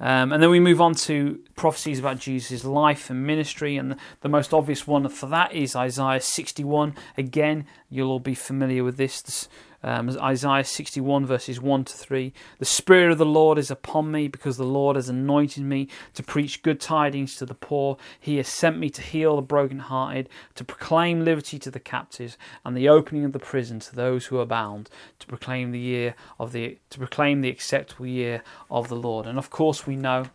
Um, 0.00 0.32
and 0.32 0.42
then 0.42 0.50
we 0.50 0.60
move 0.60 0.80
on 0.80 0.94
to 0.94 1.40
prophecies 1.56 1.98
about 1.98 2.18
Jesus' 2.18 2.64
life 2.64 3.10
and 3.10 3.24
ministry. 3.24 3.76
And 3.76 3.92
the, 3.92 3.96
the, 4.22 4.28
most 4.30 4.54
obvious 4.54 4.86
one 4.86 5.06
for 5.10 5.26
that 5.26 5.52
is 5.52 5.76
Isaiah 5.76 6.20
61. 6.20 6.94
Again, 7.18 7.66
you'll 7.90 8.10
all 8.10 8.18
be 8.18 8.34
familiar 8.34 8.82
with 8.82 8.96
this. 8.96 9.20
this 9.20 9.48
um, 9.82 10.10
Isaiah 10.20 10.64
61, 10.64 11.24
verses 11.24 11.60
1 11.60 11.84
to 11.84 11.92
3. 11.96 12.32
The 12.58 12.64
Spirit 12.64 13.12
of 13.12 13.18
the 13.18 13.26
Lord 13.26 13.58
is 13.58 13.70
upon 13.70 14.10
me 14.10 14.28
because 14.28 14.56
the 14.56 14.64
Lord 14.64 14.96
has 14.96 15.08
anointed 15.08 15.64
me 15.64 15.88
to 16.14 16.22
preach 16.22 16.62
good 16.62 16.80
tidings 16.80 17.36
to 17.36 17.46
the 17.46 17.54
poor. 17.54 17.96
He 18.18 18.36
has 18.36 18.48
sent 18.48 18.78
me 18.78 18.90
to 18.90 19.02
heal 19.02 19.36
the 19.36 19.42
brokenhearted, 19.42 20.28
to 20.54 20.64
proclaim 20.64 21.24
liberty 21.24 21.58
to 21.60 21.70
the 21.70 21.80
captives, 21.80 22.36
and 22.64 22.76
the 22.76 22.88
opening 22.88 23.24
of 23.24 23.32
the 23.32 23.38
prison 23.38 23.80
to 23.80 23.96
those 23.96 24.26
who 24.26 24.38
are 24.38 24.46
bound, 24.46 24.90
to 25.18 25.26
proclaim 25.26 25.72
the 25.72 25.78
year 25.78 26.14
of 26.38 26.52
the 26.52 26.78
to 26.90 26.98
proclaim 26.98 27.40
the 27.40 27.48
acceptable 27.48 28.06
year 28.06 28.42
of 28.70 28.88
the 28.88 28.96
Lord. 28.96 29.26
And 29.26 29.38
of 29.38 29.50
course, 29.50 29.86
we 29.86 29.96
know 29.96 30.26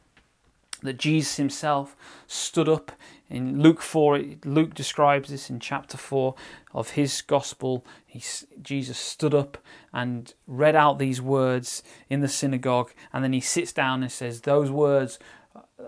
that 0.82 0.98
Jesus 0.98 1.38
himself 1.38 1.96
stood 2.28 2.70
up 2.70 2.92
in 3.30 3.62
Luke 3.62 3.82
4. 3.82 4.22
Luke 4.46 4.74
describes 4.74 5.30
this 5.30 5.50
in 5.50 5.60
chapter 5.60 5.98
4 5.98 6.36
of 6.74 6.92
his 6.92 7.22
gospel. 7.22 7.86
He, 8.06 8.24
Jesus 8.62 8.98
stood 8.98 9.34
up 9.34 9.58
and 9.94 10.34
read 10.48 10.76
out 10.76 11.00
these 11.00 11.22
words 11.22 11.84
in 12.10 12.22
the 12.22 12.28
synagogue, 12.28 12.92
and 13.12 13.24
then 13.24 13.34
he 13.34 13.42
sits 13.42 13.72
down 13.72 14.04
and 14.04 14.12
says, 14.12 14.42
Those 14.42 14.70
words 14.72 15.20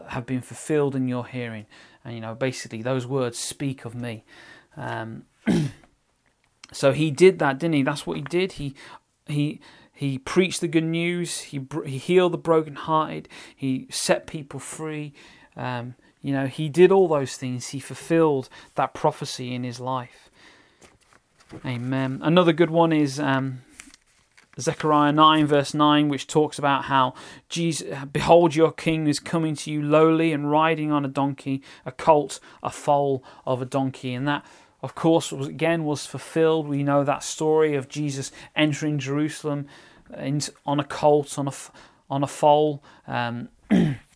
have 0.09 0.25
been 0.25 0.41
fulfilled 0.41 0.95
in 0.95 1.07
your 1.07 1.25
hearing. 1.25 1.65
And, 2.03 2.15
you 2.15 2.21
know, 2.21 2.35
basically, 2.35 2.81
those 2.81 3.05
words 3.05 3.37
speak 3.37 3.85
of 3.85 3.95
me. 3.95 4.23
Um, 4.75 5.25
so 6.71 6.91
he 6.93 7.11
did 7.11 7.39
that, 7.39 7.59
didn't 7.59 7.75
he? 7.75 7.83
That's 7.83 8.07
what 8.07 8.17
he 8.17 8.23
did. 8.23 8.53
He, 8.53 8.75
he, 9.27 9.59
he 9.93 10.17
preached 10.17 10.61
the 10.61 10.67
good 10.67 10.83
news. 10.83 11.39
He 11.39 11.65
he 11.85 11.97
healed 11.97 12.33
the 12.33 12.37
brokenhearted. 12.37 13.27
He 13.55 13.87
set 13.89 14.27
people 14.27 14.59
free. 14.59 15.13
Um, 15.55 15.95
you 16.27 16.33
know, 16.33 16.47
he 16.47 16.67
did 16.67 16.91
all 16.91 17.07
those 17.07 17.37
things. 17.37 17.69
He 17.69 17.79
fulfilled 17.79 18.49
that 18.75 18.93
prophecy 18.93 19.55
in 19.55 19.63
his 19.63 19.79
life. 19.79 20.29
Amen. 21.65 22.19
Another 22.21 22.51
good 22.51 22.69
one 22.69 22.91
is 22.91 23.17
um, 23.17 23.61
Zechariah 24.59 25.13
9, 25.13 25.47
verse 25.47 25.73
9, 25.73 26.09
which 26.09 26.27
talks 26.27 26.59
about 26.59 26.83
how 26.83 27.13
Jesus, 27.47 27.97
behold, 28.11 28.55
your 28.55 28.73
king 28.73 29.07
is 29.07 29.21
coming 29.21 29.55
to 29.55 29.71
you 29.71 29.81
lowly 29.81 30.33
and 30.33 30.51
riding 30.51 30.91
on 30.91 31.05
a 31.05 31.07
donkey, 31.07 31.63
a 31.85 31.93
colt, 31.93 32.41
a 32.61 32.71
foal 32.71 33.23
of 33.45 33.61
a 33.61 33.65
donkey. 33.65 34.13
And 34.13 34.27
that, 34.27 34.45
of 34.81 34.95
course, 34.95 35.31
was, 35.31 35.47
again 35.47 35.85
was 35.85 36.05
fulfilled. 36.05 36.67
We 36.67 36.83
know 36.83 37.05
that 37.05 37.23
story 37.23 37.73
of 37.73 37.87
Jesus 37.87 38.33
entering 38.53 38.99
Jerusalem 38.99 39.65
in, 40.17 40.41
on 40.65 40.81
a 40.81 40.83
colt, 40.83 41.39
on 41.39 41.47
a, 41.47 41.53
on 42.09 42.21
a 42.21 42.27
foal. 42.27 42.83
Um, 43.07 43.47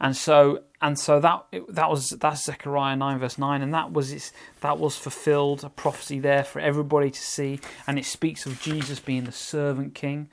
and 0.00 0.16
so 0.16 0.62
and 0.80 0.98
so 0.98 1.20
that 1.20 1.46
that 1.68 1.90
was 1.90 2.10
that's 2.10 2.44
Zechariah 2.44 2.96
nine 2.96 3.18
verse 3.18 3.38
nine, 3.38 3.62
and 3.62 3.72
that 3.74 3.92
was 3.92 4.12
its 4.12 4.32
that 4.60 4.78
was 4.78 4.96
fulfilled 4.96 5.64
a 5.64 5.70
prophecy 5.70 6.18
there 6.18 6.44
for 6.44 6.60
everybody 6.60 7.10
to 7.10 7.20
see, 7.20 7.60
and 7.86 7.98
it 7.98 8.04
speaks 8.04 8.46
of 8.46 8.60
Jesus 8.60 9.00
being 9.00 9.24
the 9.24 9.32
servant 9.32 9.94
king. 9.94 10.28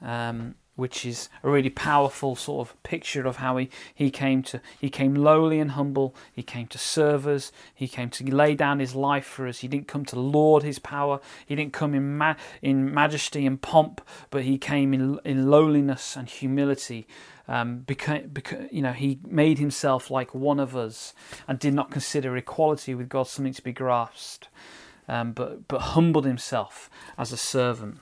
Um, 0.00 0.56
which 0.74 1.04
is 1.04 1.28
a 1.42 1.50
really 1.50 1.70
powerful 1.70 2.34
sort 2.34 2.66
of 2.66 2.82
picture 2.82 3.26
of 3.26 3.36
how 3.36 3.58
he, 3.58 3.68
he 3.94 4.10
came 4.10 4.42
to 4.42 4.60
he 4.80 4.88
came 4.88 5.14
lowly 5.14 5.60
and 5.60 5.72
humble. 5.72 6.14
He 6.32 6.42
came 6.42 6.66
to 6.68 6.78
serve 6.78 7.26
us. 7.26 7.52
He 7.74 7.86
came 7.86 8.08
to 8.10 8.24
lay 8.34 8.54
down 8.54 8.80
his 8.80 8.94
life 8.94 9.26
for 9.26 9.46
us. 9.46 9.58
He 9.58 9.68
didn't 9.68 9.86
come 9.86 10.04
to 10.06 10.18
lord 10.18 10.62
his 10.62 10.78
power. 10.78 11.20
He 11.46 11.54
didn't 11.54 11.74
come 11.74 11.94
in 11.94 12.16
ma- 12.16 12.36
in 12.62 12.92
majesty 12.92 13.44
and 13.46 13.60
pomp 13.60 14.00
but 14.30 14.44
he 14.44 14.58
came 14.58 14.94
in 14.94 15.18
in 15.24 15.50
lowliness 15.50 16.16
and 16.16 16.28
humility 16.28 17.06
um, 17.48 17.80
because, 17.80 18.22
because 18.32 18.66
you 18.70 18.82
know 18.82 18.92
he 18.92 19.18
made 19.26 19.58
himself 19.58 20.10
like 20.10 20.34
one 20.34 20.60
of 20.60 20.76
us 20.76 21.12
and 21.48 21.58
did 21.58 21.74
not 21.74 21.90
consider 21.90 22.36
equality 22.36 22.94
with 22.94 23.08
God 23.08 23.26
something 23.26 23.52
to 23.54 23.62
be 23.62 23.72
grasped 23.72 24.48
um, 25.08 25.32
but 25.32 25.68
but 25.68 25.80
humbled 25.80 26.24
himself 26.24 26.88
as 27.18 27.32
a 27.32 27.36
servant 27.36 27.98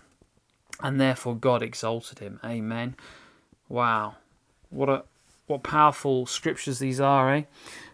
and 0.83 1.01
therefore 1.01 1.35
God 1.35 1.63
exalted 1.63 2.19
him. 2.19 2.41
Amen. 2.45 2.97
Wow, 3.69 4.17
what 4.71 4.89
a 4.89 5.05
what 5.47 5.63
powerful 5.63 6.27
scriptures 6.27 6.79
these 6.79 7.01
are, 7.01 7.35
eh? 7.35 7.43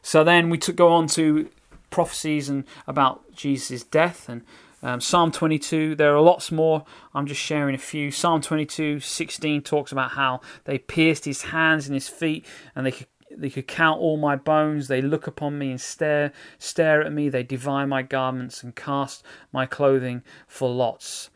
So 0.03 0.23
then 0.23 0.51
we 0.51 0.59
took, 0.59 0.77
go 0.77 0.89
on 0.89 1.07
to 1.09 1.49
prophecies 1.89 2.51
and 2.51 2.65
about 2.87 3.35
Jesus' 3.35 3.83
death 3.83 4.29
and 4.29 4.43
Um, 4.87 5.01
Psalm 5.01 5.33
22, 5.33 5.97
there 5.97 6.15
are 6.15 6.21
lots 6.21 6.53
more. 6.53 6.85
I'm 7.13 7.27
just 7.27 7.41
sharing 7.41 7.75
a 7.75 7.79
few. 7.79 8.13
Psalm 8.13 8.41
22, 8.41 9.01
16 9.01 9.63
talks 9.63 9.91
about 9.91 10.13
how 10.13 10.43
they 10.63 10.79
pierced 10.79 11.25
his 11.25 11.43
hands 11.43 11.89
and 11.89 11.95
his 11.95 12.09
feet 12.09 12.47
and 12.75 12.87
they 12.87 12.93
could 12.93 13.09
they 13.37 13.51
could 13.51 13.67
count 13.67 14.01
all 14.01 14.17
my 14.17 14.37
bones. 14.37 14.87
They 14.87 15.03
look 15.03 15.27
upon 15.27 15.59
me 15.59 15.73
and 15.73 15.81
stare, 15.81 16.33
stare 16.61 17.03
at 17.03 17.13
me. 17.13 17.29
They 17.29 17.43
divide 17.43 17.87
my 17.87 18.03
garments 18.03 18.63
and 18.63 18.77
cast 18.77 19.25
my 19.53 19.67
clothing 19.67 20.23
for 20.47 20.71
lots. 20.71 21.31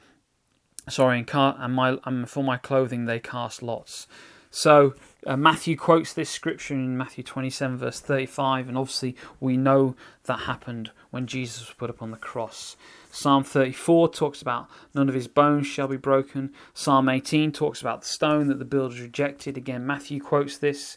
Sorry, 0.88 1.18
and, 1.18 1.26
car- 1.26 1.57
and 1.59 1.74
my 1.74 1.98
and 2.05 2.30
for 2.30 2.44
my 2.44 2.57
clothing 2.57 3.07
they 3.07 3.18
cast 3.18 3.64
lots. 3.64 4.07
So 4.53 4.94
uh, 5.26 5.36
Matthew 5.36 5.76
quotes 5.76 6.12
this 6.12 6.30
scripture 6.30 6.74
in 6.74 6.96
Matthew 6.96 7.22
27, 7.22 7.76
verse 7.78 8.00
35, 8.00 8.68
and 8.68 8.78
obviously 8.78 9.16
we 9.38 9.56
know 9.56 9.94
that 10.24 10.40
happened 10.40 10.90
when 11.10 11.26
Jesus 11.26 11.60
was 11.60 11.74
put 11.76 11.90
upon 11.90 12.10
the 12.10 12.16
cross. 12.16 12.76
Psalm 13.10 13.44
34 13.44 14.10
talks 14.10 14.40
about 14.40 14.68
none 14.94 15.08
of 15.08 15.14
his 15.14 15.28
bones 15.28 15.66
shall 15.66 15.88
be 15.88 15.96
broken. 15.96 16.52
Psalm 16.72 17.08
18 17.08 17.52
talks 17.52 17.80
about 17.80 18.02
the 18.02 18.08
stone 18.08 18.48
that 18.48 18.58
the 18.58 18.64
builders 18.64 19.00
rejected. 19.00 19.56
Again, 19.56 19.86
Matthew 19.86 20.20
quotes 20.20 20.58
this 20.58 20.96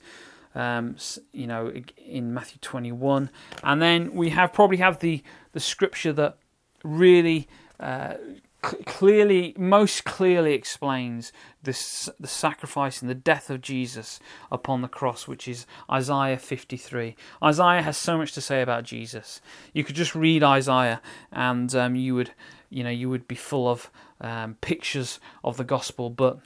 um, 0.55 0.95
you 1.31 1.47
know, 1.47 1.73
in 1.97 2.33
Matthew 2.33 2.59
21. 2.61 3.29
And 3.63 3.81
then 3.81 4.13
we 4.13 4.29
have 4.29 4.53
probably 4.53 4.77
have 4.77 4.99
the, 4.99 5.23
the 5.51 5.59
scripture 5.59 6.13
that 6.13 6.37
really 6.83 7.47
uh, 7.79 8.15
clearly, 8.63 9.53
most 9.57 10.05
clearly 10.05 10.53
explains 10.53 11.31
this, 11.61 12.09
the 12.19 12.27
sacrifice 12.27 13.01
and 13.01 13.09
the 13.09 13.15
death 13.15 13.49
of 13.49 13.61
Jesus 13.61 14.19
upon 14.51 14.81
the 14.81 14.87
cross, 14.87 15.27
which 15.27 15.47
is 15.47 15.65
Isaiah 15.91 16.37
53. 16.37 17.15
Isaiah 17.43 17.81
has 17.81 17.97
so 17.97 18.17
much 18.17 18.31
to 18.33 18.41
say 18.41 18.61
about 18.61 18.85
Jesus. 18.85 19.41
You 19.73 19.83
could 19.83 19.95
just 19.95 20.15
read 20.15 20.43
Isaiah, 20.43 21.01
and 21.31 21.75
um, 21.75 21.95
you 21.95 22.15
would, 22.15 22.31
you 22.69 22.83
know, 22.83 22.89
you 22.89 23.09
would 23.09 23.27
be 23.27 23.35
full 23.35 23.67
of 23.67 23.91
um, 24.21 24.55
pictures 24.61 25.19
of 25.43 25.57
the 25.57 25.65
gospel. 25.65 26.09
But 26.09 26.39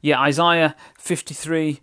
yeah, 0.00 0.20
Isaiah 0.20 0.76
53 0.98 1.80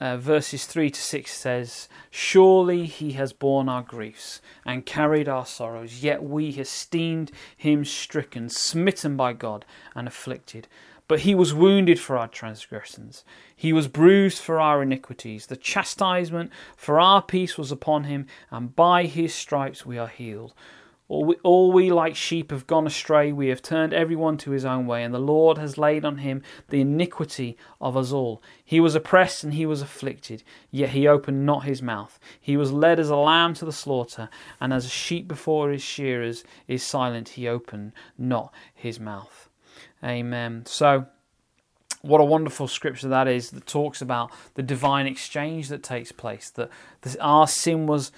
uh, 0.00 0.16
verses 0.16 0.66
3 0.66 0.90
to 0.90 1.00
6 1.00 1.30
says, 1.30 1.88
Surely 2.10 2.86
he 2.86 3.12
has 3.12 3.32
borne 3.32 3.68
our 3.68 3.82
griefs 3.82 4.40
and 4.64 4.86
carried 4.86 5.28
our 5.28 5.46
sorrows, 5.46 6.02
yet 6.02 6.22
we 6.22 6.50
esteemed 6.50 7.32
him 7.56 7.84
stricken, 7.84 8.48
smitten 8.48 9.16
by 9.16 9.32
God, 9.32 9.64
and 9.94 10.06
afflicted. 10.06 10.68
But 11.08 11.20
he 11.20 11.34
was 11.34 11.54
wounded 11.54 11.98
for 11.98 12.18
our 12.18 12.28
transgressions, 12.28 13.24
he 13.56 13.72
was 13.72 13.88
bruised 13.88 14.38
for 14.38 14.60
our 14.60 14.82
iniquities. 14.82 15.46
The 15.46 15.56
chastisement 15.56 16.52
for 16.76 17.00
our 17.00 17.22
peace 17.22 17.58
was 17.58 17.72
upon 17.72 18.04
him, 18.04 18.26
and 18.50 18.76
by 18.76 19.04
his 19.04 19.34
stripes 19.34 19.84
we 19.84 19.98
are 19.98 20.06
healed. 20.06 20.52
All 21.08 21.24
we, 21.24 21.36
all 21.42 21.72
we 21.72 21.90
like 21.90 22.16
sheep 22.16 22.50
have 22.50 22.66
gone 22.66 22.86
astray, 22.86 23.32
we 23.32 23.48
have 23.48 23.62
turned 23.62 23.94
everyone 23.94 24.36
to 24.38 24.50
his 24.50 24.66
own 24.66 24.86
way, 24.86 25.02
and 25.02 25.14
the 25.14 25.18
Lord 25.18 25.56
has 25.56 25.78
laid 25.78 26.04
on 26.04 26.18
him 26.18 26.42
the 26.68 26.82
iniquity 26.82 27.56
of 27.80 27.96
us 27.96 28.12
all. 28.12 28.42
He 28.62 28.78
was 28.78 28.94
oppressed 28.94 29.42
and 29.42 29.54
he 29.54 29.64
was 29.64 29.80
afflicted, 29.80 30.42
yet 30.70 30.90
he 30.90 31.08
opened 31.08 31.46
not 31.46 31.64
his 31.64 31.80
mouth. 31.80 32.20
He 32.38 32.58
was 32.58 32.72
led 32.72 33.00
as 33.00 33.08
a 33.08 33.16
lamb 33.16 33.54
to 33.54 33.64
the 33.64 33.72
slaughter, 33.72 34.28
and 34.60 34.70
as 34.70 34.84
a 34.84 34.90
sheep 34.90 35.26
before 35.26 35.70
his 35.70 35.82
shearers 35.82 36.44
is 36.66 36.82
silent, 36.82 37.30
he 37.30 37.48
opened 37.48 37.92
not 38.18 38.52
his 38.74 39.00
mouth. 39.00 39.48
Amen. 40.04 40.66
So, 40.66 41.06
what 42.02 42.20
a 42.20 42.24
wonderful 42.24 42.68
scripture 42.68 43.08
that 43.08 43.26
is 43.26 43.50
that 43.50 43.66
talks 43.66 44.02
about 44.02 44.30
the 44.54 44.62
divine 44.62 45.06
exchange 45.06 45.68
that 45.68 45.82
takes 45.82 46.12
place, 46.12 46.50
that 46.50 46.70
our 47.18 47.48
sin 47.48 47.86
was 47.86 48.12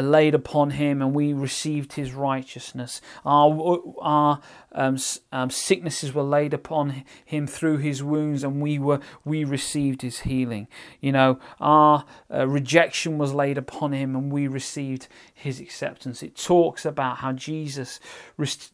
laid 0.00 0.34
upon 0.34 0.70
him 0.70 1.00
and 1.02 1.14
we 1.14 1.32
received 1.32 1.94
his 1.94 2.12
righteousness. 2.12 3.00
Our, 3.24 3.80
our 4.00 4.40
um, 4.72 4.98
um, 5.32 5.50
sicknesses 5.50 6.12
were 6.12 6.22
laid 6.22 6.52
upon 6.54 7.04
him 7.24 7.46
through 7.46 7.78
his 7.78 8.02
wounds 8.02 8.44
and 8.44 8.60
we 8.60 8.78
were 8.78 9.00
we 9.24 9.44
received 9.44 10.02
his 10.02 10.20
healing. 10.20 10.68
You 11.00 11.12
know, 11.12 11.38
our 11.60 12.04
uh, 12.32 12.46
rejection 12.46 13.18
was 13.18 13.32
laid 13.32 13.58
upon 13.58 13.92
him 13.92 14.14
and 14.14 14.32
we 14.32 14.46
received 14.46 15.08
his 15.32 15.60
acceptance. 15.60 16.22
It 16.22 16.36
talks 16.36 16.84
about 16.84 17.18
how 17.18 17.32
Jesus 17.32 18.00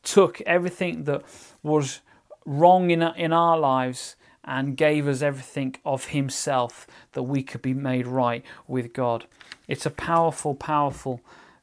took 0.02 0.40
everything 0.42 1.04
that 1.04 1.22
was 1.62 2.00
wrong 2.44 2.90
in, 2.90 3.02
in 3.02 3.32
our 3.32 3.58
lives 3.58 4.16
and 4.44 4.76
gave 4.76 5.08
us 5.08 5.22
everything 5.22 5.74
of 5.84 6.06
himself 6.06 6.86
that 7.12 7.22
we 7.22 7.42
could 7.42 7.62
be 7.62 7.74
made 7.74 8.06
right 8.06 8.44
with 8.68 8.92
God. 8.92 9.26
It's 9.66 9.86
a 9.86 9.90
powerful, 9.90 10.54
powerful 10.54 11.20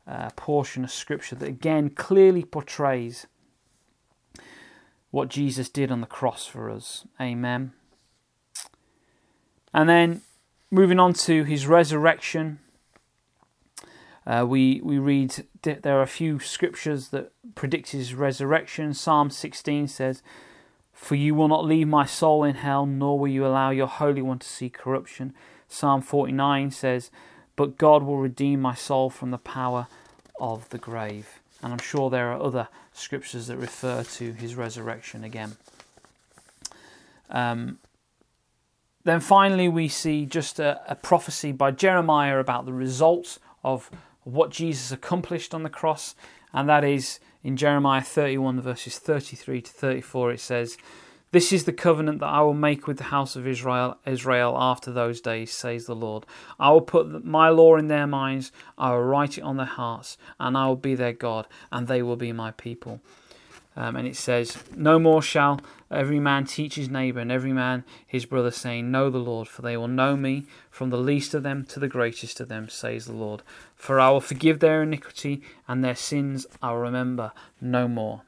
uh, 0.08 0.30
portion 0.36 0.84
of 0.84 0.92
Scripture 0.92 1.36
that 1.36 1.48
again 1.48 1.90
clearly 1.92 2.44
portrays 2.44 3.28
what 5.12 5.30
Jesus 5.30 5.70
did 5.70 5.92
on 5.92 6.02
the 6.02 6.08
cross 6.08 6.46
for 6.46 6.70
us. 6.70 7.06
Amen. 7.20 7.74
And 9.74 9.88
then 9.88 10.22
moving 10.72 11.00
on 11.00 11.14
to 11.14 11.44
his 11.44 11.68
resurrection, 11.68 12.60
uh, 14.26 14.46
we 14.48 14.82
we 14.84 14.98
read 14.98 15.46
there 15.64 15.98
are 15.98 16.02
a 16.02 16.08
few 16.08 16.40
scriptures 16.40 17.10
that 17.10 17.32
predict 17.56 17.92
his 17.92 18.14
resurrection. 18.14 18.94
Psalm 18.94 19.30
16 19.30 19.88
says, 19.88 20.22
"For 20.94 21.16
you 21.16 21.36
will 21.36 21.48
not 21.48 21.66
leave 21.66 21.88
my 21.88 22.06
soul 22.06 22.44
in 22.44 22.56
hell, 22.56 22.86
nor 22.86 23.18
will 23.20 23.28
you 23.28 23.46
allow 23.46 23.72
your 23.72 23.88
holy 23.88 24.22
one 24.22 24.40
to 24.40 24.48
see 24.48 24.70
corruption." 24.70 25.34
Psalm 25.68 26.02
49 26.02 26.70
says, 26.70 27.12
but 27.56 27.78
God 27.78 28.04
will 28.04 28.18
redeem 28.18 28.62
my 28.62 28.76
soul 28.76 29.10
from 29.10 29.32
the 29.32 29.38
power 29.38 29.88
of 30.40 30.70
the 30.70 30.78
grave. 30.78 31.42
And 31.62 31.72
I'm 31.72 31.80
sure 31.80 32.10
there 32.10 32.32
are 32.32 32.42
other 32.42 32.68
scriptures 32.94 33.48
that 33.48 33.58
refer 33.58 34.04
to 34.04 34.34
his 34.34 34.56
resurrection 34.56 35.24
again. 35.24 35.58
Um, 37.30 37.80
then 39.04 39.20
finally, 39.20 39.68
we 39.68 39.88
see 39.88 40.26
just 40.26 40.60
a, 40.60 40.82
a 40.88 40.96
prophecy 40.96 41.52
by 41.52 41.72
Jeremiah 41.72 42.40
about 42.40 42.66
the 42.66 42.74
results 42.74 43.40
of 43.64 43.90
what 44.24 44.52
Jesus 44.52 44.92
accomplished 44.92 45.54
on 45.54 45.64
the 45.64 45.70
cross, 45.70 46.16
and 46.54 46.70
that 46.70 46.84
is 46.84 47.20
in 47.44 47.58
Jeremiah 47.58 48.02
31, 48.02 48.62
verses 48.62 49.00
33 49.00 49.62
to 49.62 49.72
34, 49.72 50.32
it 50.34 50.40
says, 50.40 50.78
this 51.32 51.54
is 51.54 51.64
the 51.64 51.74
covenant 51.74 52.20
that 52.20 52.28
I 52.28 52.42
will 52.42 52.54
make 52.54 52.88
with 52.88 52.98
the 52.98 53.06
house 53.06 53.36
of 53.36 53.48
Israel, 53.48 53.98
Israel 54.06 54.56
after 54.58 54.92
those 54.92 55.22
days, 55.22 55.52
says 55.52 55.86
the 55.86 55.96
Lord. 55.96 56.26
I 56.60 56.72
will 56.72 56.82
put 56.82 57.24
my 57.24 57.50
law 57.50 57.78
in 57.78 57.88
their 57.88 58.08
minds, 58.08 58.52
I 58.78 58.92
will 58.92 59.04
write 59.04 59.38
it 59.38 59.42
on 59.42 59.58
their 59.58 59.66
hearts, 59.66 60.18
and 60.40 60.58
I 60.58 60.68
will 60.68 60.76
be 60.76 60.94
their 60.94 61.14
God, 61.14 61.48
and 61.72 61.88
they 61.88 62.02
will 62.02 62.18
be 62.18 62.34
my 62.34 62.52
people. 62.52 63.00
Um, 63.76 63.96
and 63.96 64.06
it 64.06 64.18
says, 64.18 64.58
No 64.76 65.00
more 65.00 65.22
shall 65.22 65.62
every 65.90 66.20
man 66.20 66.46
teach 66.46 66.76
his 66.76 66.90
neighbour, 66.90 67.22
and 67.22 67.32
every 67.32 67.54
man 67.54 67.86
his 68.06 68.26
brother, 68.26 68.52
saying, 68.52 68.92
Know 68.92 69.10
the 69.10 69.18
Lord, 69.18 69.48
for 69.48 69.62
they 69.62 69.78
will 69.78 69.88
know 69.88 70.18
me, 70.18 70.46
from 70.70 70.90
the 70.90 70.98
least 70.98 71.34
of 71.34 71.44
them 71.44 71.64
to 71.66 71.80
the 71.80 71.88
greatest 71.88 72.42
of 72.42 72.50
them, 72.50 72.68
says 72.68 73.06
the 73.06 73.14
Lord. 73.14 73.42
For 73.76 74.02
I 74.02 74.10
will 74.10 74.20
forgive 74.20 74.60
their 74.60 74.84
iniquity, 74.84 75.42
and 75.66 75.82
their 75.82 75.96
sins 75.96 76.46
I 76.62 76.72
will 76.72 76.80
remember 76.80 77.32
no 77.62 77.88
more. 77.88 78.24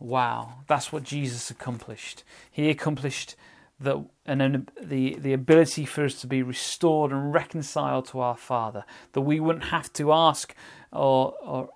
Wow, 0.00 0.54
that's 0.66 0.90
what 0.90 1.02
Jesus 1.04 1.50
accomplished. 1.50 2.24
He 2.50 2.70
accomplished 2.70 3.36
the, 3.78 4.04
and 4.26 4.70
the, 4.82 5.14
the 5.14 5.32
ability 5.34 5.84
for 5.84 6.04
us 6.04 6.14
to 6.22 6.26
be 6.26 6.42
restored 6.42 7.12
and 7.12 7.32
reconciled 7.32 8.06
to 8.08 8.20
our 8.20 8.36
Father, 8.36 8.84
that 9.12 9.20
we 9.20 9.40
wouldn't 9.40 9.66
have 9.66 9.92
to 9.94 10.12
ask 10.12 10.54
or, 10.90 11.34
or 11.42 11.68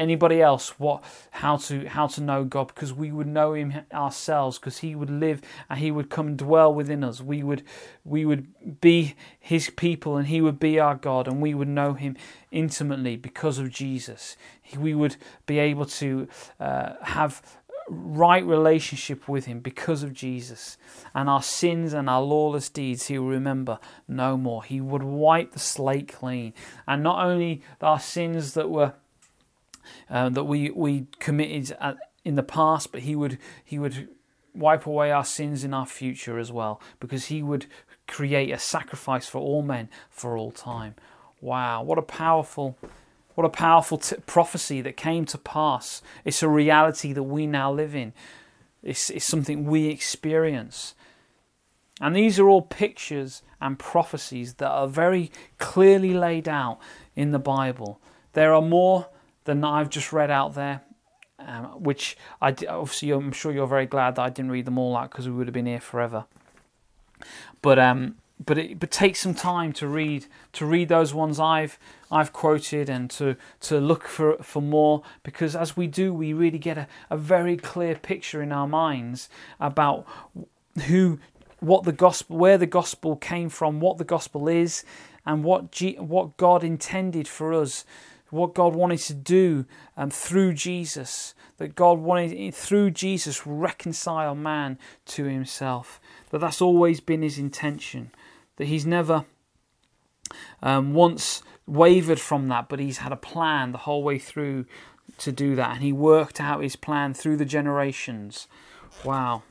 anybody 0.00 0.40
else 0.40 0.80
what 0.80 1.04
how 1.30 1.58
to 1.58 1.86
how 1.86 2.06
to 2.08 2.20
know 2.20 2.42
God 2.42 2.68
because 2.68 2.92
we 2.92 3.12
would 3.12 3.26
know 3.26 3.52
him 3.52 3.74
ourselves 3.92 4.58
because 4.58 4.78
he 4.78 4.94
would 4.94 5.10
live 5.10 5.42
and 5.68 5.78
he 5.78 5.90
would 5.90 6.08
come 6.10 6.36
dwell 6.36 6.74
within 6.74 7.04
us. 7.04 7.20
We 7.20 7.42
would 7.42 7.62
we 8.04 8.24
would 8.24 8.80
be 8.80 9.14
his 9.38 9.70
people 9.70 10.16
and 10.16 10.26
he 10.26 10.40
would 10.40 10.58
be 10.58 10.80
our 10.80 10.94
God 10.94 11.28
and 11.28 11.40
we 11.40 11.54
would 11.54 11.68
know 11.68 11.92
him 11.92 12.16
intimately 12.50 13.16
because 13.16 13.58
of 13.58 13.70
Jesus. 13.70 14.36
We 14.76 14.94
would 14.94 15.16
be 15.46 15.58
able 15.58 15.86
to 15.86 16.28
uh, 16.58 16.94
have 17.02 17.42
right 17.90 18.44
relationship 18.44 19.28
with 19.28 19.46
him 19.46 19.60
because 19.60 20.02
of 20.02 20.12
Jesus. 20.12 20.78
And 21.14 21.28
our 21.28 21.42
sins 21.42 21.92
and 21.92 22.08
our 22.08 22.22
lawless 22.22 22.68
deeds 22.68 23.06
he 23.06 23.18
will 23.18 23.28
remember 23.28 23.78
no 24.08 24.36
more. 24.36 24.62
He 24.64 24.80
would 24.80 25.02
wipe 25.02 25.52
the 25.52 25.58
slate 25.58 26.08
clean. 26.08 26.54
And 26.86 27.02
not 27.02 27.24
only 27.24 27.62
our 27.82 28.00
sins 28.00 28.54
that 28.54 28.70
were 28.70 28.94
uh, 30.08 30.28
that 30.28 30.44
we 30.44 30.70
we 30.70 31.06
committed 31.18 31.76
at, 31.80 31.96
in 32.24 32.34
the 32.34 32.42
past 32.42 32.92
but 32.92 33.02
he 33.02 33.14
would 33.16 33.38
he 33.64 33.78
would 33.78 34.08
wipe 34.54 34.86
away 34.86 35.10
our 35.10 35.24
sins 35.24 35.62
in 35.62 35.72
our 35.72 35.86
future 35.86 36.38
as 36.38 36.50
well 36.50 36.80
because 36.98 37.26
he 37.26 37.42
would 37.42 37.66
create 38.08 38.50
a 38.50 38.58
sacrifice 38.58 39.28
for 39.28 39.38
all 39.38 39.62
men 39.62 39.88
for 40.10 40.36
all 40.36 40.50
time 40.50 40.94
wow 41.40 41.82
what 41.82 41.98
a 41.98 42.02
powerful 42.02 42.76
what 43.40 43.46
a 43.46 43.48
powerful 43.48 43.96
t- 43.96 44.16
prophecy 44.26 44.82
that 44.82 44.98
came 44.98 45.24
to 45.24 45.38
pass. 45.38 46.02
It's 46.26 46.42
a 46.42 46.48
reality 46.48 47.14
that 47.14 47.22
we 47.22 47.46
now 47.46 47.72
live 47.72 47.94
in, 47.94 48.12
it's, 48.82 49.08
it's 49.08 49.24
something 49.24 49.64
we 49.64 49.86
experience. 49.86 50.94
And 52.02 52.16
these 52.16 52.38
are 52.38 52.48
all 52.48 52.60
pictures 52.60 53.42
and 53.58 53.78
prophecies 53.78 54.54
that 54.54 54.70
are 54.70 54.88
very 54.88 55.30
clearly 55.58 56.12
laid 56.12 56.48
out 56.48 56.80
in 57.14 57.30
the 57.30 57.38
Bible. 57.38 58.00
There 58.32 58.52
are 58.52 58.62
more 58.62 59.08
than 59.54 59.64
I've 59.64 59.90
just 59.90 60.12
read 60.12 60.30
out 60.30 60.54
there. 60.54 60.82
um, 61.46 61.64
which 61.82 62.16
I 62.40 62.54
obviously 62.68 63.10
I'm 63.10 63.32
sure 63.32 63.52
you're 63.52 63.66
very 63.66 63.86
glad 63.86 64.16
that 64.16 64.22
I 64.22 64.30
didn't 64.30 64.50
read 64.50 64.64
them 64.66 64.78
all 64.78 64.96
out 64.96 65.10
because 65.10 65.28
we 65.28 65.34
would 65.34 65.46
have 65.46 65.54
been 65.54 65.66
here 65.66 65.80
forever. 65.80 66.26
But 67.62 67.78
um, 67.78 68.16
but 68.44 68.58
it 68.58 68.78
but 68.78 68.90
take 68.90 69.16
some 69.16 69.34
time 69.34 69.72
to 69.74 69.86
read 69.86 70.26
to 70.54 70.66
read 70.66 70.88
those 70.88 71.12
ones 71.14 71.38
I've 71.38 71.78
I've 72.10 72.32
quoted 72.32 72.88
and 72.88 73.10
to 73.12 73.36
to 73.62 73.78
look 73.80 74.06
for 74.08 74.36
for 74.42 74.62
more 74.62 75.02
because 75.22 75.54
as 75.54 75.76
we 75.76 75.86
do 75.86 76.12
we 76.14 76.32
really 76.32 76.58
get 76.58 76.78
a, 76.78 76.88
a 77.10 77.16
very 77.16 77.56
clear 77.56 77.94
picture 77.94 78.42
in 78.42 78.52
our 78.52 78.66
minds 78.68 79.28
about 79.58 80.06
who 80.86 81.18
what 81.60 81.84
the 81.84 81.92
gospel 81.92 82.38
where 82.38 82.56
the 82.58 82.66
gospel 82.66 83.16
came 83.16 83.48
from 83.50 83.80
what 83.80 83.98
the 83.98 84.04
gospel 84.04 84.48
is 84.48 84.84
and 85.26 85.44
what 85.44 85.70
G, 85.70 85.96
what 85.96 86.38
God 86.38 86.64
intended 86.64 87.28
for 87.28 87.52
us 87.52 87.84
what 88.30 88.54
God 88.54 88.74
wanted 88.74 89.00
to 89.00 89.14
do 89.14 89.66
um, 89.96 90.10
through 90.10 90.54
Jesus 90.54 91.34
that 91.60 91.74
God 91.74 91.98
wanted 91.98 92.54
through 92.54 92.90
Jesus 92.90 93.46
reconcile 93.46 94.34
man 94.34 94.78
to 95.04 95.24
himself. 95.24 96.00
That 96.30 96.38
that's 96.38 96.62
always 96.62 97.00
been 97.00 97.20
his 97.20 97.38
intention. 97.38 98.12
That 98.56 98.64
he's 98.64 98.86
never 98.86 99.26
um, 100.62 100.94
once 100.94 101.42
wavered 101.66 102.18
from 102.18 102.48
that, 102.48 102.70
but 102.70 102.78
he's 102.80 102.98
had 102.98 103.12
a 103.12 103.16
plan 103.16 103.72
the 103.72 103.78
whole 103.78 104.02
way 104.02 104.18
through 104.18 104.64
to 105.18 105.30
do 105.30 105.54
that, 105.56 105.72
and 105.74 105.82
he 105.82 105.92
worked 105.92 106.40
out 106.40 106.62
his 106.62 106.76
plan 106.76 107.12
through 107.12 107.36
the 107.36 107.44
generations. 107.44 108.48
Wow, 109.04 109.42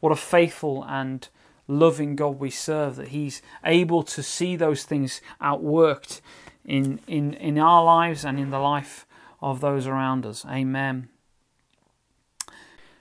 what 0.00 0.12
a 0.12 0.16
faithful 0.16 0.84
and 0.84 1.26
loving 1.66 2.14
God 2.14 2.38
we 2.38 2.50
serve, 2.50 2.96
that 2.96 3.08
he's 3.08 3.40
able 3.64 4.02
to 4.02 4.22
see 4.22 4.54
those 4.54 4.84
things 4.84 5.22
outworked 5.40 6.20
in, 6.64 7.00
in, 7.06 7.34
in 7.34 7.58
our 7.58 7.84
lives 7.84 8.24
and 8.24 8.38
in 8.38 8.50
the 8.50 8.58
life 8.58 9.06
of 9.40 9.60
those 9.60 9.86
around 9.86 10.24
us. 10.24 10.44
Amen. 10.46 11.08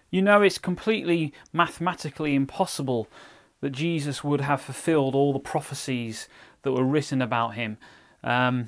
You 0.10 0.22
know, 0.22 0.42
it's 0.42 0.58
completely 0.58 1.34
mathematically 1.52 2.36
impossible 2.36 3.08
that 3.62 3.72
Jesus 3.72 4.24
would 4.24 4.42
have 4.42 4.62
fulfilled 4.62 5.16
all 5.16 5.34
the 5.34 5.40
prophecies 5.40 6.28
that 6.64 6.72
were 6.72 6.84
written 6.84 7.22
about 7.22 7.56
him. 7.56 7.78
Um, 8.24 8.68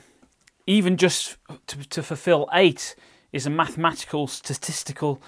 even 0.65 0.97
just 0.97 1.37
to, 1.67 1.87
to, 1.89 2.01
fulfill 2.01 2.49
eight 2.53 2.95
is 3.31 3.45
a 3.45 3.49
mathematical, 3.49 4.27
statistical 4.27 5.21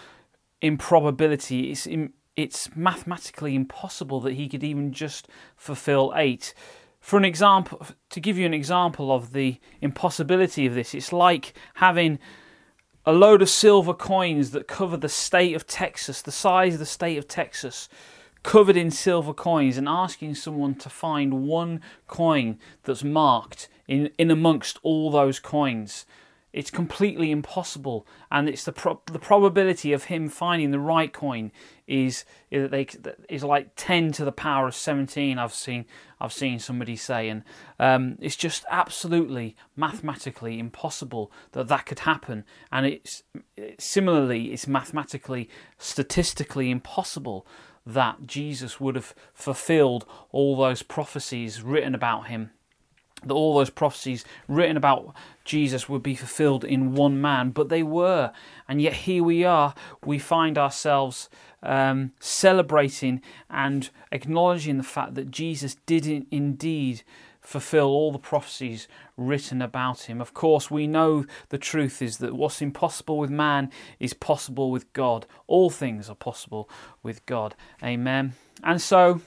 improbability. 0.62 1.72
It's, 1.72 1.88
it's 2.36 2.76
mathematically 2.76 3.56
impossible 3.56 4.20
that 4.22 4.34
he 4.34 4.48
could 4.48 4.64
even 4.64 4.94
just 4.94 5.28
fulfill 5.56 6.14
eight. 6.16 6.54
For 7.08 7.16
an 7.16 7.24
example, 7.24 7.88
to 8.10 8.20
give 8.20 8.38
you 8.38 8.46
an 8.46 8.54
example 8.54 9.14
of 9.14 9.32
the 9.32 9.62
impossibility 9.80 10.66
of 10.66 10.76
this, 10.76 10.94
it's 10.94 11.14
like 11.14 11.54
having 11.76 12.20
a 13.06 13.14
load 13.14 13.42
of 13.42 13.48
silver 13.48 13.94
coins 13.94 14.52
that 14.52 14.68
cover 14.68 14.98
the 14.98 15.08
state 15.08 15.56
of 15.56 15.66
Texas, 15.66 16.22
the 16.22 16.34
size 16.34 16.74
of 16.74 16.80
the 16.80 16.86
state 16.86 17.18
of 17.18 17.26
Texas, 17.26 17.88
covered 18.44 18.76
in 18.76 18.92
silver 18.92 19.34
coins 19.34 19.78
and 19.78 19.88
asking 19.88 20.36
someone 20.36 20.76
to 20.76 20.90
find 20.90 21.48
one 21.48 21.80
coin 22.08 22.60
that's 22.84 23.06
marked 23.06 23.70
in, 23.88 24.10
in 24.18 24.30
amongst 24.30 24.78
all 24.84 25.10
those 25.10 25.40
coins. 25.40 26.06
It's 26.52 26.70
completely 26.70 27.32
impossible, 27.32 28.06
and 28.30 28.50
it's 28.50 28.66
the 28.66 28.74
pro- 28.74 29.02
the 29.06 29.18
probability 29.18 29.94
of 29.94 30.06
him 30.06 30.28
finding 30.28 30.72
the 30.72 30.80
right 30.80 31.14
coin 31.14 31.54
is 31.88 32.26
they, 32.52 32.88
is 33.30 33.44
like 33.44 33.72
ten 33.76 34.12
to 34.12 34.26
the 34.26 34.32
power 34.32 34.68
of 34.68 34.76
seventeen. 34.76 35.40
I've 35.40 35.54
seen 35.54 35.86
I've 36.20 36.34
seen 36.34 36.60
somebody 36.60 36.96
say, 36.96 37.30
and 37.30 37.44
um, 37.80 38.18
it's 38.20 38.36
just 38.36 38.66
absolutely 38.70 39.56
mathematically 39.76 40.60
impossible 40.60 41.32
that 41.54 41.68
that 41.70 41.86
could 41.86 42.00
happen. 42.00 42.44
And 42.72 42.86
it's 42.86 43.24
similarly, 43.80 44.54
it's 44.54 44.68
mathematically, 44.68 45.50
statistically 45.78 46.70
impossible 46.70 47.48
that 47.86 48.28
Jesus 48.28 48.82
would 48.82 48.96
have 48.96 49.16
fulfilled 49.34 50.06
all 50.32 50.58
those 50.58 50.84
prophecies 50.84 51.62
written 51.62 51.96
about 51.96 52.28
him. 52.28 52.52
That 53.26 53.34
all 53.34 53.58
those 53.58 53.70
prophecies 53.70 54.24
written 54.48 54.78
about 54.78 55.16
Jesus 55.44 55.90
would 55.90 56.04
be 56.04 56.16
fulfilled 56.16 56.64
in 56.64 56.94
one 56.94 57.20
man, 57.20 57.50
but 57.50 57.70
they 57.70 57.84
were. 57.84 58.32
And 58.68 58.82
yet 58.82 58.94
here 58.94 59.24
we 59.24 59.44
are, 59.44 59.74
we 60.06 60.20
find 60.20 60.58
ourselves 60.58 61.30
um, 61.64 62.12
celebrating 62.20 63.22
and 63.50 63.90
acknowledging 64.12 64.78
the 64.78 64.84
fact 64.84 65.16
that 65.16 65.32
Jesus 65.32 65.76
did 65.86 66.28
indeed 66.32 67.04
fulfill 67.48 67.88
all 67.88 68.12
the 68.12 68.20
prophecies 68.20 68.90
written 69.16 69.62
about 69.62 70.02
him. 70.02 70.20
Of 70.20 70.34
course, 70.34 70.70
we 70.70 70.86
know 70.86 71.26
the 71.48 71.58
truth 71.58 72.02
is 72.02 72.18
that 72.18 72.34
what's 72.34 72.62
impossible 72.62 73.18
with 73.18 73.30
man 73.30 73.72
is 74.02 74.14
possible 74.14 74.70
with 74.70 74.92
God. 74.92 75.26
All 75.48 75.70
things 75.70 76.10
are 76.10 76.16
possible 76.16 76.70
with 77.02 77.26
God. 77.26 77.56
Amen. 77.82 78.34
And 78.64 78.82
so, 78.82 79.22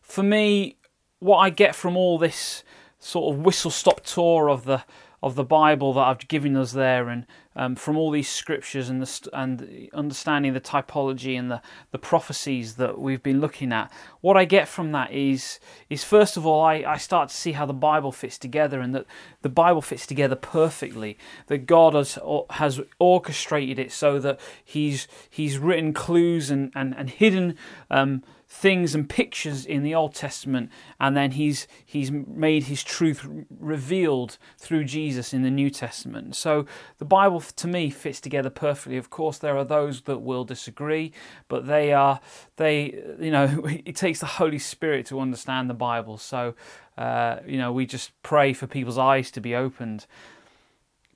for 0.00 0.24
me, 0.24 0.76
what 1.22 1.38
I 1.38 1.50
get 1.50 1.74
from 1.76 1.96
all 1.96 2.18
this 2.18 2.64
sort 2.98 3.34
of 3.34 3.42
whistle 3.42 3.70
stop 3.70 4.04
tour 4.04 4.50
of 4.50 4.64
the 4.64 4.82
of 5.22 5.36
the 5.36 5.44
Bible 5.44 5.92
that 5.92 6.00
I've 6.00 6.26
given 6.26 6.56
us 6.56 6.72
there, 6.72 7.08
and 7.08 7.26
um, 7.54 7.76
from 7.76 7.96
all 7.96 8.10
these 8.10 8.28
scriptures 8.28 8.88
and 8.88 9.00
the, 9.00 9.28
and 9.32 9.88
understanding 9.94 10.52
the 10.52 10.60
typology 10.60 11.38
and 11.38 11.48
the, 11.48 11.62
the 11.92 11.98
prophecies 11.98 12.74
that 12.74 12.98
we've 12.98 13.22
been 13.22 13.40
looking 13.40 13.72
at, 13.72 13.92
what 14.20 14.36
I 14.36 14.44
get 14.44 14.66
from 14.66 14.90
that 14.92 15.12
is 15.12 15.60
is 15.88 16.02
first 16.02 16.36
of 16.36 16.44
all 16.44 16.60
I, 16.60 16.82
I 16.84 16.96
start 16.96 17.28
to 17.28 17.36
see 17.36 17.52
how 17.52 17.66
the 17.66 17.72
Bible 17.72 18.10
fits 18.10 18.36
together 18.36 18.80
and 18.80 18.92
that 18.96 19.06
the 19.42 19.48
Bible 19.48 19.80
fits 19.80 20.08
together 20.08 20.34
perfectly. 20.34 21.16
That 21.46 21.66
God 21.66 21.94
has 21.94 22.18
has 22.50 22.80
orchestrated 22.98 23.78
it 23.78 23.92
so 23.92 24.18
that 24.18 24.40
He's 24.64 25.06
He's 25.30 25.56
written 25.56 25.92
clues 25.92 26.50
and 26.50 26.72
and, 26.74 26.96
and 26.96 27.10
hidden. 27.10 27.56
Um, 27.90 28.24
things 28.54 28.94
and 28.94 29.08
pictures 29.08 29.64
in 29.64 29.82
the 29.82 29.94
Old 29.94 30.14
Testament, 30.14 30.70
and 31.00 31.16
then 31.16 31.32
he's 31.32 31.66
he's 31.86 32.12
made 32.12 32.64
his 32.64 32.84
truth 32.84 33.26
revealed 33.58 34.36
through 34.58 34.84
Jesus 34.84 35.32
in 35.32 35.42
the 35.42 35.50
New 35.50 35.70
Testament. 35.70 36.36
So 36.36 36.66
the 36.98 37.06
Bible, 37.06 37.40
to 37.40 37.66
me, 37.66 37.88
fits 37.88 38.20
together 38.20 38.50
perfectly. 38.50 38.98
Of 38.98 39.08
course, 39.08 39.38
there 39.38 39.56
are 39.56 39.64
those 39.64 40.02
that 40.02 40.18
will 40.18 40.44
disagree, 40.44 41.12
but 41.48 41.66
they 41.66 41.94
are 41.94 42.20
they 42.56 43.02
you 43.18 43.30
know 43.30 43.62
it 43.86 43.96
takes 43.96 44.20
the 44.20 44.26
Holy 44.26 44.58
Spirit 44.58 45.06
to 45.06 45.18
understand 45.18 45.70
the 45.70 45.74
Bible. 45.74 46.18
So 46.18 46.54
uh, 46.98 47.38
you 47.46 47.56
know 47.56 47.72
we 47.72 47.86
just 47.86 48.12
pray 48.22 48.52
for 48.52 48.66
people's 48.66 48.98
eyes 48.98 49.30
to 49.30 49.40
be 49.40 49.54
opened. 49.54 50.06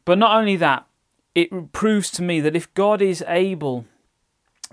But 0.07 0.17
not 0.17 0.39
only 0.39 0.57
that, 0.57 0.87
it 1.35 1.73
proves 1.73 2.11
to 2.13 2.23
me 2.23 2.41
that 2.41 2.57
if 2.57 2.73
God 2.73 3.03
is 3.03 3.23
able 3.29 3.85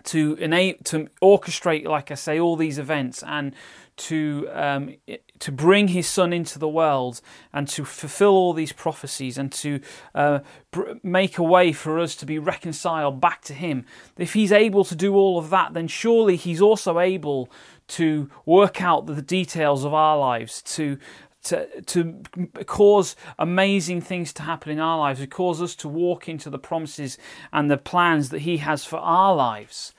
to 0.03 0.35
enable 0.35 0.83
to 0.85 1.07
orchestrate, 1.21 1.85
like 1.85 2.11
I 2.11 2.15
say, 2.15 2.39
all 2.39 2.55
these 2.55 2.77
events 2.77 3.23
and 3.23 3.53
to 3.95 4.49
um, 4.51 4.95
to 5.39 5.51
bring 5.51 5.89
His 5.89 6.07
Son 6.07 6.33
into 6.33 6.57
the 6.57 6.67
world 6.67 7.21
and 7.53 7.67
to 7.69 7.85
fulfill 7.85 8.31
all 8.31 8.53
these 8.53 8.73
prophecies 8.73 9.37
and 9.37 9.51
to 9.51 9.79
uh, 10.15 10.39
br- 10.71 10.93
make 11.03 11.37
a 11.37 11.43
way 11.43 11.71
for 11.71 11.99
us 11.99 12.15
to 12.15 12.25
be 12.25 12.39
reconciled 12.39 13.21
back 13.21 13.41
to 13.43 13.53
Him. 13.53 13.85
If 14.17 14.33
He's 14.33 14.51
able 14.51 14.83
to 14.85 14.95
do 14.95 15.15
all 15.15 15.37
of 15.37 15.49
that, 15.51 15.73
then 15.73 15.87
surely 15.87 16.37
He's 16.37 16.61
also 16.61 16.99
able 16.99 17.51
to 17.89 18.29
work 18.45 18.81
out 18.81 19.05
the 19.05 19.21
details 19.21 19.85
of 19.85 19.93
our 19.93 20.17
lives, 20.17 20.61
to 20.61 20.97
to, 21.43 21.81
to 21.81 22.21
cause 22.65 23.15
amazing 23.37 24.01
things 24.01 24.33
to 24.33 24.43
happen 24.43 24.71
in 24.71 24.79
our 24.79 24.97
lives, 24.97 25.19
to 25.19 25.27
cause 25.27 25.61
us 25.61 25.75
to 25.75 25.87
walk 25.89 26.27
into 26.27 26.49
the 26.49 26.59
promises 26.59 27.17
and 27.51 27.69
the 27.69 27.77
plans 27.77 28.29
that 28.29 28.39
He 28.39 28.57
has 28.57 28.85
for 28.85 28.97
our 28.97 29.35
lives. 29.35 29.93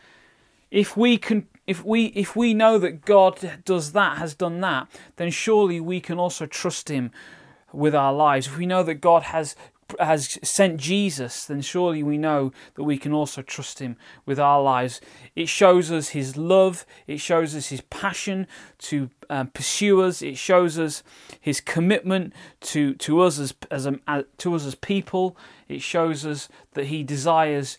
If 0.70 0.96
we 0.96 1.18
can, 1.18 1.46
if 1.66 1.84
we 1.84 2.06
if 2.06 2.34
we 2.34 2.52
know 2.52 2.78
that 2.78 3.04
God 3.04 3.62
does 3.64 3.92
that, 3.92 4.18
has 4.18 4.34
done 4.34 4.60
that, 4.60 4.88
then 5.16 5.30
surely 5.30 5.80
we 5.80 6.00
can 6.00 6.18
also 6.18 6.46
trust 6.46 6.88
Him 6.88 7.12
with 7.72 7.94
our 7.94 8.12
lives. 8.12 8.46
If 8.46 8.58
we 8.58 8.66
know 8.66 8.82
that 8.82 8.96
God 8.96 9.24
has 9.24 9.54
has 10.00 10.38
sent 10.42 10.78
Jesus, 10.80 11.44
then 11.46 11.60
surely 11.60 12.02
we 12.02 12.18
know 12.18 12.52
that 12.74 12.84
we 12.84 12.98
can 12.98 13.12
also 13.12 13.42
trust 13.42 13.78
Him 13.78 13.96
with 14.26 14.38
our 14.38 14.62
lives. 14.62 15.00
It 15.34 15.48
shows 15.48 15.90
us 15.90 16.10
His 16.10 16.36
love, 16.36 16.86
it 17.06 17.18
shows 17.18 17.54
us 17.54 17.68
His 17.68 17.80
passion 17.82 18.46
to 18.78 19.10
um, 19.30 19.48
pursue 19.48 20.02
us, 20.02 20.22
it 20.22 20.36
shows 20.36 20.78
us 20.78 21.02
His 21.40 21.60
commitment 21.60 22.32
to, 22.60 22.94
to 22.94 23.20
us 23.20 23.38
as, 23.38 23.54
as, 23.70 23.86
a, 23.86 24.24
to 24.38 24.54
us 24.54 24.64
as 24.64 24.74
people. 24.74 25.36
It 25.68 25.82
shows 25.82 26.26
us 26.26 26.48
that 26.72 26.86
He 26.86 27.02
desires 27.02 27.78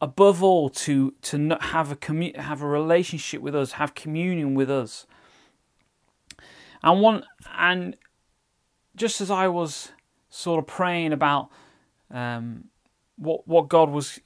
above 0.00 0.42
all 0.42 0.68
to 0.68 1.14
to 1.22 1.56
have 1.60 1.92
a 1.92 1.96
commu- 1.96 2.36
have 2.36 2.62
a 2.62 2.66
relationship 2.66 3.40
with 3.40 3.54
us, 3.54 3.72
have 3.72 3.94
communion 3.94 4.54
with 4.54 4.70
us. 4.70 5.06
And 6.82 7.00
one 7.00 7.24
and 7.56 7.96
just 8.96 9.20
as 9.20 9.30
I 9.30 9.48
was 9.48 9.92
sort 10.30 10.58
of 10.58 10.66
praying 10.66 11.12
about 11.12 11.48
um, 12.10 12.64
what 13.16 13.46
what 13.46 13.68
God 13.68 13.90
was 13.90 14.20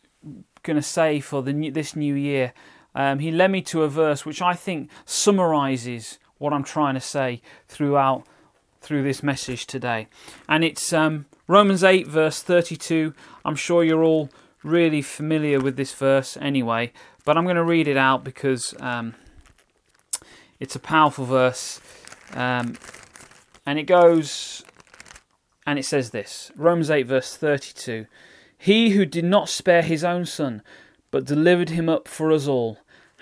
going 0.63 0.77
to 0.77 0.83
say 0.83 1.21
for 1.21 1.43
the 1.43 1.53
new, 1.53 1.71
this 1.71 1.97
new 1.97 2.15
year, 2.15 2.53
um, 2.95 3.19
He 3.19 3.31
led 3.31 3.51
me 3.51 3.63
to 3.63 3.83
a 3.83 3.89
verse 3.89 4.25
which 4.25 4.41
I 4.41 4.55
think 4.55 4.91
summarizes 5.05 6.19
what 6.39 6.53
I'm 6.53 6.65
trying 6.65 6.95
to 6.95 7.01
say 7.01 7.41
throughout 7.69 8.25
through 8.81 9.03
this 9.05 9.23
message 9.23 9.67
today, 9.67 10.09
and 10.49 10.65
it's 10.65 10.93
um, 10.93 11.27
Romans 11.47 11.85
eight 11.85 12.07
verse 12.07 12.43
thirty 12.43 12.77
two. 12.77 13.15
I'm 13.45 13.57
sure 13.57 13.85
you're 13.85 14.05
all 14.05 14.31
really 14.63 15.03
familiar 15.03 15.61
with 15.61 15.77
this 15.77 15.93
verse 15.93 16.37
anyway, 16.37 16.93
but 17.25 17.37
I'm 17.37 17.45
going 17.45 17.57
to 17.57 17.65
read 17.65 17.89
it 17.89 17.97
out 17.97 18.25
because 18.25 18.75
um, 18.81 19.15
it's 20.61 20.77
a 20.77 20.81
powerful 20.81 21.25
verse. 21.25 21.81
Um, 22.35 22.77
and 23.67 23.79
it 23.79 23.85
goes, 23.85 24.65
and 25.67 25.79
it 25.79 25.85
says 25.85 26.11
this 26.11 26.51
Romans 26.57 26.91
8, 26.91 27.07
verse 27.07 27.37
32 27.37 28.07
He 28.59 28.91
who 28.91 29.05
did 29.05 29.25
not 29.25 29.49
spare 29.49 29.83
his 29.83 30.05
own 30.05 30.27
son, 30.27 30.63
but 31.11 31.25
delivered 31.25 31.71
him 31.71 31.89
up 31.89 32.09
for 32.09 32.33
us 32.33 32.47
all, 32.47 32.79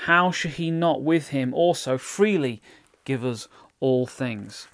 how 0.06 0.30
shall 0.30 0.50
he 0.50 0.70
not 0.70 1.02
with 1.02 1.28
him 1.28 1.52
also 1.52 1.98
freely 1.98 2.62
give 3.04 3.24
us 3.24 3.48
all 3.80 4.06
things? 4.06 4.68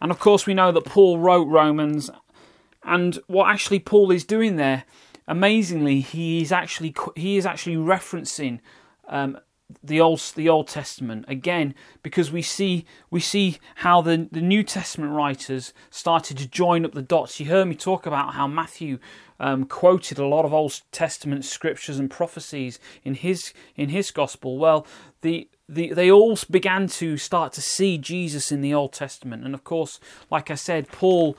And 0.00 0.10
of 0.10 0.18
course, 0.18 0.46
we 0.46 0.54
know 0.54 0.72
that 0.72 0.84
Paul 0.84 1.18
wrote 1.18 1.48
Romans, 1.48 2.10
and 2.84 3.18
what 3.26 3.50
actually 3.50 3.80
Paul 3.80 4.10
is 4.10 4.24
doing 4.24 4.56
there, 4.56 4.84
amazingly, 5.26 6.00
he 6.00 6.40
is 6.40 6.52
actually 6.52 6.94
he 7.16 7.36
is 7.36 7.44
actually 7.44 7.76
referencing 7.76 8.60
um, 9.08 9.38
the 9.82 10.00
old 10.00 10.20
the 10.34 10.48
Old 10.48 10.68
Testament 10.68 11.24
again 11.28 11.74
because 12.02 12.30
we 12.30 12.42
see 12.42 12.84
we 13.10 13.20
see 13.20 13.58
how 13.76 14.00
the 14.00 14.28
the 14.30 14.40
New 14.40 14.62
Testament 14.62 15.12
writers 15.12 15.72
started 15.90 16.38
to 16.38 16.48
join 16.48 16.84
up 16.84 16.92
the 16.92 17.02
dots. 17.02 17.40
You 17.40 17.46
heard 17.46 17.68
me 17.68 17.74
talk 17.74 18.06
about 18.06 18.34
how 18.34 18.46
Matthew 18.46 18.98
um, 19.38 19.64
quoted 19.64 20.18
a 20.18 20.26
lot 20.26 20.44
of 20.44 20.52
Old 20.52 20.80
Testament 20.92 21.44
scriptures 21.44 21.98
and 21.98 22.10
prophecies 22.10 22.78
in 23.04 23.14
his 23.14 23.52
in 23.76 23.88
his 23.88 24.10
gospel. 24.10 24.58
Well, 24.58 24.86
the 25.22 25.48
the, 25.68 25.92
they 25.94 26.10
all 26.10 26.36
began 26.50 26.88
to 26.88 27.16
start 27.16 27.52
to 27.52 27.62
see 27.62 27.96
Jesus 27.96 28.50
in 28.50 28.60
the 28.60 28.74
Old 28.74 28.92
Testament. 28.92 29.44
And 29.44 29.54
of 29.54 29.62
course, 29.62 30.00
like 30.28 30.50
I 30.50 30.56
said, 30.56 30.88
Paul 30.88 31.36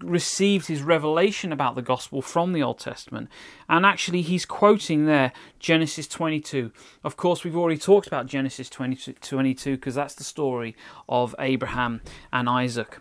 received 0.00 0.66
his 0.68 0.82
revelation 0.82 1.52
about 1.52 1.74
the 1.74 1.82
gospel 1.82 2.22
from 2.22 2.52
the 2.52 2.62
Old 2.62 2.78
Testament. 2.78 3.28
And 3.68 3.84
actually, 3.84 4.22
he's 4.22 4.44
quoting 4.44 5.06
there 5.06 5.32
Genesis 5.58 6.06
22. 6.06 6.72
Of 7.04 7.16
course, 7.16 7.44
we've 7.44 7.56
already 7.56 7.78
talked 7.78 8.06
about 8.06 8.26
Genesis 8.26 8.68
22 8.68 9.76
because 9.76 9.94
that's 9.94 10.14
the 10.14 10.24
story 10.24 10.76
of 11.08 11.34
Abraham 11.38 12.00
and 12.32 12.48
Isaac. 12.48 13.00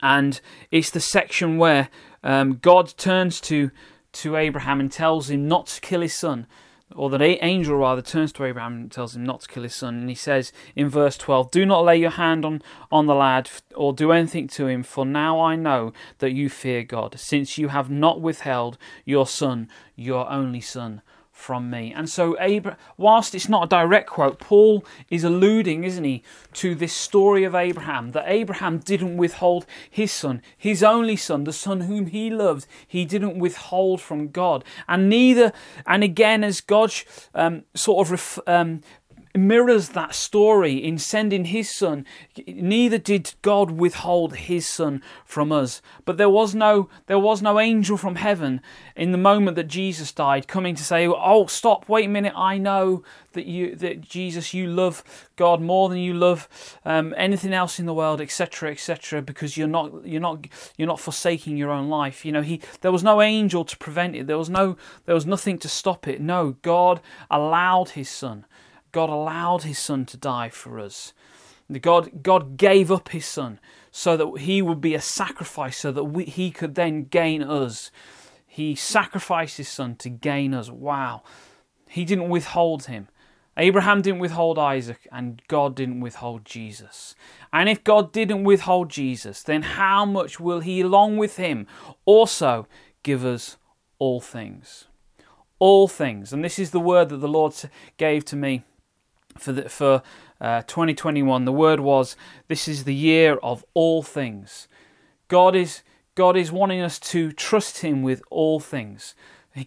And 0.00 0.40
it's 0.70 0.90
the 0.90 1.00
section 1.00 1.58
where 1.58 1.88
um, 2.24 2.58
God 2.60 2.94
turns 2.96 3.40
to, 3.42 3.70
to 4.12 4.36
Abraham 4.36 4.80
and 4.80 4.90
tells 4.90 5.30
him 5.30 5.46
not 5.46 5.66
to 5.68 5.80
kill 5.80 6.00
his 6.00 6.14
son 6.14 6.46
or 6.94 7.10
the 7.10 7.44
angel 7.44 7.76
rather 7.76 8.02
turns 8.02 8.32
to 8.32 8.44
Abraham 8.44 8.74
and 8.74 8.92
tells 8.92 9.16
him 9.16 9.24
not 9.24 9.42
to 9.42 9.48
kill 9.48 9.62
his 9.62 9.74
son. 9.74 10.00
And 10.00 10.08
he 10.08 10.14
says 10.14 10.52
in 10.76 10.88
verse 10.88 11.16
12, 11.16 11.50
Do 11.50 11.66
not 11.66 11.84
lay 11.84 11.96
your 11.96 12.10
hand 12.10 12.44
on, 12.44 12.62
on 12.90 13.06
the 13.06 13.14
lad 13.14 13.50
or 13.74 13.92
do 13.92 14.12
anything 14.12 14.48
to 14.48 14.66
him, 14.66 14.82
for 14.82 15.04
now 15.04 15.40
I 15.40 15.56
know 15.56 15.92
that 16.18 16.32
you 16.32 16.48
fear 16.48 16.82
God, 16.82 17.18
since 17.18 17.58
you 17.58 17.68
have 17.68 17.90
not 17.90 18.20
withheld 18.20 18.78
your 19.04 19.26
son, 19.26 19.68
your 19.96 20.30
only 20.30 20.60
son, 20.60 21.02
from 21.42 21.68
me. 21.68 21.92
And 21.92 22.08
so, 22.08 22.38
Abra- 22.38 22.78
whilst 22.96 23.34
it's 23.34 23.48
not 23.48 23.64
a 23.64 23.68
direct 23.68 24.08
quote, 24.08 24.38
Paul 24.38 24.84
is 25.10 25.24
alluding, 25.24 25.84
isn't 25.84 26.04
he, 26.04 26.22
to 26.54 26.74
this 26.74 26.92
story 26.92 27.44
of 27.44 27.54
Abraham 27.54 28.12
that 28.12 28.24
Abraham 28.26 28.78
didn't 28.78 29.16
withhold 29.16 29.66
his 29.90 30.12
son, 30.12 30.40
his 30.56 30.82
only 30.82 31.16
son, 31.16 31.44
the 31.44 31.52
son 31.52 31.82
whom 31.82 32.06
he 32.06 32.30
loved, 32.30 32.66
he 32.86 33.04
didn't 33.04 33.38
withhold 33.38 34.00
from 34.00 34.28
God. 34.28 34.64
And 34.88 35.10
neither, 35.10 35.52
and 35.86 36.04
again, 36.04 36.44
as 36.44 36.60
God 36.60 36.92
um, 37.34 37.64
sort 37.74 38.06
of 38.06 38.10
ref- 38.12 38.38
um, 38.46 38.82
mirrors 39.34 39.90
that 39.90 40.14
story 40.14 40.74
in 40.74 40.98
sending 40.98 41.46
his 41.46 41.70
son. 41.70 42.04
Neither 42.46 42.98
did 42.98 43.34
God 43.42 43.70
withhold 43.70 44.36
his 44.36 44.66
son 44.66 45.02
from 45.24 45.52
us. 45.52 45.80
But 46.04 46.18
there 46.18 46.28
was 46.28 46.54
no 46.54 46.88
there 47.06 47.18
was 47.18 47.42
no 47.42 47.58
angel 47.58 47.96
from 47.96 48.16
heaven 48.16 48.60
in 48.94 49.12
the 49.12 49.18
moment 49.18 49.56
that 49.56 49.68
Jesus 49.68 50.12
died 50.12 50.48
coming 50.48 50.74
to 50.74 50.84
say, 50.84 51.06
"Oh, 51.06 51.46
stop, 51.46 51.88
wait 51.88 52.06
a 52.06 52.08
minute. 52.08 52.34
I 52.36 52.58
know 52.58 53.02
that 53.32 53.46
you 53.46 53.74
that 53.76 54.02
Jesus 54.02 54.52
you 54.52 54.66
love 54.66 55.02
God 55.36 55.60
more 55.60 55.88
than 55.88 55.98
you 55.98 56.14
love 56.14 56.48
um, 56.84 57.14
anything 57.16 57.52
else 57.52 57.78
in 57.78 57.86
the 57.86 57.94
world, 57.94 58.20
etc., 58.20 58.70
etc. 58.70 59.22
Because 59.22 59.56
you're 59.56 59.68
not 59.68 60.06
you're 60.06 60.20
not 60.20 60.46
you're 60.76 60.88
not 60.88 61.00
forsaking 61.00 61.56
your 61.56 61.70
own 61.70 61.88
life. 61.88 62.24
You 62.24 62.32
know, 62.32 62.42
he 62.42 62.60
there 62.82 62.92
was 62.92 63.02
no 63.02 63.22
angel 63.22 63.64
to 63.64 63.76
prevent 63.78 64.14
it. 64.14 64.26
There 64.26 64.38
was 64.38 64.50
no 64.50 64.76
there 65.06 65.14
was 65.14 65.26
nothing 65.26 65.58
to 65.58 65.68
stop 65.68 66.06
it. 66.06 66.20
No, 66.20 66.56
God 66.62 67.00
allowed 67.30 67.90
his 67.90 68.08
son 68.08 68.44
God 68.92 69.08
allowed 69.08 69.62
his 69.62 69.78
son 69.78 70.06
to 70.06 70.16
die 70.16 70.48
for 70.48 70.78
us. 70.78 71.12
God, 71.80 72.22
God 72.22 72.56
gave 72.56 72.92
up 72.92 73.08
his 73.08 73.24
son 73.24 73.58
so 73.90 74.16
that 74.16 74.40
he 74.40 74.62
would 74.62 74.80
be 74.80 74.94
a 74.94 75.00
sacrifice, 75.00 75.78
so 75.78 75.90
that 75.92 76.04
we, 76.04 76.24
he 76.24 76.50
could 76.50 76.74
then 76.74 77.04
gain 77.04 77.42
us. 77.42 77.90
He 78.46 78.74
sacrificed 78.74 79.56
his 79.56 79.68
son 79.68 79.96
to 79.96 80.08
gain 80.08 80.54
us. 80.54 80.70
Wow. 80.70 81.22
He 81.88 82.04
didn't 82.04 82.28
withhold 82.28 82.86
him. 82.86 83.08
Abraham 83.56 84.00
didn't 84.00 84.20
withhold 84.20 84.58
Isaac, 84.58 85.06
and 85.12 85.42
God 85.46 85.74
didn't 85.74 86.00
withhold 86.00 86.46
Jesus. 86.46 87.14
And 87.52 87.68
if 87.68 87.84
God 87.84 88.12
didn't 88.12 88.44
withhold 88.44 88.88
Jesus, 88.88 89.42
then 89.42 89.62
how 89.62 90.06
much 90.06 90.40
will 90.40 90.60
He, 90.60 90.80
along 90.80 91.18
with 91.18 91.36
Him, 91.36 91.66
also 92.06 92.66
give 93.02 93.26
us 93.26 93.58
all 93.98 94.22
things? 94.22 94.86
All 95.58 95.86
things. 95.86 96.32
And 96.32 96.42
this 96.42 96.58
is 96.58 96.70
the 96.70 96.80
word 96.80 97.10
that 97.10 97.18
the 97.18 97.28
Lord 97.28 97.54
gave 97.98 98.24
to 98.26 98.36
me 98.36 98.64
for 99.38 99.52
the, 99.52 99.68
for 99.68 100.02
uh, 100.40 100.62
2021. 100.62 101.44
The 101.44 101.52
word 101.52 101.80
was, 101.80 102.16
"This 102.48 102.68
is 102.68 102.84
the 102.84 102.94
year 102.94 103.36
of 103.42 103.64
all 103.74 104.02
things." 104.02 104.68
God 105.28 105.56
is 105.56 105.82
God 106.14 106.36
is 106.36 106.52
wanting 106.52 106.80
us 106.80 106.98
to 106.98 107.32
trust 107.32 107.78
Him 107.78 108.02
with 108.02 108.22
all 108.30 108.60
things. 108.60 109.14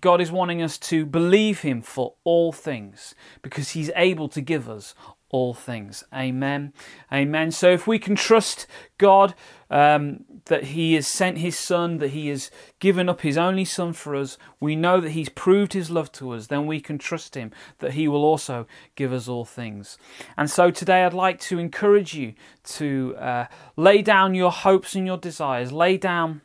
God 0.02 0.20
is 0.20 0.32
wanting 0.32 0.62
us 0.62 0.78
to 0.80 1.06
believe 1.06 1.62
Him 1.62 1.82
for 1.82 2.14
all 2.24 2.52
things 2.52 3.16
because 3.42 3.70
He's 3.72 3.92
able 3.96 4.30
to 4.30 4.42
give 4.42 4.70
us 4.70 4.96
all 5.36 5.54
things. 5.54 6.02
Amen. 6.14 6.72
Amen. 7.12 7.52
So 7.52 7.70
if 7.70 7.86
we 7.86 8.00
can 8.00 8.16
trust 8.16 8.68
God 8.98 9.36
um, 9.70 10.24
that 10.46 10.68
He 10.68 10.94
has 10.94 11.08
sent 11.08 11.40
His 11.40 11.60
Son, 11.60 11.98
that 11.98 12.12
He 12.12 12.30
has 12.30 12.50
given 12.80 13.10
up 13.10 13.20
His 13.20 13.38
only 13.38 13.66
Son 13.66 13.92
for 13.92 14.16
us, 14.16 14.38
we 14.62 14.78
know 14.78 15.02
that 15.02 15.10
He's 15.10 15.28
proved 15.28 15.74
His 15.74 15.92
love 15.92 16.10
to 16.14 16.32
us, 16.32 16.48
then 16.48 16.68
we 16.68 16.80
can 16.80 16.98
trust 16.98 17.36
Him 17.36 17.52
that 17.80 17.96
He 17.96 18.08
will 18.08 18.24
also 18.24 18.66
give 18.96 19.12
us 19.12 19.28
all 19.28 19.44
things. 19.44 19.98
And 20.38 20.50
so 20.50 20.72
today 20.72 21.04
I'd 21.04 21.14
like 21.14 21.42
to 21.42 21.60
encourage 21.60 22.14
you 22.14 22.34
to 22.78 23.18
uh, 23.18 23.46
lay 23.76 24.02
down 24.02 24.36
your 24.36 24.52
hopes 24.52 24.96
and 24.96 25.06
your 25.06 25.18
desires, 25.18 25.74
lay 25.74 25.98
down 25.98 26.40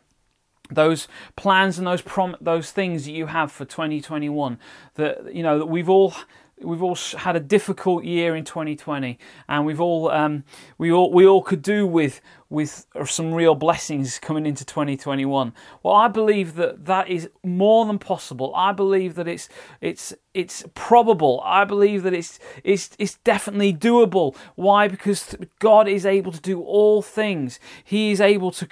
those 0.69 1.07
plans 1.37 1.79
and 1.79 1.87
those 1.87 2.03
prom- 2.03 2.37
those 2.41 2.71
things 2.71 3.05
that 3.05 3.13
you 3.13 3.27
have 3.27 3.51
for 3.51 3.65
2021 3.65 4.59
that 4.95 5.35
you 5.35 5.43
know 5.43 5.59
that 5.59 5.67
we've 5.67 5.89
all 5.89 6.15
we've 6.63 6.83
all 6.83 6.97
had 6.97 7.37
a 7.37 7.41
difficult 7.41 8.05
year 8.05 8.37
in 8.37 8.45
2020, 8.45 9.19
and 9.49 9.67
we've 9.67 9.81
all 9.81 10.11
um, 10.11 10.45
we 10.79 10.93
all 10.93 11.13
we 11.13 11.27
all 11.27 11.43
could 11.43 11.63
do 11.63 11.87
with 11.87 12.21
with 12.49 12.85
some 13.07 13.33
real 13.33 13.55
blessings 13.55 14.19
coming 14.19 14.45
into 14.45 14.65
2021. 14.65 15.55
Well, 15.85 15.95
I 15.95 16.09
believe 16.09 16.57
that 16.57 16.85
that 16.87 17.09
is 17.09 17.31
more 17.45 17.87
than 17.87 17.99
possible. 17.99 18.53
I 18.57 18.73
believe 18.73 19.15
that 19.15 19.29
it's 19.29 19.49
it's 19.81 20.13
it's 20.35 20.65
probable. 20.75 21.41
I 21.45 21.65
believe 21.65 22.03
that 22.03 22.13
it's 22.13 22.39
it's 22.65 22.91
it's 22.99 23.17
definitely 23.19 23.73
doable. 23.73 24.37
Why? 24.57 24.89
Because 24.89 25.37
God 25.61 25.89
is 25.89 26.05
able 26.05 26.33
to 26.33 26.41
do 26.41 26.61
all 26.61 27.03
things. 27.03 27.61
He 27.85 28.11
is 28.11 28.21
able 28.21 28.51
to 28.51 28.69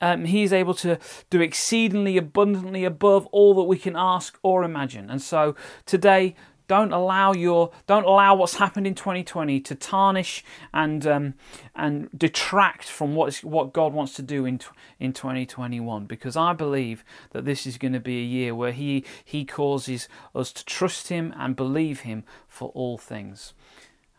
um, 0.00 0.24
he 0.24 0.44
is 0.44 0.52
able 0.52 0.74
to 0.74 0.98
do 1.28 1.40
exceedingly 1.40 2.16
abundantly 2.16 2.84
above 2.84 3.26
all 3.32 3.54
that 3.54 3.62
we 3.64 3.78
can 3.78 3.96
ask 3.96 4.38
or 4.42 4.62
imagine. 4.62 5.10
And 5.10 5.20
so 5.20 5.56
today 5.86 6.36
don't 6.68 6.92
allow 6.92 7.32
your 7.32 7.70
don't 7.86 8.04
allow 8.04 8.34
what's 8.34 8.56
happened 8.56 8.86
in 8.86 8.94
2020 8.94 9.60
to 9.60 9.74
tarnish 9.74 10.44
and 10.72 11.06
um, 11.06 11.34
and 11.74 12.08
detract 12.16 12.84
from 12.84 13.14
what 13.14 13.36
what 13.38 13.72
God 13.72 13.92
wants 13.92 14.14
to 14.14 14.22
do 14.22 14.44
in 14.44 14.60
in 14.98 15.12
2021 15.12 16.06
because 16.06 16.36
I 16.36 16.52
believe 16.52 17.04
that 17.30 17.44
this 17.44 17.66
is 17.66 17.78
going 17.78 17.92
to 17.92 18.00
be 18.00 18.18
a 18.18 18.24
year 18.24 18.54
where 18.54 18.72
he 18.72 19.04
he 19.24 19.44
causes 19.44 20.08
us 20.34 20.52
to 20.52 20.64
trust 20.64 21.08
him 21.08 21.34
and 21.36 21.56
believe 21.56 22.00
him 22.00 22.24
for 22.48 22.70
all 22.70 22.98
things. 22.98 23.54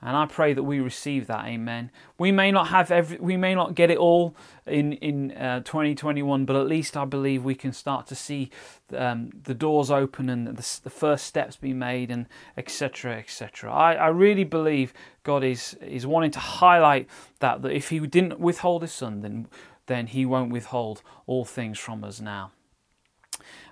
And 0.06 0.18
I 0.18 0.26
pray 0.26 0.54
that 0.54 0.64
we 0.64 0.82
receive 0.82 1.28
that. 1.28 1.46
Amen. 1.46 1.90
We 2.18 2.32
may 2.32 2.52
not 2.52 2.68
have 2.68 2.92
every, 2.92 3.18
we 3.20 3.38
may 3.38 3.56
not 3.56 3.74
get 3.74 3.90
it 3.90 3.98
all 3.98 4.36
in 4.66 4.94
in 4.94 5.32
uh, 5.32 5.62
2021, 5.62 6.44
but 6.44 6.58
at 6.58 6.68
least 6.68 6.98
I 6.98 7.06
believe 7.06 7.46
we 7.46 7.56
can 7.56 7.72
start 7.72 8.06
to 8.08 8.16
see 8.16 8.52
um, 8.96 9.30
the 9.44 9.54
doors 9.54 9.90
open 9.90 10.30
and 10.30 10.46
the, 10.46 10.80
the 10.84 10.90
first 10.90 11.26
steps 11.26 11.56
be 11.56 11.74
made, 11.74 12.12
and 12.12 12.28
etc. 12.58 13.16
etc. 13.18 13.72
I, 13.72 13.94
I 13.94 14.08
really 14.08 14.44
believe 14.44 14.94
God 15.24 15.44
is 15.44 15.76
is 15.76 16.06
wanting 16.06 16.32
to 16.32 16.40
highlight 16.40 17.08
that 17.40 17.62
that 17.62 17.72
if 17.72 17.90
He 17.90 18.00
didn't 18.00 18.42
withhold 18.42 18.82
His 18.82 18.92
Son, 18.92 19.22
then 19.22 19.48
then 19.86 20.08
He 20.08 20.26
won't 20.26 20.52
withhold 20.52 21.02
all 21.28 21.46
things 21.46 21.80
from 21.80 22.04
us 22.04 22.20
now. 22.20 22.52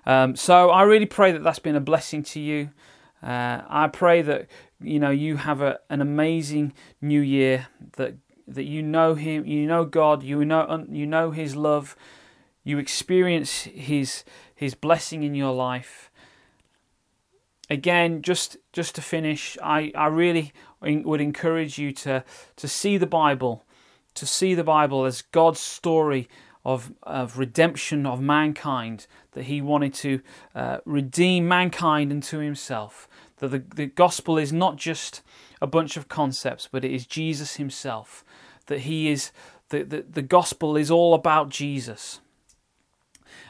Um, 0.06 0.34
so 0.34 0.70
I 0.70 0.82
really 0.82 1.06
pray 1.06 1.32
that 1.32 1.44
that's 1.44 1.58
been 1.58 1.76
a 1.76 1.80
blessing 1.80 2.22
to 2.24 2.40
you. 2.40 2.70
Uh, 3.22 3.62
I 3.68 3.88
pray 3.88 4.22
that 4.22 4.48
you 4.80 4.98
know 4.98 5.10
you 5.10 5.36
have 5.36 5.60
a, 5.60 5.78
an 5.88 6.00
amazing 6.00 6.72
new 7.00 7.20
year 7.20 7.68
that 7.96 8.14
that 8.48 8.64
you 8.64 8.82
know 8.82 9.14
him 9.14 9.46
you 9.46 9.66
know 9.66 9.84
God 9.84 10.22
you 10.22 10.44
know 10.44 10.86
you 10.90 11.06
know 11.06 11.30
his 11.30 11.54
love 11.54 11.96
you 12.64 12.78
experience 12.78 13.62
his 13.62 14.24
his 14.54 14.74
blessing 14.74 15.22
in 15.22 15.34
your 15.34 15.52
life 15.52 16.10
again, 17.72 18.22
just 18.22 18.56
just 18.72 18.94
to 18.94 19.02
finish, 19.02 19.56
I, 19.62 19.92
I 19.94 20.06
really 20.06 20.52
would 20.80 21.20
encourage 21.20 21.78
you 21.78 21.92
to 21.92 22.24
to 22.56 22.68
see 22.68 22.98
the 22.98 23.06
Bible, 23.06 23.64
to 24.14 24.26
see 24.26 24.54
the 24.54 24.64
Bible 24.64 25.04
as 25.04 25.22
God's 25.22 25.60
story 25.60 26.28
of 26.64 26.92
of 27.02 27.38
redemption 27.38 28.06
of 28.06 28.20
mankind. 28.20 29.06
That 29.32 29.44
He 29.44 29.60
wanted 29.60 29.94
to 29.94 30.20
uh, 30.54 30.78
redeem 30.84 31.48
mankind 31.48 32.12
unto 32.12 32.38
Himself. 32.38 33.08
That 33.42 33.48
the, 33.48 33.64
the 33.74 33.86
gospel 33.86 34.38
is 34.38 34.52
not 34.52 34.76
just 34.76 35.20
a 35.60 35.66
bunch 35.66 35.96
of 35.96 36.08
concepts, 36.08 36.68
but 36.70 36.84
it 36.84 36.92
is 36.92 37.06
Jesus 37.06 37.56
Himself. 37.56 38.24
That 38.66 38.80
He 38.80 39.10
is 39.10 39.32
the, 39.70 39.82
the, 39.82 40.04
the 40.08 40.22
gospel 40.22 40.76
is 40.76 40.90
all 40.90 41.12
about 41.12 41.48
Jesus 41.48 42.20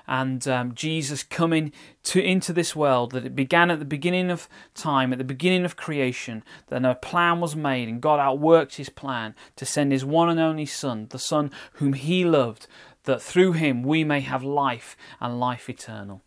and 0.07 0.47
um, 0.49 0.75
Jesus 0.75 1.23
coming 1.23 1.73
to 2.05 2.23
into 2.23 2.53
this 2.53 2.75
world 2.75 3.13
that 3.13 3.27
it 3.27 3.37
began 3.37 3.71
at 3.71 3.79
the 3.79 3.85
beginning 3.85 4.31
of 4.31 4.49
time, 4.75 5.13
at 5.13 5.19
the 5.19 5.25
beginning 5.25 5.65
of 5.65 5.77
creation, 5.77 6.43
that 6.69 6.85
a 6.85 6.95
plan 6.95 7.41
was 7.41 7.55
made 7.55 7.89
and 7.89 8.01
God 8.01 8.19
outworked 8.19 8.77
his 8.77 8.89
plan 8.89 9.35
to 9.57 9.67
send 9.67 9.93
his 9.93 10.05
one 10.05 10.29
and 10.29 10.41
only 10.41 10.67
Son, 10.67 11.07
the 11.11 11.19
Son 11.19 11.51
whom 11.75 11.93
he 11.93 12.25
loved, 12.25 12.67
that 13.05 13.23
through 13.23 13.53
him 13.53 13.83
we 13.83 14.05
may 14.05 14.21
have 14.21 14.43
life 14.43 14.97
and 15.21 15.39
life 15.39 15.69
eternal. 15.69 16.23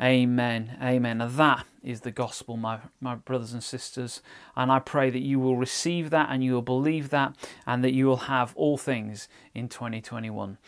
Amen. 0.00 0.76
Amen. 0.82 1.22
That 1.24 1.66
is 1.82 2.02
the 2.02 2.10
gospel, 2.10 2.56
my, 2.56 2.80
my 3.00 3.14
brothers 3.14 3.52
and 3.52 3.64
sisters. 3.64 4.20
And 4.54 4.70
I 4.70 4.78
pray 4.78 5.08
that 5.08 5.22
you 5.22 5.40
will 5.40 5.56
receive 5.56 6.10
that 6.10 6.28
and 6.30 6.44
you 6.44 6.52
will 6.52 6.62
believe 6.62 7.08
that 7.10 7.34
and 7.66 7.82
that 7.82 7.94
you 7.94 8.06
will 8.06 8.16
have 8.16 8.52
all 8.56 8.76
things 8.76 9.28
in 9.54 9.68
2021. 9.68 10.58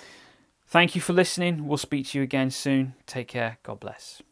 Thank 0.67 0.95
you 0.95 1.01
for 1.01 1.13
listening. 1.13 1.67
We'll 1.67 1.79
speak 1.79 2.09
to 2.09 2.19
you 2.19 2.25
again 2.25 2.51
soon. 2.51 2.95
Take 3.07 3.29
care. 3.29 3.59
God 3.63 3.81
bless. 3.81 4.23